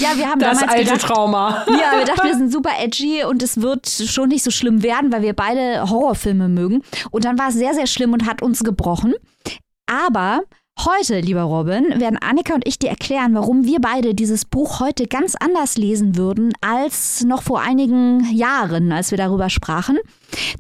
ja, 0.01 0.17
wir 0.17 0.27
haben 0.27 0.39
das 0.39 0.61
damals 0.61 0.73
alte 0.73 0.85
gedacht, 0.85 1.01
Trauma. 1.01 1.65
Ja, 1.69 1.99
wir 1.99 2.07
dachten, 2.07 2.27
wir 2.27 2.37
sind 2.37 2.53
super 2.53 2.71
edgy 2.81 3.25
und 3.25 3.43
es 3.43 3.61
wird 3.61 3.89
schon 3.89 4.29
nicht 4.29 4.45
so 4.45 4.53
schlimm 4.53 4.85
werden, 4.85 5.13
weil 5.13 5.23
wir 5.23 5.33
beide 5.33 5.91
Horrorfilme 5.91 6.49
mögen. 6.49 6.83
Und 7.11 7.25
dann 7.25 7.37
war 7.39 7.49
es 7.49 7.55
sehr, 7.55 7.75
sehr 7.75 7.89
schlimm 7.89 8.13
und 8.13 8.27
hat 8.27 8.43
uns 8.43 8.63
gebrochen. 8.63 9.15
Aber 9.87 10.43
Heute, 10.85 11.19
lieber 11.21 11.43
Robin, 11.43 12.01
werden 12.01 12.19
Annika 12.19 12.55
und 12.55 12.67
ich 12.67 12.79
dir 12.79 12.91
erklären, 12.91 13.35
warum 13.35 13.65
wir 13.65 13.81
beide 13.81 14.15
dieses 14.15 14.45
Buch 14.45 14.79
heute 14.79 15.07
ganz 15.09 15.35
anders 15.35 15.77
lesen 15.77 16.17
würden 16.17 16.53
als 16.61 17.25
noch 17.25 17.43
vor 17.43 17.61
einigen 17.61 18.25
Jahren, 18.33 18.93
als 18.93 19.11
wir 19.11 19.19
darüber 19.19 19.51
sprachen. 19.51 19.99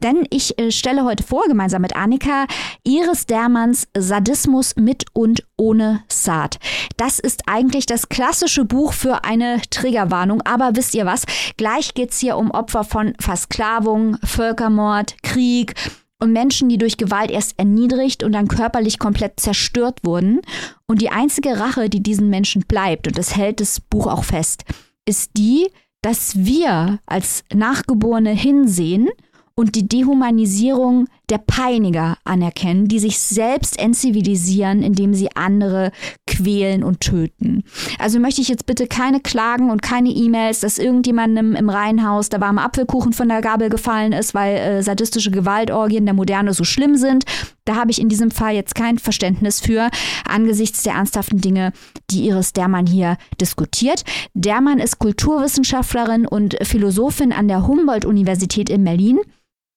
Denn 0.02 0.26
ich 0.30 0.58
äh, 0.58 0.72
stelle 0.72 1.04
heute 1.04 1.22
vor, 1.22 1.44
gemeinsam 1.46 1.82
mit 1.82 1.94
Annika, 1.94 2.46
Iris 2.82 3.26
Dermans 3.26 3.86
Sadismus 3.96 4.74
mit 4.76 5.04
und 5.12 5.46
ohne 5.56 6.02
Saat. 6.08 6.58
Das 6.96 7.18
ist 7.18 7.42
eigentlich 7.46 7.86
das 7.86 8.08
klassische 8.08 8.64
Buch 8.64 8.94
für 8.94 9.22
eine 9.22 9.60
Triggerwarnung. 9.70 10.42
Aber 10.42 10.74
wisst 10.74 10.94
ihr 10.94 11.06
was? 11.06 11.24
Gleich 11.56 11.94
geht 11.94 12.10
es 12.10 12.18
hier 12.18 12.36
um 12.36 12.50
Opfer 12.50 12.84
von 12.84 13.12
Versklavung, 13.20 14.16
Völkermord, 14.24 15.22
Krieg 15.22 15.74
und 16.18 16.32
Menschen, 16.32 16.68
die 16.68 16.78
durch 16.78 16.96
Gewalt 16.96 17.30
erst 17.30 17.58
erniedrigt 17.58 18.22
und 18.22 18.32
dann 18.32 18.48
körperlich 18.48 18.98
komplett 18.98 19.38
zerstört 19.38 20.00
wurden. 20.02 20.40
Und 20.86 21.02
die 21.02 21.10
einzige 21.10 21.58
Rache, 21.58 21.90
die 21.90 22.02
diesen 22.02 22.30
Menschen 22.30 22.62
bleibt, 22.62 23.06
und 23.06 23.18
das 23.18 23.36
hält 23.36 23.60
das 23.60 23.80
Buch 23.80 24.06
auch 24.06 24.24
fest, 24.24 24.64
ist 25.04 25.32
die, 25.36 25.68
dass 26.02 26.36
wir 26.36 27.00
als 27.06 27.44
Nachgeborene 27.52 28.30
hinsehen 28.30 29.08
und 29.54 29.74
die 29.74 29.88
Dehumanisierung 29.88 31.08
der 31.28 31.38
Peiniger 31.38 32.18
anerkennen, 32.24 32.86
die 32.86 33.00
sich 33.00 33.18
selbst 33.18 33.78
entzivilisieren, 33.78 34.82
indem 34.82 35.12
sie 35.12 35.34
andere 35.34 35.90
quälen 36.26 36.84
und 36.84 37.00
töten. 37.00 37.64
Also 37.98 38.20
möchte 38.20 38.40
ich 38.40 38.48
jetzt 38.48 38.66
bitte 38.66 38.86
keine 38.86 39.20
Klagen 39.20 39.70
und 39.70 39.82
keine 39.82 40.10
E-Mails, 40.10 40.60
dass 40.60 40.78
irgendjemandem 40.78 41.56
im 41.56 41.68
Reihenhaus 41.68 42.28
der 42.28 42.40
warme 42.40 42.62
Apfelkuchen 42.62 43.12
von 43.12 43.28
der 43.28 43.40
Gabel 43.40 43.70
gefallen 43.70 44.12
ist, 44.12 44.34
weil 44.34 44.56
äh, 44.56 44.82
sadistische 44.82 45.32
Gewaltorgien 45.32 46.04
der 46.04 46.14
Moderne 46.14 46.54
so 46.54 46.62
schlimm 46.62 46.96
sind. 46.96 47.24
Da 47.64 47.74
habe 47.74 47.90
ich 47.90 48.00
in 48.00 48.08
diesem 48.08 48.30
Fall 48.30 48.54
jetzt 48.54 48.76
kein 48.76 48.98
Verständnis 48.98 49.60
für, 49.60 49.90
angesichts 50.28 50.84
der 50.84 50.94
ernsthaften 50.94 51.40
Dinge, 51.40 51.72
die 52.10 52.28
Iris 52.28 52.52
Dermann 52.52 52.86
hier 52.86 53.16
diskutiert. 53.40 54.04
Dermann 54.34 54.78
ist 54.78 55.00
Kulturwissenschaftlerin 55.00 56.26
und 56.26 56.56
Philosophin 56.62 57.32
an 57.32 57.48
der 57.48 57.66
Humboldt-Universität 57.66 58.70
in 58.70 58.84
Berlin. 58.84 59.18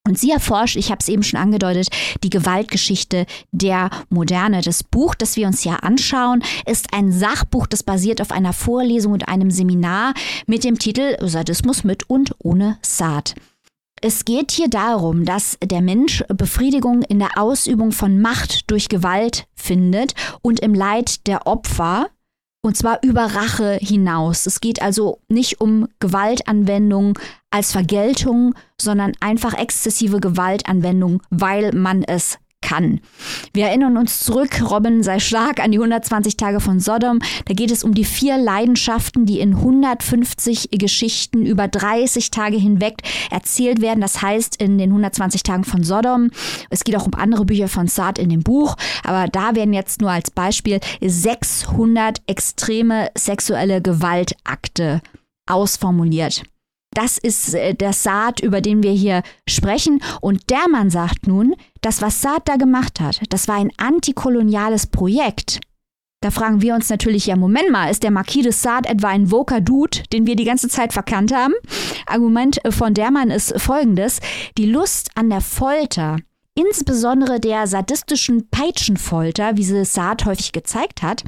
Und 0.09 0.17
sie 0.17 0.31
erforscht, 0.31 0.75
ich 0.75 0.89
habe 0.89 0.97
es 1.01 1.07
eben 1.07 1.21
schon 1.21 1.39
angedeutet, 1.39 1.89
die 2.23 2.31
Gewaltgeschichte 2.31 3.27
der 3.51 3.91
Moderne. 4.09 4.61
Das 4.63 4.83
Buch, 4.83 5.13
das 5.13 5.35
wir 5.35 5.45
uns 5.45 5.61
hier 5.61 5.83
anschauen, 5.83 6.41
ist 6.65 6.95
ein 6.95 7.11
Sachbuch, 7.11 7.67
das 7.67 7.83
basiert 7.83 8.19
auf 8.19 8.31
einer 8.31 8.51
Vorlesung 8.51 9.13
und 9.13 9.27
einem 9.27 9.51
Seminar 9.51 10.15
mit 10.47 10.63
dem 10.63 10.79
Titel 10.79 11.15
Sadismus 11.21 11.83
mit 11.83 12.09
und 12.09 12.31
ohne 12.39 12.79
Saat. 12.81 13.35
Es 14.01 14.25
geht 14.25 14.49
hier 14.49 14.67
darum, 14.67 15.25
dass 15.25 15.59
der 15.63 15.81
Mensch 15.81 16.23
Befriedigung 16.29 17.03
in 17.03 17.19
der 17.19 17.37
Ausübung 17.37 17.91
von 17.91 18.19
Macht 18.19 18.71
durch 18.71 18.89
Gewalt 18.89 19.45
findet 19.53 20.15
und 20.41 20.59
im 20.61 20.73
Leid 20.73 21.27
der 21.27 21.45
Opfer 21.45 22.07
Und 22.61 22.75
zwar 22.75 22.99
über 23.03 23.23
Rache 23.23 23.77
hinaus. 23.81 24.45
Es 24.45 24.59
geht 24.59 24.81
also 24.81 25.19
nicht 25.29 25.61
um 25.61 25.87
Gewaltanwendung 25.99 27.17
als 27.51 27.71
Vergeltung, 27.71 28.53
sondern 28.79 29.13
einfach 29.21 29.53
exzessive 29.53 30.19
Gewaltanwendung, 30.19 31.21
weil 31.29 31.73
man 31.73 32.03
es 32.03 32.37
kann. 32.61 32.99
Wir 33.53 33.67
erinnern 33.67 33.97
uns 33.97 34.19
zurück, 34.19 34.61
Robin 34.69 35.01
sei 35.01 35.19
stark, 35.19 35.59
an 35.59 35.71
die 35.71 35.79
120 35.79 36.37
Tage 36.37 36.59
von 36.59 36.79
Sodom. 36.79 37.19
Da 37.45 37.53
geht 37.53 37.71
es 37.71 37.83
um 37.83 37.93
die 37.93 38.05
vier 38.05 38.37
Leidenschaften, 38.37 39.25
die 39.25 39.39
in 39.39 39.55
150 39.55 40.69
Geschichten 40.71 41.45
über 41.45 41.67
30 41.67 42.29
Tage 42.31 42.57
hinweg 42.57 43.01
erzählt 43.31 43.81
werden. 43.81 44.01
Das 44.01 44.21
heißt, 44.21 44.61
in 44.61 44.77
den 44.77 44.91
120 44.91 45.43
Tagen 45.43 45.63
von 45.63 45.83
Sodom. 45.83 46.29
Es 46.69 46.83
geht 46.83 46.95
auch 46.95 47.07
um 47.07 47.15
andere 47.15 47.45
Bücher 47.45 47.67
von 47.67 47.87
Saad 47.87 48.19
in 48.19 48.29
dem 48.29 48.43
Buch. 48.43 48.75
Aber 49.03 49.27
da 49.27 49.55
werden 49.55 49.73
jetzt 49.73 50.01
nur 50.01 50.11
als 50.11 50.29
Beispiel 50.29 50.79
600 51.01 52.21
extreme 52.27 53.09
sexuelle 53.17 53.81
Gewaltakte 53.81 55.01
ausformuliert. 55.47 56.43
Das 56.91 57.17
ist 57.17 57.53
äh, 57.53 57.73
der 57.75 57.93
Saat, 57.93 58.39
über 58.39 58.61
den 58.61 58.83
wir 58.83 58.91
hier 58.91 59.21
sprechen. 59.47 60.01
Und 60.21 60.49
der 60.49 60.67
Mann 60.69 60.89
sagt 60.89 61.27
nun, 61.27 61.55
das, 61.81 62.01
was 62.01 62.21
Saad 62.21 62.47
da 62.47 62.55
gemacht 62.55 62.99
hat, 62.99 63.21
das 63.29 63.47
war 63.47 63.55
ein 63.55 63.71
antikoloniales 63.77 64.87
Projekt. 64.87 65.59
Da 66.21 66.31
fragen 66.31 66.61
wir 66.61 66.75
uns 66.75 66.89
natürlich, 66.89 67.27
ja, 67.27 67.37
Moment 67.37 67.71
mal, 67.71 67.89
ist 67.89 68.03
der 68.03 68.11
Marquis 68.11 68.43
de 68.43 68.51
Sade 68.51 68.89
etwa 68.89 69.07
ein 69.07 69.27
Voker 69.27 69.61
Dude, 69.61 69.99
den 70.11 70.27
wir 70.27 70.35
die 70.35 70.43
ganze 70.43 70.67
Zeit 70.67 70.91
verkannt 70.91 71.33
haben? 71.33 71.53
Argument 72.07 72.59
von 72.71 72.93
der 72.93 73.09
Mann 73.09 73.31
ist 73.31 73.53
folgendes. 73.59 74.19
Die 74.57 74.65
Lust 74.65 75.11
an 75.15 75.29
der 75.29 75.39
Folter, 75.39 76.17
insbesondere 76.55 77.39
der 77.39 77.67
sadistischen 77.67 78.49
Peitschenfolter, 78.49 79.55
wie 79.55 79.63
sie 79.63 79.85
Saad 79.85 80.25
häufig 80.25 80.51
gezeigt 80.51 81.03
hat, 81.03 81.23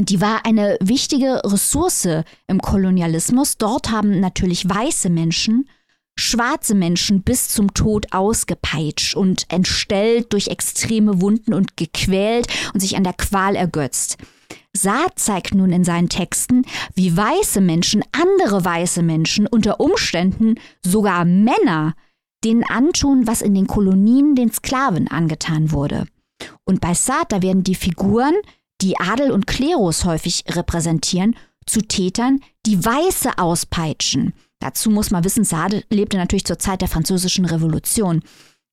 die 0.00 0.20
war 0.20 0.44
eine 0.44 0.76
wichtige 0.80 1.40
Ressource 1.44 2.08
im 2.46 2.60
Kolonialismus. 2.60 3.58
Dort 3.58 3.90
haben 3.90 4.20
natürlich 4.20 4.68
weiße 4.68 5.08
Menschen 5.08 5.68
schwarze 6.16 6.74
Menschen 6.74 7.22
bis 7.22 7.48
zum 7.48 7.74
Tod 7.74 8.12
ausgepeitscht 8.12 9.16
und 9.16 9.46
entstellt 9.50 10.32
durch 10.32 10.48
extreme 10.48 11.20
Wunden 11.20 11.52
und 11.54 11.76
gequält 11.76 12.46
und 12.72 12.80
sich 12.80 12.96
an 12.96 13.04
der 13.04 13.14
Qual 13.14 13.56
ergötzt. 13.56 14.18
Saad 14.72 15.18
zeigt 15.18 15.54
nun 15.54 15.72
in 15.72 15.84
seinen 15.84 16.08
Texten, 16.08 16.62
wie 16.94 17.16
weiße 17.16 17.60
Menschen 17.60 18.04
andere 18.12 18.64
weiße 18.64 19.02
Menschen 19.02 19.46
unter 19.46 19.80
Umständen 19.80 20.56
sogar 20.84 21.24
Männer 21.24 21.94
denen 22.44 22.64
antun, 22.64 23.26
was 23.26 23.40
in 23.40 23.54
den 23.54 23.66
Kolonien 23.66 24.34
den 24.34 24.52
Sklaven 24.52 25.08
angetan 25.08 25.72
wurde. 25.72 26.06
Und 26.64 26.80
bei 26.80 26.92
Saad, 26.94 27.32
da 27.32 27.42
werden 27.42 27.64
die 27.64 27.74
Figuren 27.74 28.34
die 28.84 29.00
Adel 29.00 29.30
und 29.32 29.46
Klerus 29.46 30.04
häufig 30.04 30.44
repräsentieren, 30.48 31.36
zu 31.66 31.80
Tätern, 31.80 32.40
die 32.66 32.84
Weiße 32.84 33.38
auspeitschen. 33.38 34.34
Dazu 34.60 34.90
muss 34.90 35.10
man 35.10 35.24
wissen, 35.24 35.44
Sade 35.44 35.84
lebte 35.88 36.18
natürlich 36.18 36.44
zur 36.44 36.58
Zeit 36.58 36.82
der 36.82 36.88
Französischen 36.88 37.46
Revolution. 37.46 38.22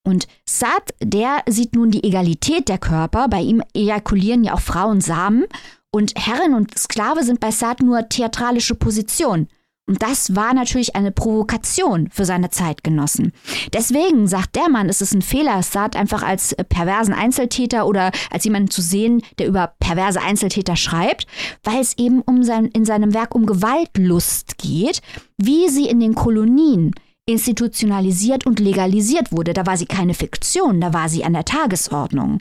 Und 0.03 0.27
Sade, 0.45 0.93
der 1.01 1.43
sieht 1.47 1.75
nun 1.75 1.91
die 1.91 2.03
Egalität 2.03 2.67
der 2.67 2.77
Körper. 2.77 3.29
Bei 3.29 3.39
ihm 3.39 3.63
ejakulieren 3.73 4.43
ja 4.43 4.53
auch 4.53 4.61
Frauen 4.61 4.99
Samen. 4.99 5.45
Und 5.91 6.13
Herrin 6.17 6.53
und 6.53 6.77
Sklave 6.77 7.23
sind 7.23 7.39
bei 7.39 7.51
Sade 7.51 7.85
nur 7.85 8.09
theatralische 8.09 8.75
Positionen. 8.75 9.47
Und 9.91 10.01
das 10.01 10.37
war 10.37 10.53
natürlich 10.53 10.95
eine 10.95 11.11
Provokation 11.11 12.09
für 12.13 12.23
seine 12.23 12.49
Zeitgenossen. 12.49 13.33
Deswegen 13.73 14.25
sagt 14.25 14.55
der 14.55 14.69
Mann, 14.69 14.87
es 14.87 15.01
ist 15.01 15.13
ein 15.13 15.21
Fehler, 15.21 15.61
Saad 15.63 15.97
einfach 15.97 16.23
als 16.23 16.55
perversen 16.69 17.13
Einzeltäter 17.13 17.85
oder 17.85 18.13
als 18.29 18.45
jemanden 18.45 18.71
zu 18.71 18.81
sehen, 18.81 19.21
der 19.37 19.47
über 19.47 19.73
perverse 19.81 20.21
Einzeltäter 20.21 20.77
schreibt, 20.77 21.27
weil 21.65 21.81
es 21.81 21.97
eben 21.97 22.21
um 22.21 22.41
sein, 22.43 22.67
in 22.67 22.85
seinem 22.85 23.13
Werk 23.13 23.35
um 23.35 23.45
Gewaltlust 23.45 24.57
geht, 24.59 25.01
wie 25.35 25.67
sie 25.67 25.89
in 25.89 25.99
den 25.99 26.15
Kolonien 26.15 26.95
institutionalisiert 27.27 28.45
und 28.45 28.59
legalisiert 28.59 29.31
wurde. 29.31 29.53
Da 29.53 29.65
war 29.65 29.77
sie 29.77 29.85
keine 29.85 30.13
Fiktion, 30.13 30.81
da 30.81 30.93
war 30.93 31.07
sie 31.07 31.23
an 31.23 31.33
der 31.33 31.45
Tagesordnung. 31.45 32.39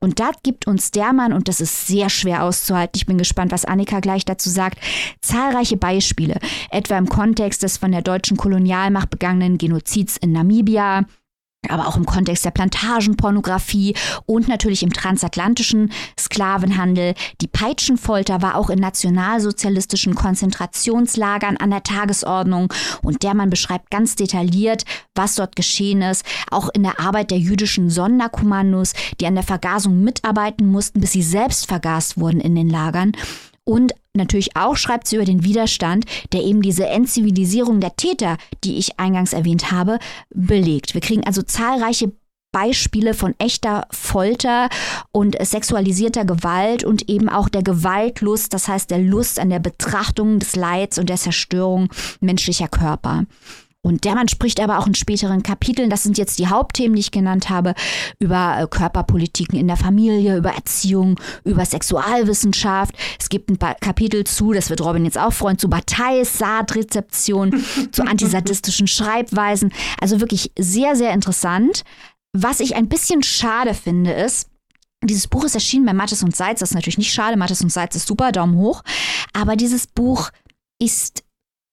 Und 0.00 0.18
das 0.18 0.36
gibt 0.42 0.66
uns 0.66 0.90
der 0.90 1.12
Mann, 1.12 1.32
und 1.32 1.48
das 1.48 1.60
ist 1.60 1.86
sehr 1.86 2.08
schwer 2.08 2.42
auszuhalten, 2.42 2.92
ich 2.96 3.06
bin 3.06 3.18
gespannt, 3.18 3.52
was 3.52 3.64
Annika 3.64 4.00
gleich 4.00 4.24
dazu 4.24 4.48
sagt, 4.48 4.78
zahlreiche 5.20 5.76
Beispiele, 5.76 6.38
etwa 6.70 6.96
im 6.96 7.08
Kontext 7.08 7.62
des 7.62 7.76
von 7.76 7.92
der 7.92 8.02
deutschen 8.02 8.36
Kolonialmacht 8.36 9.10
begangenen 9.10 9.58
Genozids 9.58 10.16
in 10.16 10.32
Namibia, 10.32 11.04
aber 11.70 11.88
auch 11.88 11.96
im 11.96 12.06
Kontext 12.06 12.44
der 12.44 12.50
Plantagenpornografie 12.50 13.94
und 14.26 14.48
natürlich 14.48 14.82
im 14.82 14.92
transatlantischen 14.92 15.92
Sklavenhandel. 16.18 17.14
Die 17.40 17.46
Peitschenfolter 17.46 18.42
war 18.42 18.56
auch 18.56 18.70
in 18.70 18.78
nationalsozialistischen 18.78 20.14
Konzentrationslagern 20.14 21.56
an 21.56 21.70
der 21.70 21.82
Tagesordnung 21.82 22.72
und 23.02 23.22
der 23.22 23.34
Mann 23.34 23.50
beschreibt 23.50 23.90
ganz 23.90 24.16
detailliert, 24.16 24.84
was 25.14 25.36
dort 25.36 25.56
geschehen 25.56 26.02
ist, 26.02 26.24
auch 26.50 26.68
in 26.72 26.82
der 26.82 27.00
Arbeit 27.00 27.30
der 27.30 27.38
jüdischen 27.38 27.90
Sonderkommandos, 27.90 28.92
die 29.20 29.26
an 29.26 29.34
der 29.34 29.44
Vergasung 29.44 30.02
mitarbeiten 30.02 30.66
mussten, 30.66 31.00
bis 31.00 31.12
sie 31.12 31.22
selbst 31.22 31.66
vergast 31.66 32.18
wurden 32.18 32.40
in 32.40 32.54
den 32.54 32.68
Lagern. 32.68 33.12
Und 33.64 33.92
natürlich 34.12 34.56
auch 34.56 34.76
schreibt 34.76 35.08
sie 35.08 35.16
über 35.16 35.24
den 35.24 35.44
Widerstand, 35.44 36.04
der 36.32 36.42
eben 36.42 36.60
diese 36.62 36.86
Entzivilisierung 36.86 37.80
der 37.80 37.96
Täter, 37.96 38.36
die 38.62 38.76
ich 38.76 38.98
eingangs 38.98 39.32
erwähnt 39.32 39.72
habe, 39.72 39.98
belegt. 40.30 40.94
Wir 40.94 41.00
kriegen 41.00 41.24
also 41.24 41.42
zahlreiche 41.42 42.12
Beispiele 42.52 43.14
von 43.14 43.34
echter 43.38 43.88
Folter 43.90 44.68
und 45.10 45.36
sexualisierter 45.44 46.24
Gewalt 46.24 46.84
und 46.84 47.08
eben 47.08 47.28
auch 47.28 47.48
der 47.48 47.64
Gewaltlust, 47.64 48.54
das 48.54 48.68
heißt 48.68 48.92
der 48.92 49.00
Lust 49.00 49.40
an 49.40 49.50
der 49.50 49.58
Betrachtung 49.58 50.38
des 50.38 50.54
Leids 50.54 51.00
und 51.00 51.08
der 51.08 51.16
Zerstörung 51.16 51.88
menschlicher 52.20 52.68
Körper. 52.68 53.24
Und 53.84 54.04
der 54.04 54.14
Mann 54.14 54.28
spricht 54.28 54.60
aber 54.60 54.78
auch 54.78 54.86
in 54.86 54.94
späteren 54.94 55.42
Kapiteln, 55.42 55.90
das 55.90 56.02
sind 56.02 56.16
jetzt 56.16 56.38
die 56.38 56.46
Hauptthemen, 56.46 56.96
die 56.96 57.00
ich 57.00 57.10
genannt 57.10 57.50
habe, 57.50 57.74
über 58.18 58.56
äh, 58.58 58.66
Körperpolitiken 58.66 59.58
in 59.58 59.66
der 59.66 59.76
Familie, 59.76 60.38
über 60.38 60.52
Erziehung, 60.52 61.20
über 61.44 61.66
Sexualwissenschaft. 61.66 62.94
Es 63.20 63.28
gibt 63.28 63.50
ein 63.50 63.58
paar 63.58 63.74
Kapitel 63.74 64.24
zu, 64.24 64.54
das 64.54 64.70
wird 64.70 64.80
Robin 64.80 65.04
jetzt 65.04 65.18
auch 65.18 65.34
freuen, 65.34 65.58
zu 65.58 65.68
Partei-Saatrezeption, 65.68 67.62
zu 67.92 68.02
antisadistischen 68.02 68.86
Schreibweisen. 68.86 69.70
Also 70.00 70.18
wirklich 70.20 70.50
sehr, 70.58 70.96
sehr 70.96 71.12
interessant. 71.12 71.84
Was 72.32 72.60
ich 72.60 72.76
ein 72.76 72.88
bisschen 72.88 73.22
schade 73.22 73.74
finde, 73.74 74.12
ist, 74.12 74.48
dieses 75.02 75.28
Buch 75.28 75.44
ist 75.44 75.54
erschienen 75.54 75.84
bei 75.84 75.92
Mattes 75.92 76.22
und 76.22 76.34
Seitz. 76.34 76.60
Das 76.60 76.70
ist 76.70 76.74
natürlich 76.74 76.96
nicht 76.96 77.12
schade. 77.12 77.36
Mattes 77.36 77.60
und 77.60 77.70
Seitz 77.70 77.96
ist 77.96 78.06
super, 78.06 78.32
Daumen 78.32 78.56
hoch. 78.56 78.82
Aber 79.34 79.56
dieses 79.56 79.86
Buch 79.86 80.30
ist 80.80 81.22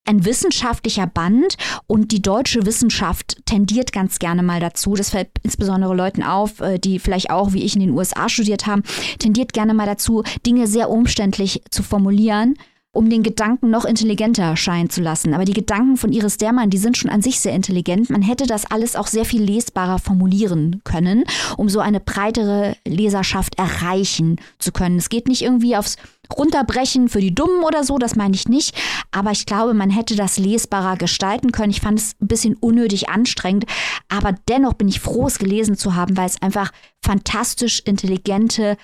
ein 0.05 0.25
wissenschaftlicher 0.25 1.07
Band 1.07 1.57
und 1.87 2.11
die 2.11 2.21
deutsche 2.21 2.65
Wissenschaft 2.65 3.37
tendiert 3.45 3.91
ganz 3.91 4.19
gerne 4.19 4.43
mal 4.43 4.59
dazu, 4.59 4.95
das 4.95 5.11
fällt 5.11 5.29
insbesondere 5.43 5.95
Leuten 5.95 6.23
auf, 6.23 6.59
äh, 6.59 6.79
die 6.79 6.99
vielleicht 6.99 7.29
auch 7.29 7.53
wie 7.53 7.63
ich 7.63 7.75
in 7.75 7.81
den 7.81 7.91
USA 7.91 8.27
studiert 8.27 8.65
haben, 8.67 8.83
tendiert 9.19 9.53
gerne 9.53 9.73
mal 9.73 9.85
dazu, 9.85 10.23
Dinge 10.45 10.67
sehr 10.67 10.89
umständlich 10.89 11.61
zu 11.69 11.83
formulieren 11.83 12.55
um 12.93 13.09
den 13.09 13.23
Gedanken 13.23 13.69
noch 13.69 13.85
intelligenter 13.85 14.57
scheinen 14.57 14.89
zu 14.89 15.01
lassen. 15.01 15.33
Aber 15.33 15.45
die 15.45 15.53
Gedanken 15.53 15.95
von 15.95 16.11
Iris 16.11 16.37
Dermann, 16.37 16.69
die 16.69 16.77
sind 16.77 16.97
schon 16.97 17.09
an 17.09 17.21
sich 17.21 17.39
sehr 17.39 17.53
intelligent. 17.53 18.09
Man 18.09 18.21
hätte 18.21 18.45
das 18.45 18.69
alles 18.69 18.95
auch 18.95 19.07
sehr 19.07 19.23
viel 19.23 19.41
lesbarer 19.41 19.99
formulieren 19.99 20.81
können, 20.83 21.23
um 21.55 21.69
so 21.69 21.79
eine 21.79 22.01
breitere 22.01 22.75
Leserschaft 22.85 23.57
erreichen 23.57 24.37
zu 24.59 24.71
können. 24.71 24.97
Es 24.97 25.09
geht 25.09 25.27
nicht 25.27 25.41
irgendwie 25.41 25.77
aufs 25.77 25.95
Runterbrechen 26.37 27.09
für 27.09 27.21
die 27.21 27.35
Dummen 27.35 27.63
oder 27.63 27.83
so, 27.83 27.97
das 27.97 28.15
meine 28.15 28.35
ich 28.35 28.47
nicht. 28.47 28.75
Aber 29.11 29.31
ich 29.31 29.45
glaube, 29.45 29.73
man 29.73 29.89
hätte 29.89 30.15
das 30.15 30.37
lesbarer 30.37 30.97
gestalten 30.97 31.51
können. 31.51 31.71
Ich 31.71 31.81
fand 31.81 31.99
es 31.99 32.15
ein 32.21 32.27
bisschen 32.27 32.55
unnötig 32.55 33.09
anstrengend. 33.09 33.65
Aber 34.09 34.35
dennoch 34.47 34.73
bin 34.73 34.87
ich 34.87 34.99
froh, 34.99 35.27
es 35.27 35.39
gelesen 35.39 35.77
zu 35.77 35.95
haben, 35.95 36.17
weil 36.17 36.27
es 36.27 36.41
einfach 36.41 36.71
fantastisch 37.03 37.81
intelligente 37.85 38.77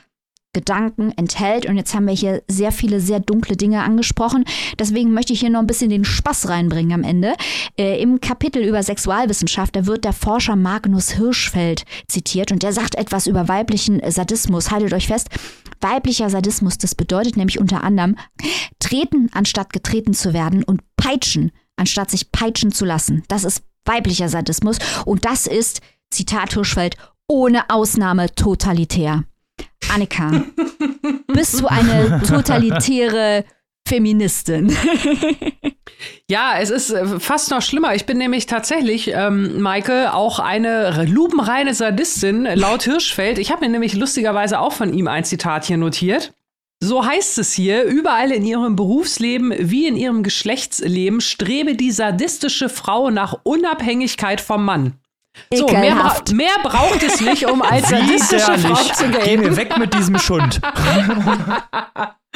Gedanken 0.57 1.13
enthält. 1.17 1.67
Und 1.67 1.77
jetzt 1.77 1.93
haben 1.93 2.07
wir 2.07 2.15
hier 2.15 2.41
sehr 2.47 2.71
viele 2.71 2.99
sehr 2.99 3.19
dunkle 3.19 3.55
Dinge 3.55 3.83
angesprochen. 3.83 4.43
Deswegen 4.79 5.13
möchte 5.13 5.33
ich 5.33 5.39
hier 5.39 5.51
noch 5.51 5.59
ein 5.59 5.67
bisschen 5.67 5.91
den 5.91 6.03
Spaß 6.03 6.49
reinbringen 6.49 6.93
am 6.93 7.03
Ende. 7.03 7.35
Äh, 7.77 8.01
Im 8.01 8.19
Kapitel 8.21 8.63
über 8.63 8.81
Sexualwissenschaft, 8.81 9.75
da 9.75 9.85
wird 9.85 10.03
der 10.03 10.13
Forscher 10.13 10.55
Magnus 10.55 11.11
Hirschfeld 11.11 11.85
zitiert 12.07 12.51
und 12.51 12.63
der 12.63 12.73
sagt 12.73 12.95
etwas 12.95 13.27
über 13.27 13.47
weiblichen 13.47 14.01
Sadismus. 14.09 14.71
Haltet 14.71 14.93
euch 14.93 15.07
fest. 15.07 15.29
Weiblicher 15.79 16.31
Sadismus, 16.31 16.79
das 16.79 16.95
bedeutet 16.95 17.37
nämlich 17.37 17.59
unter 17.59 17.83
anderem 17.83 18.15
treten, 18.79 19.29
anstatt 19.33 19.71
getreten 19.71 20.15
zu 20.15 20.33
werden 20.33 20.63
und 20.63 20.81
peitschen, 20.95 21.51
anstatt 21.75 22.09
sich 22.09 22.31
peitschen 22.31 22.71
zu 22.71 22.83
lassen. 22.83 23.21
Das 23.27 23.43
ist 23.43 23.61
weiblicher 23.85 24.27
Sadismus 24.27 24.79
und 25.05 25.25
das 25.25 25.45
ist, 25.45 25.81
Zitat 26.09 26.53
Hirschfeld, 26.53 26.95
ohne 27.27 27.69
Ausnahme 27.69 28.33
totalitär. 28.33 29.23
Annika, 29.93 30.43
bist 31.27 31.59
du 31.59 31.67
eine 31.67 32.21
totalitäre 32.27 33.45
Feministin? 33.87 34.75
Ja, 36.29 36.59
es 36.59 36.69
ist 36.69 36.91
äh, 36.91 37.19
fast 37.19 37.49
noch 37.51 37.61
schlimmer. 37.61 37.95
Ich 37.95 38.05
bin 38.05 38.17
nämlich 38.17 38.45
tatsächlich, 38.45 39.11
ähm, 39.13 39.61
Maike, 39.61 40.13
auch 40.13 40.39
eine 40.39 41.05
lupenreine 41.05 41.73
Sadistin, 41.73 42.43
laut 42.43 42.83
Hirschfeld. 42.83 43.39
Ich 43.39 43.51
habe 43.51 43.61
mir 43.61 43.71
nämlich 43.71 43.93
lustigerweise 43.93 44.59
auch 44.59 44.73
von 44.73 44.93
ihm 44.93 45.07
ein 45.07 45.23
Zitat 45.23 45.65
hier 45.65 45.77
notiert. 45.77 46.33
So 46.79 47.05
heißt 47.05 47.37
es 47.39 47.53
hier, 47.53 47.83
überall 47.83 48.31
in 48.31 48.45
ihrem 48.45 48.75
Berufsleben 48.75 49.53
wie 49.57 49.87
in 49.87 49.95
ihrem 49.95 50.21
Geschlechtsleben 50.21 51.21
strebe 51.21 51.75
die 51.75 51.91
sadistische 51.91 52.69
Frau 52.69 53.09
nach 53.09 53.39
Unabhängigkeit 53.43 54.41
vom 54.41 54.65
Mann. 54.65 54.99
So, 55.53 55.67
mehr, 55.67 55.95
bra 55.95 56.15
mehr, 56.33 56.53
braucht 56.63 57.03
es 57.03 57.21
nicht, 57.21 57.45
um 57.45 57.61
als 57.63 57.89
sadistische 57.89 58.57
Frau 58.57 58.75
zu 58.75 59.09
gelten. 59.09 59.23
Geh 59.23 59.37
mir 59.37 59.55
weg 59.55 59.77
mit 59.77 59.93
diesem 59.93 60.19
Schund. 60.19 60.59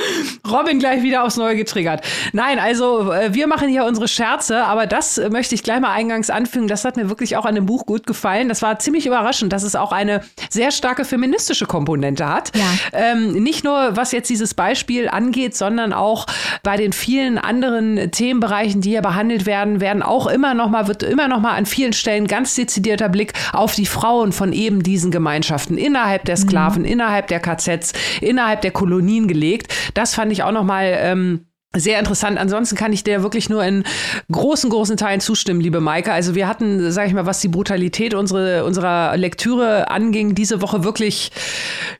Robin 0.49 0.79
gleich 0.79 1.03
wieder 1.03 1.23
aufs 1.23 1.37
Neue 1.37 1.55
getriggert. 1.55 2.03
Nein, 2.33 2.59
also 2.59 3.11
äh, 3.11 3.33
wir 3.33 3.47
machen 3.47 3.69
hier 3.69 3.85
unsere 3.85 4.07
Scherze, 4.07 4.63
aber 4.63 4.87
das 4.87 5.17
äh, 5.17 5.29
möchte 5.29 5.55
ich 5.55 5.63
gleich 5.63 5.79
mal 5.79 5.91
eingangs 5.91 6.29
anfügen. 6.29 6.67
Das 6.67 6.85
hat 6.85 6.97
mir 6.97 7.09
wirklich 7.09 7.37
auch 7.37 7.45
an 7.45 7.55
dem 7.55 7.65
Buch 7.65 7.85
gut 7.85 8.05
gefallen. 8.05 8.49
Das 8.49 8.61
war 8.61 8.79
ziemlich 8.79 9.05
überraschend, 9.05 9.53
dass 9.53 9.63
es 9.63 9.75
auch 9.75 9.91
eine 9.91 10.21
sehr 10.49 10.71
starke 10.71 11.05
feministische 11.05 11.65
Komponente 11.65 12.27
hat. 12.27 12.51
Ja. 12.55 12.63
Ähm, 12.93 13.31
nicht 13.33 13.63
nur 13.63 13.95
was 13.95 14.11
jetzt 14.11 14.29
dieses 14.29 14.53
Beispiel 14.53 15.09
angeht, 15.09 15.55
sondern 15.55 15.93
auch 15.93 16.25
bei 16.63 16.77
den 16.77 16.93
vielen 16.93 17.37
anderen 17.37 18.11
Themenbereichen, 18.11 18.81
die 18.81 18.89
hier 18.89 19.01
behandelt 19.01 19.45
werden, 19.45 19.79
werden 19.79 20.03
auch 20.03 20.27
immer 20.27 20.53
noch 20.53 20.69
mal 20.69 20.87
wird 20.87 21.03
immer 21.03 21.27
noch 21.27 21.39
mal 21.39 21.53
an 21.53 21.65
vielen 21.65 21.93
Stellen 21.93 22.27
ganz 22.27 22.55
dezidierter 22.55 23.09
Blick 23.09 23.33
auf 23.53 23.75
die 23.75 23.85
Frauen 23.85 24.31
von 24.31 24.53
eben 24.53 24.83
diesen 24.83 25.11
Gemeinschaften 25.11 25.77
innerhalb 25.77 26.25
der 26.25 26.37
Sklaven, 26.37 26.83
mhm. 26.83 26.89
innerhalb 26.89 27.27
der 27.27 27.39
KZs, 27.39 27.93
innerhalb 28.21 28.61
der 28.61 28.71
Kolonien 28.71 29.27
gelegt. 29.27 29.73
Das 29.93 30.15
fand 30.15 30.31
ich 30.31 30.43
auch 30.43 30.51
noch 30.51 30.63
mal 30.63 30.85
ähm, 30.85 31.45
sehr 31.73 31.99
interessant. 31.99 32.37
Ansonsten 32.37 32.75
kann 32.75 32.91
ich 32.91 33.03
dir 33.03 33.23
wirklich 33.23 33.49
nur 33.49 33.63
in 33.63 33.85
großen, 34.29 34.69
großen 34.69 34.97
Teilen 34.97 35.21
zustimmen, 35.21 35.61
liebe 35.61 35.79
Maike. 35.79 36.11
Also 36.11 36.35
wir 36.35 36.47
hatten, 36.47 36.91
sage 36.91 37.07
ich 37.07 37.13
mal, 37.13 37.25
was 37.25 37.39
die 37.39 37.47
Brutalität 37.47 38.13
unsere, 38.13 38.65
unserer 38.65 39.15
Lektüre 39.15 39.89
anging, 39.89 40.35
diese 40.35 40.61
Woche 40.61 40.83
wirklich, 40.83 41.31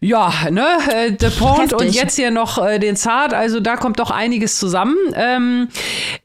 ja, 0.01 0.33
ne, 0.49 0.65
äh, 0.93 1.13
The 1.17 1.29
Pond 1.29 1.73
und 1.73 1.89
jetzt 1.93 2.17
hier 2.17 2.31
noch 2.31 2.63
äh, 2.63 2.79
den 2.79 2.97
Zart. 2.97 3.33
Also 3.33 3.61
da 3.61 3.77
kommt 3.77 3.99
doch 3.99 4.11
einiges 4.11 4.57
zusammen. 4.57 4.97
Ähm, 5.15 5.69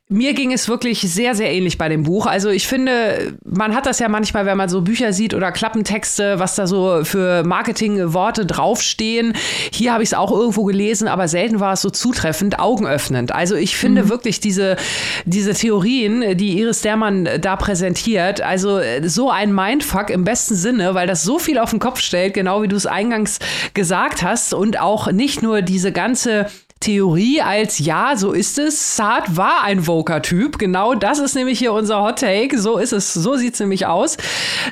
mir 0.08 0.34
ging 0.34 0.52
es 0.52 0.68
wirklich 0.68 1.00
sehr, 1.00 1.34
sehr 1.34 1.52
ähnlich 1.52 1.78
bei 1.78 1.88
dem 1.88 2.04
Buch. 2.04 2.26
Also 2.26 2.48
ich 2.48 2.68
finde, 2.68 3.36
man 3.44 3.74
hat 3.74 3.86
das 3.86 3.98
ja 3.98 4.08
manchmal, 4.08 4.46
wenn 4.46 4.56
man 4.56 4.68
so 4.68 4.82
Bücher 4.82 5.12
sieht 5.12 5.34
oder 5.34 5.50
Klappentexte, 5.50 6.38
was 6.38 6.54
da 6.54 6.68
so 6.68 7.00
für 7.02 7.42
Marketingworte 7.42 8.46
draufstehen. 8.46 9.32
Hier 9.72 9.92
habe 9.92 10.04
ich 10.04 10.10
es 10.10 10.14
auch 10.14 10.30
irgendwo 10.30 10.62
gelesen, 10.62 11.08
aber 11.08 11.26
selten 11.26 11.58
war 11.58 11.72
es 11.72 11.82
so 11.82 11.90
zutreffend, 11.90 12.60
augenöffnend. 12.60 13.32
Also 13.32 13.56
ich 13.56 13.76
finde 13.76 14.04
mhm. 14.04 14.08
wirklich 14.08 14.38
diese, 14.38 14.76
diese 15.24 15.54
Theorien, 15.54 16.36
die 16.36 16.56
Iris 16.56 16.82
Dermann 16.82 17.28
da 17.40 17.56
präsentiert, 17.56 18.40
also 18.40 18.80
so 19.02 19.30
ein 19.30 19.52
Mindfuck 19.52 20.10
im 20.10 20.22
besten 20.22 20.54
Sinne, 20.54 20.94
weil 20.94 21.08
das 21.08 21.24
so 21.24 21.40
viel 21.40 21.58
auf 21.58 21.70
den 21.70 21.80
Kopf 21.80 21.98
stellt, 21.98 22.34
genau 22.34 22.62
wie 22.62 22.68
du 22.68 22.76
es 22.76 22.86
eingangs 22.86 23.40
gesagt 23.74 24.22
hast 24.22 24.54
und 24.54 24.78
auch 24.78 25.10
nicht 25.10 25.42
nur 25.42 25.62
diese 25.62 25.90
ganze 25.90 26.46
Theorie 26.78 27.40
als 27.40 27.78
ja, 27.78 28.16
so 28.16 28.32
ist 28.32 28.58
es. 28.58 28.96
Saad 28.96 29.36
war 29.36 29.64
ein 29.64 29.86
Voker-Typ. 29.86 30.58
Genau 30.58 30.94
das 30.94 31.18
ist 31.18 31.34
nämlich 31.34 31.58
hier 31.58 31.72
unser 31.72 32.02
Hot 32.02 32.18
Take. 32.18 32.58
So 32.58 32.76
ist 32.76 32.92
es, 32.92 33.14
so 33.14 33.34
sieht 33.36 33.54
es 33.54 33.60
nämlich 33.60 33.86
aus. 33.86 34.18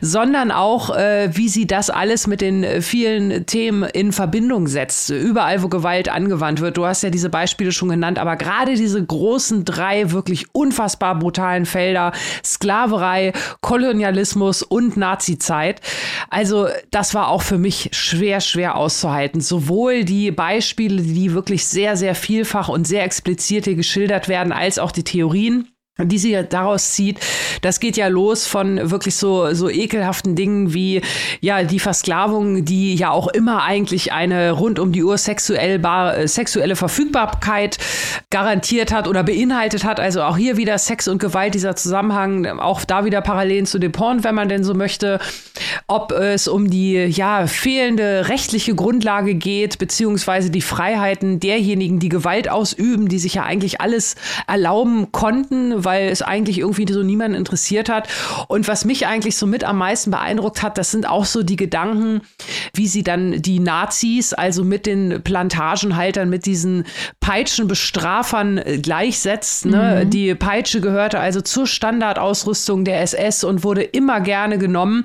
Sondern 0.02 0.50
auch, 0.50 0.94
äh, 0.94 1.30
wie 1.34 1.48
sie 1.48 1.66
das 1.66 1.88
alles 1.88 2.26
mit 2.26 2.42
den 2.42 2.82
vielen 2.82 3.46
Themen 3.46 3.84
in 3.84 4.12
Verbindung 4.12 4.68
setzt. 4.68 5.08
Überall, 5.08 5.62
wo 5.62 5.68
Gewalt 5.68 6.10
angewandt 6.10 6.60
wird. 6.60 6.76
Du 6.76 6.84
hast 6.84 7.02
ja 7.02 7.08
diese 7.08 7.30
Beispiele 7.30 7.72
schon 7.72 7.88
genannt, 7.88 8.18
aber 8.18 8.36
gerade 8.36 8.74
diese 8.74 9.02
großen 9.02 9.64
drei 9.64 10.10
wirklich 10.10 10.46
unfassbar 10.52 11.18
brutalen 11.18 11.64
Felder, 11.64 12.12
Sklaverei, 12.44 13.32
Kolonialismus 13.62 14.62
und 14.62 14.98
Nazizeit. 14.98 15.80
Also, 16.28 16.68
das 16.90 17.14
war 17.14 17.28
auch 17.28 17.42
für 17.42 17.58
mich 17.58 17.90
schwer, 17.92 18.42
schwer 18.42 18.76
auszuhalten. 18.76 19.40
Sowohl 19.40 20.04
die 20.04 20.30
Beispiele, 20.30 21.02
die 21.02 21.32
wirklich 21.32 21.66
sehr 21.66 21.93
sehr, 21.96 22.14
vielfach 22.14 22.68
und 22.68 22.86
sehr 22.86 23.04
explizit 23.04 23.64
hier 23.64 23.74
geschildert 23.74 24.28
werden, 24.28 24.52
als 24.52 24.78
auch 24.78 24.92
die 24.92 25.04
Theorien 25.04 25.73
die 26.02 26.18
sie 26.18 26.36
daraus 26.48 26.92
zieht, 26.92 27.20
das 27.62 27.78
geht 27.78 27.96
ja 27.96 28.08
los 28.08 28.48
von 28.48 28.90
wirklich 28.90 29.14
so, 29.14 29.54
so 29.54 29.70
ekelhaften 29.70 30.34
Dingen 30.34 30.74
wie, 30.74 31.02
ja, 31.40 31.62
die 31.62 31.78
Versklavung, 31.78 32.64
die 32.64 32.96
ja 32.96 33.10
auch 33.10 33.28
immer 33.28 33.62
eigentlich 33.62 34.12
eine 34.12 34.50
rund 34.50 34.80
um 34.80 34.90
die 34.90 35.04
Uhr 35.04 35.16
sexuell 35.18 35.78
bar, 35.78 36.16
äh, 36.16 36.26
sexuelle 36.26 36.74
Verfügbarkeit 36.74 37.78
garantiert 38.30 38.92
hat 38.92 39.06
oder 39.06 39.22
beinhaltet 39.22 39.84
hat. 39.84 40.00
Also 40.00 40.22
auch 40.22 40.36
hier 40.36 40.56
wieder 40.56 40.78
Sex 40.78 41.06
und 41.06 41.18
Gewalt, 41.20 41.54
dieser 41.54 41.76
Zusammenhang, 41.76 42.58
auch 42.58 42.84
da 42.84 43.04
wieder 43.04 43.20
Parallelen 43.20 43.66
zu 43.66 43.78
dem 43.78 43.92
Porn, 43.92 44.24
wenn 44.24 44.34
man 44.34 44.48
denn 44.48 44.64
so 44.64 44.74
möchte. 44.74 45.20
Ob 45.86 46.10
es 46.10 46.48
um 46.48 46.70
die, 46.70 47.04
ja, 47.04 47.46
fehlende 47.46 48.28
rechtliche 48.28 48.74
Grundlage 48.74 49.36
geht, 49.36 49.78
beziehungsweise 49.78 50.50
die 50.50 50.60
Freiheiten 50.60 51.38
derjenigen, 51.38 52.00
die 52.00 52.08
Gewalt 52.08 52.50
ausüben, 52.50 53.08
die 53.08 53.20
sich 53.20 53.34
ja 53.34 53.44
eigentlich 53.44 53.80
alles 53.80 54.16
erlauben 54.48 55.12
konnten, 55.12 55.83
weil 55.84 56.08
es 56.08 56.22
eigentlich 56.22 56.58
irgendwie 56.58 56.90
so 56.92 57.02
niemanden 57.02 57.36
interessiert 57.36 57.88
hat. 57.88 58.08
Und 58.48 58.68
was 58.68 58.84
mich 58.84 59.06
eigentlich 59.06 59.36
so 59.36 59.46
mit 59.46 59.64
am 59.64 59.78
meisten 59.78 60.10
beeindruckt 60.10 60.62
hat, 60.62 60.78
das 60.78 60.90
sind 60.90 61.08
auch 61.08 61.24
so 61.24 61.42
die 61.42 61.56
Gedanken, 61.56 62.22
wie 62.74 62.86
sie 62.86 63.02
dann 63.02 63.42
die 63.42 63.60
Nazis, 63.60 64.32
also 64.32 64.64
mit 64.64 64.86
den 64.86 65.22
Plantagenhaltern, 65.22 66.28
mit 66.28 66.46
diesen 66.46 66.84
Peitschenbestrafern 67.20 68.58
äh, 68.58 68.78
gleichsetzt. 68.78 69.66
Ne? 69.66 70.02
Mhm. 70.04 70.10
Die 70.10 70.34
Peitsche 70.34 70.80
gehörte 70.80 71.20
also 71.20 71.40
zur 71.40 71.66
Standardausrüstung 71.66 72.84
der 72.84 73.02
SS 73.02 73.44
und 73.44 73.64
wurde 73.64 73.82
immer 73.82 74.20
gerne 74.20 74.58
genommen. 74.58 75.04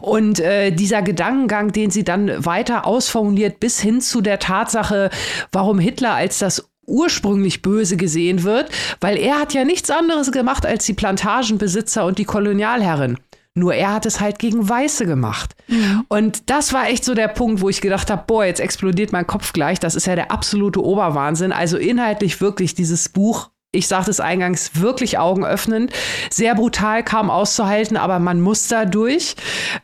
Und 0.00 0.40
äh, 0.40 0.70
dieser 0.70 1.02
Gedankengang, 1.02 1.72
den 1.72 1.90
sie 1.90 2.04
dann 2.04 2.44
weiter 2.44 2.86
ausformuliert, 2.86 3.60
bis 3.60 3.80
hin 3.80 4.00
zu 4.00 4.20
der 4.20 4.38
Tatsache, 4.38 5.10
warum 5.52 5.78
Hitler 5.78 6.14
als 6.14 6.38
das 6.38 6.68
ursprünglich 6.86 7.62
böse 7.62 7.96
gesehen 7.96 8.42
wird, 8.42 8.70
weil 9.00 9.16
er 9.16 9.38
hat 9.38 9.54
ja 9.54 9.64
nichts 9.64 9.90
anderes 9.90 10.32
gemacht 10.32 10.66
als 10.66 10.86
die 10.86 10.94
Plantagenbesitzer 10.94 12.04
und 12.04 12.18
die 12.18 12.24
Kolonialherren. 12.24 13.18
Nur 13.54 13.74
er 13.74 13.94
hat 13.94 14.04
es 14.04 14.20
halt 14.20 14.38
gegen 14.38 14.68
Weiße 14.68 15.06
gemacht. 15.06 15.56
Mhm. 15.68 16.04
Und 16.08 16.50
das 16.50 16.74
war 16.74 16.88
echt 16.88 17.04
so 17.04 17.14
der 17.14 17.28
Punkt, 17.28 17.62
wo 17.62 17.70
ich 17.70 17.80
gedacht 17.80 18.10
habe, 18.10 18.24
boah, 18.26 18.44
jetzt 18.44 18.60
explodiert 18.60 19.12
mein 19.12 19.26
Kopf 19.26 19.54
gleich. 19.54 19.80
Das 19.80 19.94
ist 19.94 20.06
ja 20.06 20.14
der 20.14 20.30
absolute 20.30 20.84
Oberwahnsinn. 20.84 21.52
Also 21.52 21.78
inhaltlich 21.78 22.40
wirklich 22.42 22.74
dieses 22.74 23.08
Buch 23.08 23.48
ich 23.76 23.88
sagte 23.88 24.10
es 24.10 24.20
eingangs, 24.20 24.70
wirklich 24.74 25.18
augenöffnend. 25.18 25.92
Sehr 26.30 26.54
brutal 26.54 27.04
kaum 27.04 27.30
auszuhalten, 27.30 27.96
aber 27.96 28.18
man 28.18 28.40
muss 28.40 28.68
da 28.68 28.84
durch. 28.84 29.36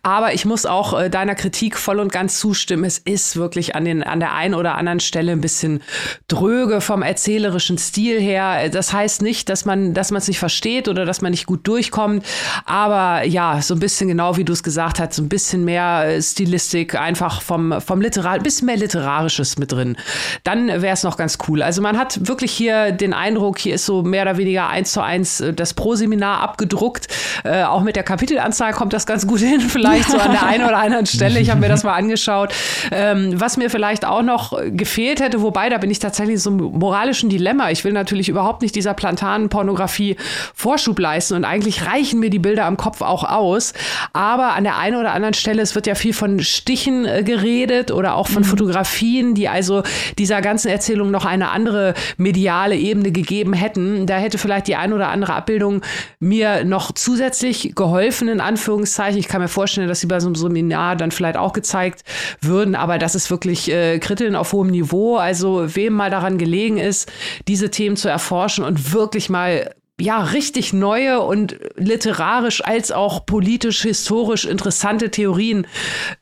Aber 0.03 0.33
ich 0.35 0.45
muss 0.45 0.67
auch 0.67 0.99
äh, 0.99 1.11
deiner 1.11 1.35
Kritik 1.35 1.77
voll 1.77 2.01
und 2.01 2.11
ganz 2.11 2.39
zustimmen. 2.39 2.85
Es 2.85 2.99
ist 2.99 3.37
wirklich 3.37 3.75
an, 3.75 3.85
den, 3.85 4.03
an 4.03 4.21
der 4.21 4.33
einen 4.33 4.55
oder 4.55 4.77
anderen 4.77 5.01
Stelle 5.01 5.33
ein 5.33 5.41
bisschen 5.41 5.83
dröge 6.29 6.81
vom 6.81 7.03
erzählerischen 7.03 7.79
Stil 7.79 8.21
her. 8.21 8.69
Das 8.71 8.93
heißt 8.93 9.23
nicht, 9.23 9.49
dass 9.49 9.65
man 9.65 9.95
dass 9.95 10.11
es 10.11 10.29
nicht 10.29 10.39
versteht 10.39 10.89
oder 10.89 11.05
dass 11.05 11.21
man 11.21 11.31
nicht 11.31 11.47
gut 11.47 11.67
durchkommt. 11.67 12.25
Aber 12.65 13.25
ja, 13.25 13.61
so 13.61 13.75
ein 13.75 13.81
bisschen 13.81 14.09
genau 14.09 14.37
wie 14.37 14.45
du 14.45 14.53
es 14.53 14.63
gesagt 14.63 14.99
hast, 14.99 15.15
so 15.15 15.23
ein 15.23 15.29
bisschen 15.29 15.65
mehr 15.65 16.05
äh, 16.07 16.23
Stilistik, 16.23 16.95
einfach 16.95 17.43
vom, 17.43 17.81
vom 17.81 18.01
Literar, 18.01 18.33
ein 18.33 18.43
bisschen 18.43 18.67
mehr 18.67 18.77
Literarisches 18.77 19.59
mit 19.59 19.73
drin. 19.73 19.97
Dann 20.45 20.69
wäre 20.69 20.95
es 20.95 21.03
noch 21.03 21.17
ganz 21.17 21.39
cool. 21.49 21.63
Also 21.63 21.83
man 21.83 21.99
hat 21.99 22.27
wirklich 22.27 22.53
hier 22.53 22.93
den 22.93 23.13
Eindruck, 23.13 23.59
hier 23.59 23.75
ist 23.75 23.82
ist 23.83 23.87
so 23.87 24.03
mehr 24.03 24.23
oder 24.23 24.37
weniger 24.37 24.69
eins 24.69 24.93
zu 24.93 25.01
eins 25.01 25.41
äh, 25.41 25.53
das 25.53 25.75
Pro-Seminar 25.75 26.41
abgedruckt. 26.41 27.09
Äh, 27.45 27.65
auch 27.65 27.83
mit 27.83 27.97
der 27.97 28.03
Kapitelanzahl 28.03 28.73
kommt 28.73 28.93
das 28.93 29.07
ganz 29.07 29.27
gut 29.27 29.41
hin, 29.41 29.61
vielleicht 29.69 30.11
so 30.11 30.19
an 30.19 30.33
der 30.33 30.47
einen 30.47 30.65
oder 30.65 30.79
anderen 30.79 31.07
Stelle. 31.07 31.41
Ich 31.41 31.51
habe 31.51 31.61
mir 31.61 31.69
das 31.69 31.85
mal 31.85 31.95
angeschaut. 31.95 32.55
Ähm, 32.91 33.41
was 33.41 33.57
mir 33.57 33.71
vielleicht 33.71 34.05
auch 34.05 34.23
noch 34.23 34.59
gefehlt 34.67 35.21
hätte, 35.21 35.43
wobei 35.43 35.69
da 35.69 35.79
bin 35.79 35.91
ich 35.91 35.99
tatsächlich 35.99 36.41
so 36.41 36.51
einem 36.51 36.61
moralischen 36.79 37.29
Dilemma. 37.29 37.71
Ich 37.71 37.85
will 37.85 37.93
natürlich 37.93 38.29
überhaupt 38.29 38.63
nicht 38.63 38.75
dieser 38.75 38.95
Plantanen-Pornografie 38.95 40.17
Vorschub 40.55 40.99
leisten 40.99 41.35
und 41.35 41.45
eigentlich 41.45 41.87
reichen 41.87 42.21
mir 42.21 42.31
die 42.31 42.39
Bilder 42.39 42.65
am 42.67 42.77
Kopf 42.77 43.03
auch 43.03 43.25
aus. 43.25 43.73
Aber 44.13 44.55
an 44.55 44.65
der 44.65 44.79
einen 44.79 44.97
oder 44.97 45.13
anderen 45.13 45.35
Stelle, 45.35 45.63
es 45.63 45.75
wird 45.75 45.87
ja 45.87 45.95
viel 45.95 46.13
von 46.13 46.41
Stichen 46.41 47.05
äh, 47.05 47.23
geredet 47.23 47.91
oder 47.91 48.15
auch 48.15 48.29
von 48.29 48.43
mhm. 48.43 48.47
Fotografien, 48.47 49.35
die 49.35 49.49
also 49.49 49.83
dieser 50.19 50.41
ganzen 50.41 50.69
Erzählung 50.69 51.11
noch 51.11 51.25
eine 51.25 51.51
andere 51.51 51.95
mediale 52.17 52.77
Ebene 52.77 53.13
gegeben 53.13 53.53
hätten 53.63 54.07
da 54.07 54.17
hätte 54.17 54.39
vielleicht 54.39 54.67
die 54.67 54.77
ein 54.77 54.93
oder 54.93 55.09
andere 55.09 55.35
Abbildung 55.35 55.83
mir 56.21 56.65
noch 56.65 56.93
zusätzlich 56.93 57.75
geholfen, 57.75 58.29
in 58.29 58.41
Anführungszeichen. 58.41 59.19
Ich 59.19 59.29
kann 59.29 59.41
mir 59.41 59.49
vorstellen, 59.49 59.89
dass 59.89 60.01
sie 60.01 60.07
bei 60.07 60.21
so 60.21 60.27
einem 60.27 60.35
Seminar 60.35 60.97
dann 60.97 61.11
vielleicht 61.11 61.37
auch 61.37 61.53
gezeigt 61.53 62.05
würden, 62.41 62.75
aber 62.75 62.99
das 62.99 63.15
ist 63.15 63.31
wirklich 63.31 63.71
äh, 63.71 63.99
Kritteln 63.99 64.37
auf 64.37 64.53
hohem 64.53 64.71
Niveau. 64.71 65.17
Also 65.17 65.75
wem 65.75 65.95
mal 65.95 66.11
daran 66.11 66.39
gelegen 66.39 66.79
ist, 66.79 67.11
diese 67.49 67.71
Themen 67.71 67.97
zu 67.97 68.09
erforschen 68.09 68.65
und 68.65 68.93
wirklich 68.93 69.31
mal 69.31 69.71
ja, 70.03 70.21
richtig 70.23 70.73
neue 70.73 71.21
und 71.21 71.57
literarisch 71.77 72.65
als 72.65 72.91
auch 72.91 73.25
politisch, 73.25 73.83
historisch 73.83 74.45
interessante 74.45 75.11
Theorien 75.11 75.67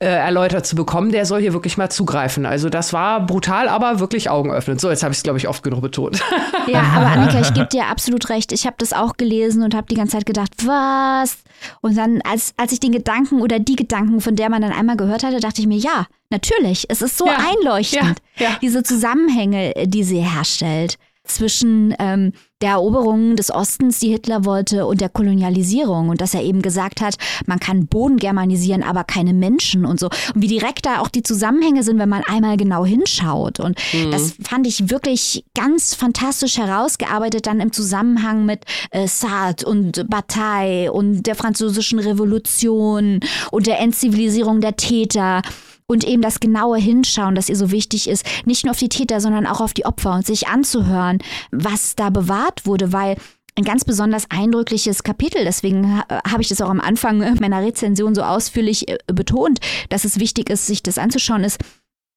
äh, 0.00 0.06
erläutert 0.06 0.66
zu 0.66 0.76
bekommen, 0.76 1.12
der 1.12 1.24
soll 1.24 1.40
hier 1.40 1.54
wirklich 1.54 1.78
mal 1.78 1.90
zugreifen. 1.90 2.44
Also 2.44 2.68
das 2.68 2.92
war 2.92 3.24
brutal, 3.24 3.68
aber 3.68 3.98
wirklich 3.98 4.28
augenöffnend. 4.28 4.80
So, 4.82 4.90
jetzt 4.90 5.02
habe 5.02 5.12
ich 5.12 5.18
es, 5.18 5.22
glaube 5.22 5.38
ich, 5.38 5.48
oft 5.48 5.62
genug 5.62 5.80
betont. 5.80 6.20
Ja, 6.66 6.82
aber 6.94 7.06
Annika, 7.06 7.40
ich 7.40 7.54
gebe 7.54 7.66
dir 7.68 7.86
absolut 7.86 8.28
recht. 8.28 8.52
Ich 8.52 8.66
habe 8.66 8.76
das 8.78 8.92
auch 8.92 9.16
gelesen 9.16 9.62
und 9.62 9.74
habe 9.74 9.86
die 9.90 9.94
ganze 9.94 10.18
Zeit 10.18 10.26
gedacht, 10.26 10.52
was? 10.66 11.38
Und 11.80 11.96
dann, 11.96 12.20
als, 12.22 12.52
als 12.58 12.72
ich 12.72 12.80
den 12.80 12.92
Gedanken 12.92 13.40
oder 13.40 13.58
die 13.58 13.76
Gedanken, 13.76 14.20
von 14.20 14.36
der 14.36 14.50
man 14.50 14.60
dann 14.60 14.72
einmal 14.72 14.96
gehört 14.96 15.24
hatte, 15.24 15.40
dachte 15.40 15.62
ich 15.62 15.66
mir, 15.66 15.78
ja, 15.78 16.06
natürlich. 16.28 16.84
Es 16.88 17.00
ist 17.00 17.16
so 17.16 17.26
Ja, 17.26 17.38
einleuchtend, 17.50 18.18
ja, 18.36 18.50
ja. 18.50 18.56
diese 18.60 18.82
Zusammenhänge, 18.82 19.72
die 19.86 20.04
sie 20.04 20.18
herstellt 20.20 20.96
zwischen 21.34 21.94
ähm, 21.98 22.32
der 22.60 22.72
Eroberung 22.72 23.36
des 23.36 23.50
Ostens, 23.50 24.00
die 24.00 24.10
Hitler 24.10 24.44
wollte, 24.44 24.86
und 24.86 25.00
der 25.00 25.08
Kolonialisierung. 25.08 26.10
Und 26.10 26.20
dass 26.20 26.34
er 26.34 26.42
eben 26.42 26.60
gesagt 26.60 27.00
hat, 27.00 27.16
man 27.46 27.58
kann 27.58 27.86
Boden 27.86 28.18
germanisieren, 28.18 28.82
aber 28.82 29.04
keine 29.04 29.32
Menschen 29.32 29.86
und 29.86 29.98
so. 29.98 30.10
Und 30.34 30.42
wie 30.42 30.48
direkt 30.48 30.84
da 30.84 31.00
auch 31.00 31.08
die 31.08 31.22
Zusammenhänge 31.22 31.82
sind, 31.82 31.98
wenn 31.98 32.08
man 32.08 32.22
einmal 32.24 32.56
genau 32.56 32.84
hinschaut. 32.84 33.60
Und 33.60 33.78
das 34.10 34.34
fand 34.42 34.66
ich 34.66 34.90
wirklich 34.90 35.44
ganz 35.54 35.94
fantastisch 35.94 36.58
herausgearbeitet, 36.58 37.46
dann 37.46 37.60
im 37.60 37.72
Zusammenhang 37.72 38.44
mit 38.44 38.64
äh, 38.90 39.06
Sartre 39.06 39.66
und 39.66 40.08
Bataille 40.10 40.92
und 40.92 41.22
der 41.22 41.34
französischen 41.34 41.98
Revolution 41.98 43.20
und 43.50 43.66
der 43.66 43.80
Entzivilisierung 43.80 44.60
der 44.60 44.76
Täter. 44.76 45.42
Und 45.90 46.04
eben 46.04 46.22
das 46.22 46.38
genaue 46.38 46.78
Hinschauen, 46.78 47.34
das 47.34 47.48
ihr 47.48 47.56
so 47.56 47.72
wichtig 47.72 48.08
ist, 48.08 48.24
nicht 48.44 48.64
nur 48.64 48.70
auf 48.70 48.78
die 48.78 48.88
Täter, 48.88 49.20
sondern 49.20 49.44
auch 49.44 49.60
auf 49.60 49.74
die 49.74 49.86
Opfer 49.86 50.14
und 50.14 50.24
sich 50.24 50.46
anzuhören, 50.46 51.18
was 51.50 51.96
da 51.96 52.10
bewahrt 52.10 52.64
wurde, 52.64 52.92
weil 52.92 53.16
ein 53.56 53.64
ganz 53.64 53.84
besonders 53.84 54.30
eindrückliches 54.30 55.02
Kapitel. 55.02 55.42
Deswegen 55.44 56.00
habe 56.08 56.42
ich 56.42 56.48
das 56.48 56.60
auch 56.60 56.70
am 56.70 56.78
Anfang 56.78 57.40
meiner 57.40 57.60
Rezension 57.60 58.14
so 58.14 58.22
ausführlich 58.22 58.88
äh, 58.88 58.98
betont, 59.08 59.58
dass 59.88 60.04
es 60.04 60.20
wichtig 60.20 60.48
ist, 60.48 60.68
sich 60.68 60.84
das 60.84 60.96
anzuschauen, 60.96 61.42
ist 61.42 61.58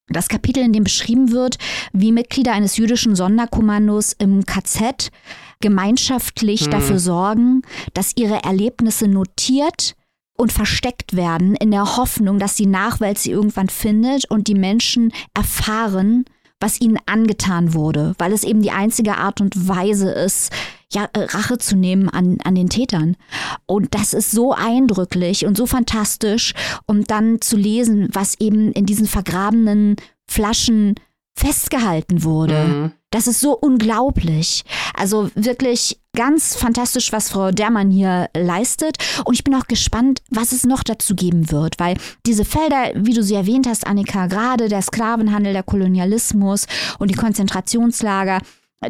das 0.07 0.27
Kapitel, 0.27 0.61
in 0.61 0.71
dem 0.71 0.83
beschrieben 0.83 1.31
wird, 1.31 1.57
wie 1.93 2.11
Mitglieder 2.11 2.51
eines 2.51 2.77
jüdischen 2.77 3.15
Sonderkommandos 3.15 4.13
im 4.13 4.45
KZ 4.45 5.09
gemeinschaftlich 5.61 6.69
dafür 6.69 6.99
sorgen, 6.99 7.63
dass 7.95 8.11
ihre 8.17 8.43
Erlebnisse 8.43 9.07
notiert 9.07 9.95
und 10.37 10.51
versteckt 10.51 11.15
werden, 11.15 11.55
in 11.55 11.71
der 11.71 11.97
Hoffnung, 11.97 12.39
dass 12.39 12.55
die 12.55 12.65
Nachwelt 12.65 13.17
sie 13.19 13.31
irgendwann 13.31 13.69
findet 13.69 14.29
und 14.29 14.47
die 14.47 14.55
Menschen 14.55 15.11
erfahren, 15.33 16.25
was 16.59 16.79
ihnen 16.79 16.97
angetan 17.05 17.73
wurde, 17.73 18.15
weil 18.17 18.31
es 18.31 18.43
eben 18.43 18.61
die 18.61 18.71
einzige 18.71 19.17
Art 19.17 19.41
und 19.41 19.67
Weise 19.67 20.11
ist, 20.11 20.51
ja, 20.93 21.09
äh, 21.13 21.23
Rache 21.23 21.57
zu 21.57 21.75
nehmen 21.75 22.07
an, 22.07 22.37
an 22.43 22.55
den 22.55 22.69
Tätern. 22.69 23.17
Und 23.65 23.93
das 23.93 24.13
ist 24.13 24.31
so 24.31 24.53
eindrücklich 24.53 25.45
und 25.45 25.57
so 25.57 25.65
fantastisch, 25.65 26.53
um 26.85 27.03
dann 27.03 27.41
zu 27.41 27.57
lesen, 27.57 28.09
was 28.13 28.39
eben 28.39 28.71
in 28.71 28.85
diesen 28.85 29.07
vergrabenen 29.07 29.97
Flaschen 30.27 30.95
festgehalten 31.35 32.23
wurde. 32.23 32.93
Das 33.13 33.27
ist 33.27 33.41
so 33.41 33.55
unglaublich. 33.55 34.63
Also 34.95 35.29
wirklich 35.35 35.99
ganz 36.15 36.55
fantastisch, 36.55 37.11
was 37.11 37.29
Frau 37.29 37.51
Dermann 37.51 37.91
hier 37.91 38.27
leistet. 38.35 38.97
Und 39.23 39.35
ich 39.35 39.43
bin 39.43 39.53
auch 39.53 39.67
gespannt, 39.67 40.23
was 40.31 40.51
es 40.51 40.63
noch 40.63 40.81
dazu 40.81 41.13
geben 41.13 41.51
wird, 41.51 41.79
weil 41.79 41.95
diese 42.25 42.43
Felder, 42.43 42.91
wie 42.95 43.13
du 43.13 43.21
sie 43.21 43.35
erwähnt 43.35 43.67
hast, 43.67 43.85
Annika, 43.85 44.25
gerade 44.25 44.67
der 44.67 44.81
Sklavenhandel, 44.81 45.53
der 45.53 45.61
Kolonialismus 45.61 46.65
und 46.97 47.11
die 47.11 47.15
Konzentrationslager, 47.15 48.39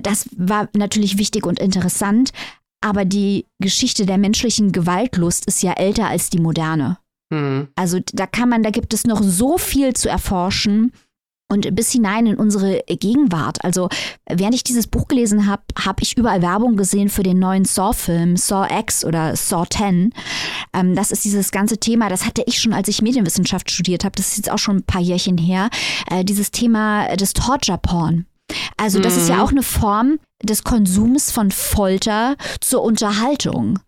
das 0.01 0.30
war 0.38 0.69
natürlich 0.74 1.17
wichtig 1.17 1.45
und 1.45 1.59
interessant. 1.59 2.32
Aber 2.80 3.03
die 3.03 3.45
Geschichte 3.59 4.05
der 4.05 4.17
menschlichen 4.17 4.71
Gewaltlust 4.71 5.47
ist 5.47 5.63
ja 5.63 5.74
älter 5.74 6.07
als 6.07 6.30
die 6.30 6.39
moderne. 6.39 6.97
Hm. 7.30 7.67
Also 7.76 7.99
da 8.13 8.26
kann 8.26 8.47
man, 8.47 8.63
da 8.63 8.69
gibt 8.69 8.93
es 8.93 9.05
noch 9.05 9.21
so 9.21 9.57
viel 9.57 9.93
zu 9.93 10.07
erforschen 10.07 10.93
und 11.54 11.76
bis 11.76 11.91
hinein 11.91 12.26
in 12.26 12.36
unsere 12.36 12.84
Gegenwart. 12.88 13.64
Also 13.64 13.88
während 14.28 14.56
ich 14.56 14.64
dieses 14.64 14.88
Buch 14.88 15.08
gelesen 15.08 15.47
habe, 15.47 15.64
habe 15.80 16.01
ich 16.01 16.18
überall 16.18 16.41
Werbung 16.41 16.76
gesehen 16.76 17.10
für 17.10 17.24
den 17.24 17.39
neuen 17.39 17.64
Saw-Film, 17.64 18.36
Saw 18.36 18.68
X 18.80 19.06
oder 19.06 19.36
Saw 19.36 19.66
10. 19.70 20.14
Ähm, 20.74 20.95
das 20.95 21.12
ist 21.12 21.24
dieses 21.24 21.51
ganze 21.51 21.78
Thema, 21.78 22.10
das 22.10 22.26
hatte 22.26 22.43
ich 22.45 22.60
schon, 22.60 22.74
als 22.74 22.88
ich 22.88 23.01
Medienwissenschaft 23.01 23.72
studiert 23.72 24.04
habe, 24.04 24.16
das 24.16 24.30
ist 24.30 24.38
jetzt 24.38 24.51
auch 24.51 24.58
schon 24.58 24.78
ein 24.78 24.84
paar 24.84 25.01
Jährchen 25.01 25.38
her, 25.38 25.70
äh, 26.10 26.26
dieses 26.26 26.51
Thema 26.51 27.16
des 27.16 27.34
Torture-Porn. 27.34 28.26
Also 28.78 28.99
das 28.99 29.16
ist 29.16 29.30
ja 29.30 29.41
auch 29.41 29.51
eine 29.51 29.64
Form 29.64 30.20
des 30.43 30.64
Konsums 30.64 31.32
von 31.32 31.51
Folter 31.51 32.36
zur 32.60 32.84
Unterhaltung. 32.84 33.80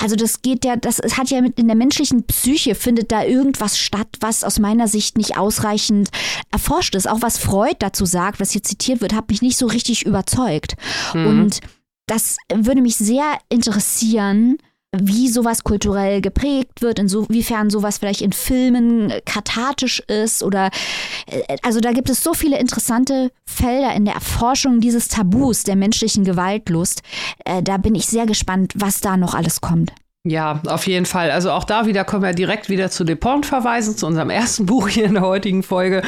Also 0.00 0.16
das 0.16 0.42
geht 0.42 0.64
ja, 0.64 0.76
das 0.76 0.98
hat 1.16 1.30
ja 1.30 1.40
mit 1.40 1.58
in 1.58 1.68
der 1.68 1.76
menschlichen 1.76 2.24
Psyche 2.24 2.74
findet 2.74 3.12
da 3.12 3.24
irgendwas 3.24 3.78
statt, 3.78 4.08
was 4.20 4.42
aus 4.44 4.58
meiner 4.58 4.88
Sicht 4.88 5.16
nicht 5.16 5.36
ausreichend 5.36 6.08
erforscht 6.50 6.94
ist. 6.94 7.08
Auch 7.08 7.22
was 7.22 7.38
Freud 7.38 7.76
dazu 7.78 8.04
sagt, 8.04 8.40
was 8.40 8.50
hier 8.50 8.62
zitiert 8.62 9.00
wird, 9.00 9.14
hat 9.14 9.28
mich 9.28 9.42
nicht 9.42 9.56
so 9.56 9.66
richtig 9.66 10.04
überzeugt. 10.04 10.74
Und 11.26 11.60
das 12.06 12.36
würde 12.52 12.82
mich 12.82 12.96
sehr 12.96 13.38
interessieren, 13.48 14.58
wie 14.94 15.28
sowas 15.28 15.64
kulturell 15.64 16.20
geprägt 16.20 16.82
wird, 16.82 16.98
inwiefern 16.98 17.70
sowas 17.70 17.98
vielleicht 17.98 18.20
in 18.20 18.32
Filmen 18.32 19.10
äh, 19.10 19.22
kathartisch 19.24 20.00
ist 20.00 20.42
oder 20.42 20.70
äh, 21.26 21.56
also 21.62 21.80
da 21.80 21.92
gibt 21.92 22.10
es 22.10 22.22
so 22.22 22.34
viele 22.34 22.58
interessante 22.58 23.30
Felder 23.46 23.94
in 23.94 24.04
der 24.04 24.14
Erforschung 24.14 24.80
dieses 24.80 25.08
Tabus 25.08 25.62
der 25.64 25.76
menschlichen 25.76 26.24
Gewaltlust. 26.24 27.02
Äh, 27.44 27.62
da 27.62 27.78
bin 27.78 27.94
ich 27.94 28.06
sehr 28.06 28.26
gespannt, 28.26 28.72
was 28.76 29.00
da 29.00 29.16
noch 29.16 29.34
alles 29.34 29.62
kommt. 29.62 29.92
Ja, 30.24 30.60
auf 30.68 30.86
jeden 30.86 31.04
Fall. 31.04 31.32
Also 31.32 31.50
auch 31.50 31.64
da 31.64 31.86
wieder 31.86 32.04
können 32.04 32.22
wir 32.22 32.32
direkt 32.32 32.68
wieder 32.68 32.90
zu 32.90 33.02
Depont 33.02 33.44
verweisen, 33.44 33.96
zu 33.96 34.06
unserem 34.06 34.30
ersten 34.30 34.66
Buch 34.66 34.86
hier 34.88 35.06
in 35.06 35.14
der 35.14 35.22
heutigen 35.24 35.64
Folge. 35.64 36.02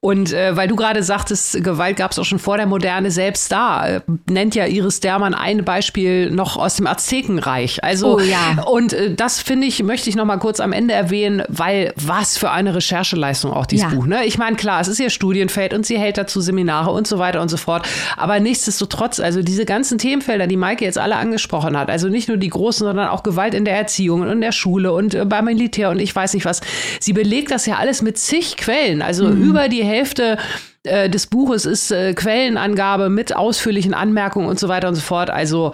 Und 0.00 0.34
äh, 0.34 0.54
weil 0.54 0.68
du 0.68 0.76
gerade 0.76 1.02
sagtest, 1.02 1.64
Gewalt 1.64 1.96
gab 1.96 2.10
es 2.12 2.18
auch 2.18 2.26
schon 2.26 2.38
vor 2.38 2.58
der 2.58 2.66
Moderne, 2.66 3.10
selbst 3.10 3.50
da 3.50 3.88
äh, 3.88 4.00
nennt 4.28 4.54
ja 4.54 4.66
Iris 4.66 5.00
Dermann 5.00 5.32
ein 5.32 5.64
Beispiel 5.64 6.30
noch 6.30 6.58
aus 6.58 6.76
dem 6.76 6.86
Aztekenreich. 6.86 7.82
Also 7.82 8.16
Oh 8.16 8.20
ja. 8.20 8.62
und 8.66 8.92
äh, 8.92 9.14
das 9.14 9.40
finde 9.40 9.66
ich, 9.66 9.82
möchte 9.82 10.10
ich 10.10 10.16
noch 10.16 10.26
mal 10.26 10.36
kurz 10.36 10.60
am 10.60 10.72
Ende 10.74 10.92
erwähnen, 10.92 11.42
weil 11.48 11.94
was 11.96 12.36
für 12.36 12.50
eine 12.50 12.74
Rechercheleistung 12.74 13.50
auch 13.54 13.64
dieses 13.64 13.90
Ja. 13.90 13.96
Buch. 13.96 14.04
Ne? 14.04 14.26
Ich 14.26 14.36
meine, 14.36 14.56
klar, 14.56 14.82
es 14.82 14.88
ist 14.88 15.00
ihr 15.00 15.08
Studienfeld 15.08 15.72
und 15.72 15.86
sie 15.86 15.98
hält 15.98 16.18
dazu 16.18 16.42
Seminare 16.42 16.90
und 16.90 17.06
so 17.06 17.18
weiter 17.18 17.40
und 17.40 17.48
so 17.48 17.56
fort. 17.56 17.88
Aber 18.18 18.40
nichtsdestotrotz, 18.40 19.20
also 19.20 19.40
diese 19.40 19.64
ganzen 19.64 19.96
Themenfelder, 19.96 20.46
die 20.46 20.58
Maike 20.58 20.84
jetzt 20.84 20.98
alle 20.98 21.16
angesprochen 21.16 21.78
hat, 21.78 21.88
also 21.88 22.10
nicht 22.10 22.28
nur 22.28 22.36
die 22.36 22.50
großen, 22.50 22.86
sondern 22.86 23.08
auch 23.08 23.22
Gewalt 23.22 23.53
in 23.54 23.64
der 23.64 23.76
Erziehung 23.76 24.20
und 24.22 24.28
in 24.28 24.40
der 24.40 24.52
Schule 24.52 24.92
und 24.92 25.14
äh, 25.14 25.24
beim 25.24 25.46
Militär 25.46 25.90
und 25.90 25.98
ich 25.98 26.14
weiß 26.14 26.34
nicht 26.34 26.44
was. 26.44 26.60
Sie 27.00 27.12
belegt 27.12 27.50
das 27.50 27.66
ja 27.66 27.76
alles 27.76 28.02
mit 28.02 28.18
zig 28.18 28.56
Quellen. 28.56 29.00
Also 29.02 29.28
über 29.28 29.68
die 29.68 29.84
Hälfte 29.84 30.36
äh, 30.82 31.08
des 31.08 31.26
Buches 31.26 31.64
ist 31.64 31.90
äh, 31.90 32.12
Quellenangabe 32.14 33.08
mit 33.08 33.34
ausführlichen 33.34 33.94
Anmerkungen 33.94 34.48
und 34.48 34.58
so 34.58 34.68
weiter 34.68 34.88
und 34.88 34.94
so 34.94 35.00
fort. 35.00 35.30
Also 35.30 35.72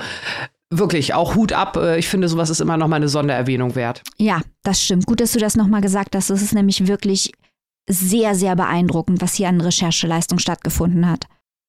wirklich 0.70 1.14
auch 1.14 1.34
Hut 1.34 1.52
ab. 1.52 1.76
Äh, 1.76 1.98
Ich 1.98 2.08
finde, 2.08 2.28
sowas 2.28 2.50
ist 2.50 2.60
immer 2.60 2.76
noch 2.76 2.88
mal 2.88 2.96
eine 2.96 3.08
Sondererwähnung 3.08 3.74
wert. 3.74 4.02
Ja, 4.18 4.40
das 4.62 4.82
stimmt. 4.82 5.06
Gut, 5.06 5.20
dass 5.20 5.32
du 5.32 5.38
das 5.38 5.56
nochmal 5.56 5.80
gesagt 5.80 6.14
hast. 6.14 6.30
Es 6.30 6.42
ist 6.42 6.54
nämlich 6.54 6.86
wirklich 6.86 7.32
sehr, 7.88 8.36
sehr 8.36 8.54
beeindruckend, 8.54 9.20
was 9.20 9.34
hier 9.34 9.48
an 9.48 9.60
Rechercheleistung 9.60 10.38
stattgefunden 10.38 11.10
hat. 11.10 11.24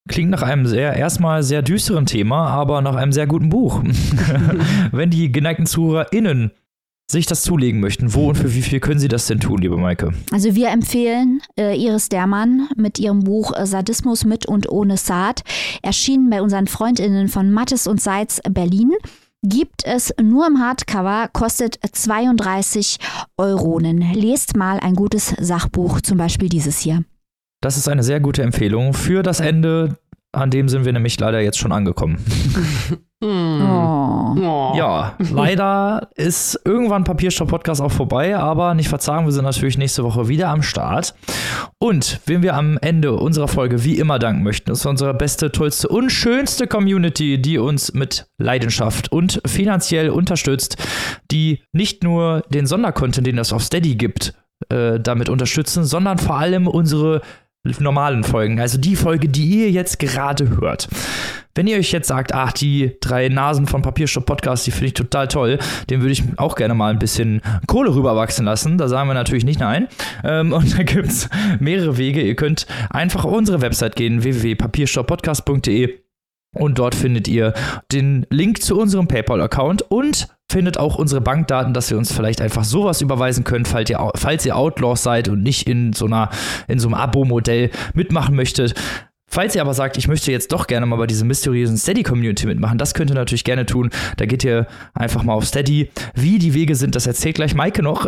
Klingt 0.08 0.32
nach 0.32 0.42
einem 0.42 0.66
sehr, 0.66 0.96
erstmal 0.96 1.44
sehr 1.44 1.62
düsteren 1.62 2.06
Thema, 2.06 2.48
aber 2.48 2.82
nach 2.82 2.96
einem 2.96 3.12
sehr 3.12 3.28
guten 3.28 3.50
Buch. 3.50 3.84
Wenn 4.92 5.10
die 5.10 5.32
geneigten 5.32 5.66
ZuhörerInnen 5.66 6.52
sich 7.12 7.26
das 7.26 7.44
zulegen 7.44 7.80
möchten, 7.80 8.14
wo 8.14 8.30
und 8.30 8.36
für 8.36 8.56
wie 8.56 8.62
viel 8.62 8.80
können 8.80 9.00
sie 9.00 9.10
das 9.10 9.28
denn 9.28 9.40
tun, 9.40 9.62
liebe 9.62 9.78
Maike? 9.78 10.14
Also 10.32 10.56
wir 10.56 10.70
empfehlen 10.70 11.42
äh, 11.60 11.76
Iris 11.76 12.10
Dermann 12.10 12.70
mit 12.76 13.00
ihrem 13.00 13.20
Buch 13.24 13.54
äh, 13.56 13.66
Sadismus 13.66 14.26
mit 14.26 14.48
und 14.48 14.70
ohne 14.70 14.98
Saat, 14.98 15.42
erschienen 15.84 16.30
bei 16.30 16.42
unseren 16.42 16.68
Freundinnen 16.68 17.28
von 17.28 17.52
Mattes 17.52 17.86
und 17.86 18.02
Seitz 18.02 18.42
Berlin. 18.50 18.92
Gibt 19.44 19.86
es 19.86 20.14
nur 20.22 20.48
im 20.48 20.60
Hardcover, 20.60 21.30
kostet 21.34 21.80
32 21.92 22.98
Euronen. 23.38 24.14
Lest 24.14 24.56
mal 24.56 24.80
ein 24.80 24.96
gutes 24.96 25.36
Sachbuch, 25.40 26.02
zum 26.02 26.18
Beispiel 26.18 26.48
dieses 26.48 26.80
hier. 26.80 27.04
Das 27.62 27.78
ist 27.78 27.88
eine 27.88 28.02
sehr 28.02 28.20
gute 28.20 28.42
Empfehlung 28.42 28.94
für 28.94 29.22
das 29.22 29.40
Ende, 29.40 29.98
an 30.32 30.50
dem 30.50 30.68
sind 30.68 30.84
wir 30.86 30.94
nämlich 30.94 31.20
leider 31.20 31.40
jetzt 31.42 31.60
schon 31.60 31.72
angekommen. 31.72 32.18
Oh. 33.24 34.36
Oh. 34.36 34.74
Ja, 34.76 35.16
leider 35.32 36.10
ist 36.16 36.60
irgendwann 36.66 37.04
Papierstopp-Podcast 37.04 37.80
auch 37.80 37.92
vorbei, 37.92 38.36
aber 38.36 38.74
nicht 38.74 38.90
verzagen, 38.90 39.26
wir 39.26 39.32
sind 39.32 39.44
natürlich 39.44 39.78
nächste 39.78 40.04
Woche 40.04 40.28
wieder 40.28 40.50
am 40.50 40.64
Start. 40.64 41.14
Und 41.78 42.20
wem 42.26 42.42
wir 42.42 42.56
am 42.56 42.80
Ende 42.80 43.14
unserer 43.14 43.48
Folge 43.48 43.84
wie 43.84 44.00
immer 44.00 44.18
danken 44.18 44.42
möchten, 44.42 44.72
ist 44.72 44.88
unsere 44.88 45.14
beste, 45.14 45.52
tollste 45.52 45.88
und 45.90 46.10
schönste 46.10 46.66
Community, 46.66 47.40
die 47.40 47.60
uns 47.60 47.94
mit 47.94 48.26
Leidenschaft 48.40 49.12
und 49.12 49.40
finanziell 49.46 50.10
unterstützt, 50.10 50.78
die 51.30 51.62
nicht 51.74 52.04
nur 52.04 52.42
den 52.50 52.66
Sondercontent, 52.66 53.28
den 53.28 53.38
es 53.38 53.54
auf 53.54 53.62
Steady 53.62 53.94
gibt, 53.94 54.34
äh, 54.70 55.00
damit 55.00 55.30
unterstützen, 55.30 55.84
sondern 55.84 56.18
vor 56.18 56.38
allem 56.38 56.68
unsere 56.68 57.22
normalen 57.64 58.24
Folgen, 58.24 58.60
also 58.60 58.78
die 58.78 58.96
Folge, 58.96 59.30
die 59.30 59.46
ihr 59.46 59.72
jetzt 59.72 60.00
gerade 60.00 60.50
hört. 60.50 60.88
Wenn 61.54 61.68
ihr 61.68 61.78
euch 61.78 61.92
jetzt 61.92 62.08
sagt, 62.08 62.34
ach, 62.34 62.54
die 62.54 62.96
drei 63.02 63.28
Nasen 63.28 63.68
von 63.68 63.82
Papierstopp 63.82 64.26
Podcast, 64.26 64.66
die 64.66 64.72
finde 64.72 64.88
ich 64.88 64.94
total 64.94 65.28
toll, 65.28 65.60
den 65.90 66.00
würde 66.02 66.14
ich 66.14 66.24
auch 66.38 66.56
gerne 66.56 66.74
mal 66.74 66.92
ein 66.92 67.00
bisschen 67.00 67.42
Kohle 67.68 67.94
rüberwachsen 67.94 68.46
lassen. 68.46 68.78
Da 68.78 68.88
sagen 68.88 69.10
wir 69.10 69.14
natürlich 69.14 69.44
nicht 69.44 69.60
nein. 69.60 69.88
Ähm, 70.24 70.54
und 70.54 70.78
da 70.78 70.84
gibt 70.84 71.08
es 71.08 71.30
mehrere 71.60 71.98
Wege. 71.98 72.22
Ihr 72.22 72.36
könnt 72.36 72.68
einfach 72.90 73.26
auf 73.26 73.34
unsere 73.34 73.62
Website 73.62 73.96
gehen, 73.96 74.24
www.papierstopppodcast.de 74.24 76.00
und 76.54 76.80
dort 76.80 76.96
findet 76.96 77.28
ihr 77.28 77.54
den 77.92 78.26
Link 78.30 78.62
zu 78.62 78.78
unserem 78.78 79.08
PayPal-Account 79.08 79.84
und 79.84 80.28
findet 80.52 80.78
auch 80.78 80.96
unsere 80.96 81.22
Bankdaten, 81.22 81.74
dass 81.74 81.90
wir 81.90 81.98
uns 81.98 82.12
vielleicht 82.12 82.42
einfach 82.42 82.64
sowas 82.64 83.02
überweisen 83.02 83.44
können, 83.44 83.66
falls 83.66 83.90
ihr, 83.90 84.12
falls 84.16 84.46
ihr 84.46 84.56
Outlaws 84.56 85.04
seid 85.04 85.30
und 85.30 85.42
nicht 85.42 85.68
in 85.68 85.94
so 85.94 86.06
einer, 86.06 86.30
in 86.68 86.80
so 86.80 86.88
einem 86.88 86.96
Abo-Modell 86.96 87.72
mitmachen 87.94 88.36
möchtet. 88.36 88.76
Falls 89.34 89.56
ihr 89.56 89.62
aber 89.62 89.74
sagt, 89.74 89.96
ich 89.96 90.10
möchte 90.10 90.30
jetzt 90.30 90.52
doch 90.52 90.68
gerne 90.68 90.86
mal 90.86 90.98
bei 90.98 91.08
dieser 91.08 91.24
mysteriösen 91.24 91.78
Steady-Community 91.78 92.48
mitmachen, 92.48 92.78
das 92.78 92.94
könnt 92.94 93.12
ihr 93.12 93.16
natürlich 93.16 93.46
gerne 93.46 93.66
tun. 93.66 93.90
Da 94.18 94.26
geht 94.26 94.44
ihr 94.44 94.68
einfach 94.94 95.24
mal 95.24 95.32
auf 95.32 95.46
Steady. 95.46 95.90
Wie 96.14 96.38
die 96.38 96.54
Wege 96.54 96.76
sind, 96.76 96.96
das 96.96 97.08
erzählt 97.08 97.36
gleich 97.36 97.56
Maike 97.56 97.82
noch. 97.82 98.06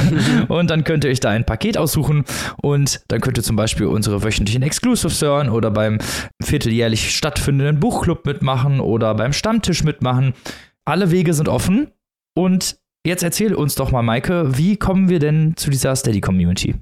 und 0.48 0.70
dann 0.70 0.84
könnt 0.84 1.04
ihr 1.04 1.10
euch 1.10 1.20
da 1.20 1.28
ein 1.28 1.44
Paket 1.44 1.76
aussuchen 1.76 2.24
und 2.62 3.02
dann 3.08 3.20
könnt 3.20 3.36
ihr 3.36 3.42
zum 3.42 3.56
Beispiel 3.56 3.84
unsere 3.84 4.24
wöchentlichen 4.24 4.62
Exclusives 4.62 5.20
hören 5.20 5.50
oder 5.50 5.70
beim 5.70 5.98
vierteljährlich 6.42 7.14
stattfindenden 7.14 7.78
Buchclub 7.78 8.24
mitmachen 8.24 8.80
oder 8.80 9.14
beim 9.14 9.34
Stammtisch 9.34 9.84
mitmachen. 9.84 10.32
Alle 10.84 11.10
Wege 11.10 11.32
sind 11.32 11.48
offen 11.48 11.92
und 12.36 12.78
jetzt 13.06 13.22
erzähl 13.22 13.54
uns 13.54 13.76
doch 13.76 13.92
mal, 13.92 14.02
Maike, 14.02 14.56
wie 14.56 14.76
kommen 14.76 15.08
wir 15.08 15.20
denn 15.20 15.54
zu 15.56 15.70
dieser 15.70 15.94
Steady-Community? 15.94 16.74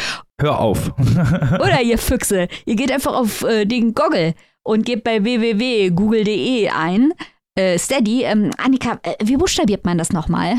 Hör 0.40 0.60
auf. 0.60 0.92
Oder 0.98 1.82
ihr 1.82 1.98
Füchse, 1.98 2.48
ihr 2.64 2.76
geht 2.76 2.92
einfach 2.92 3.14
auf 3.14 3.42
äh, 3.42 3.64
den 3.64 3.94
Goggle 3.94 4.34
und 4.62 4.84
gebt 4.84 5.04
bei 5.04 5.24
www.google.de 5.24 6.70
ein. 6.70 7.12
Äh, 7.54 7.78
Steady, 7.78 8.22
ähm, 8.22 8.50
Annika, 8.58 9.00
äh, 9.02 9.14
wie 9.22 9.36
buchstabiert 9.36 9.84
man 9.84 9.98
das 9.98 10.12
nochmal? 10.12 10.54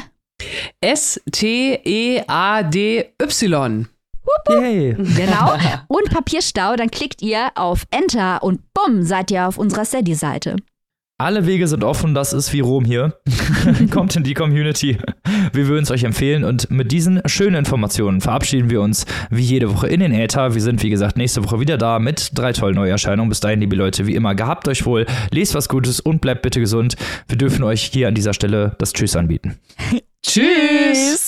S-T-E-A-D-Y. 0.82 2.30
Yay. 4.50 4.94
Genau. 4.94 5.58
Und 5.88 6.10
Papierstau, 6.10 6.76
dann 6.76 6.92
klickt 6.92 7.22
ihr 7.22 7.52
auf 7.56 7.86
Enter 7.92 8.44
und 8.44 8.62
bumm, 8.74 9.04
seid 9.04 9.32
ihr 9.32 9.48
auf 9.48 9.58
unserer 9.58 9.86
Steady-Seite. 9.86 10.58
Alle 11.22 11.46
Wege 11.46 11.68
sind 11.68 11.84
offen, 11.84 12.14
das 12.14 12.32
ist 12.32 12.54
wie 12.54 12.62
Rom 12.62 12.86
hier. 12.86 13.20
Kommt 13.92 14.16
in 14.16 14.24
die 14.24 14.34
Community. 14.34 14.98
Wir 15.52 15.68
würden 15.68 15.84
es 15.84 15.92
euch 15.92 16.06
empfehlen 16.06 16.46
und 16.46 16.72
mit 16.72 16.94
diesen 16.94 17.22
schönen 17.26 17.58
Informationen 17.58 18.22
verabschieden 18.22 18.70
wir 18.70 18.80
uns 18.82 19.06
wie 19.30 19.44
jede 19.44 19.70
Woche 19.70 19.88
in 19.88 20.00
den 20.00 20.14
Äther. 20.14 20.54
Wir 20.54 20.62
sind, 20.62 20.82
wie 20.82 20.90
gesagt, 20.90 21.18
nächste 21.18 21.44
Woche 21.44 21.60
wieder 21.60 21.78
da 21.78 22.00
mit 22.00 22.32
drei 22.36 22.54
tollen 22.54 22.76
Neuerscheinungen. 22.76 23.28
Bis 23.28 23.42
dahin, 23.42 23.60
liebe 23.60 23.76
Leute, 23.76 24.08
wie 24.08 24.16
immer, 24.16 24.34
gehabt 24.34 24.70
euch 24.70 24.86
wohl, 24.86 25.06
lest 25.32 25.56
was 25.56 25.68
Gutes 25.68 26.00
und 26.00 26.22
bleibt 26.22 26.42
bitte 26.42 26.62
gesund. 26.62 26.96
Wir 27.28 27.38
dürfen 27.38 27.64
euch 27.64 27.84
hier 27.84 28.08
an 28.08 28.16
dieser 28.16 28.34
Stelle 28.34 28.78
das 28.78 28.94
Tschüss 28.94 29.18
anbieten. 29.18 29.60
Tschüss. 30.22 31.19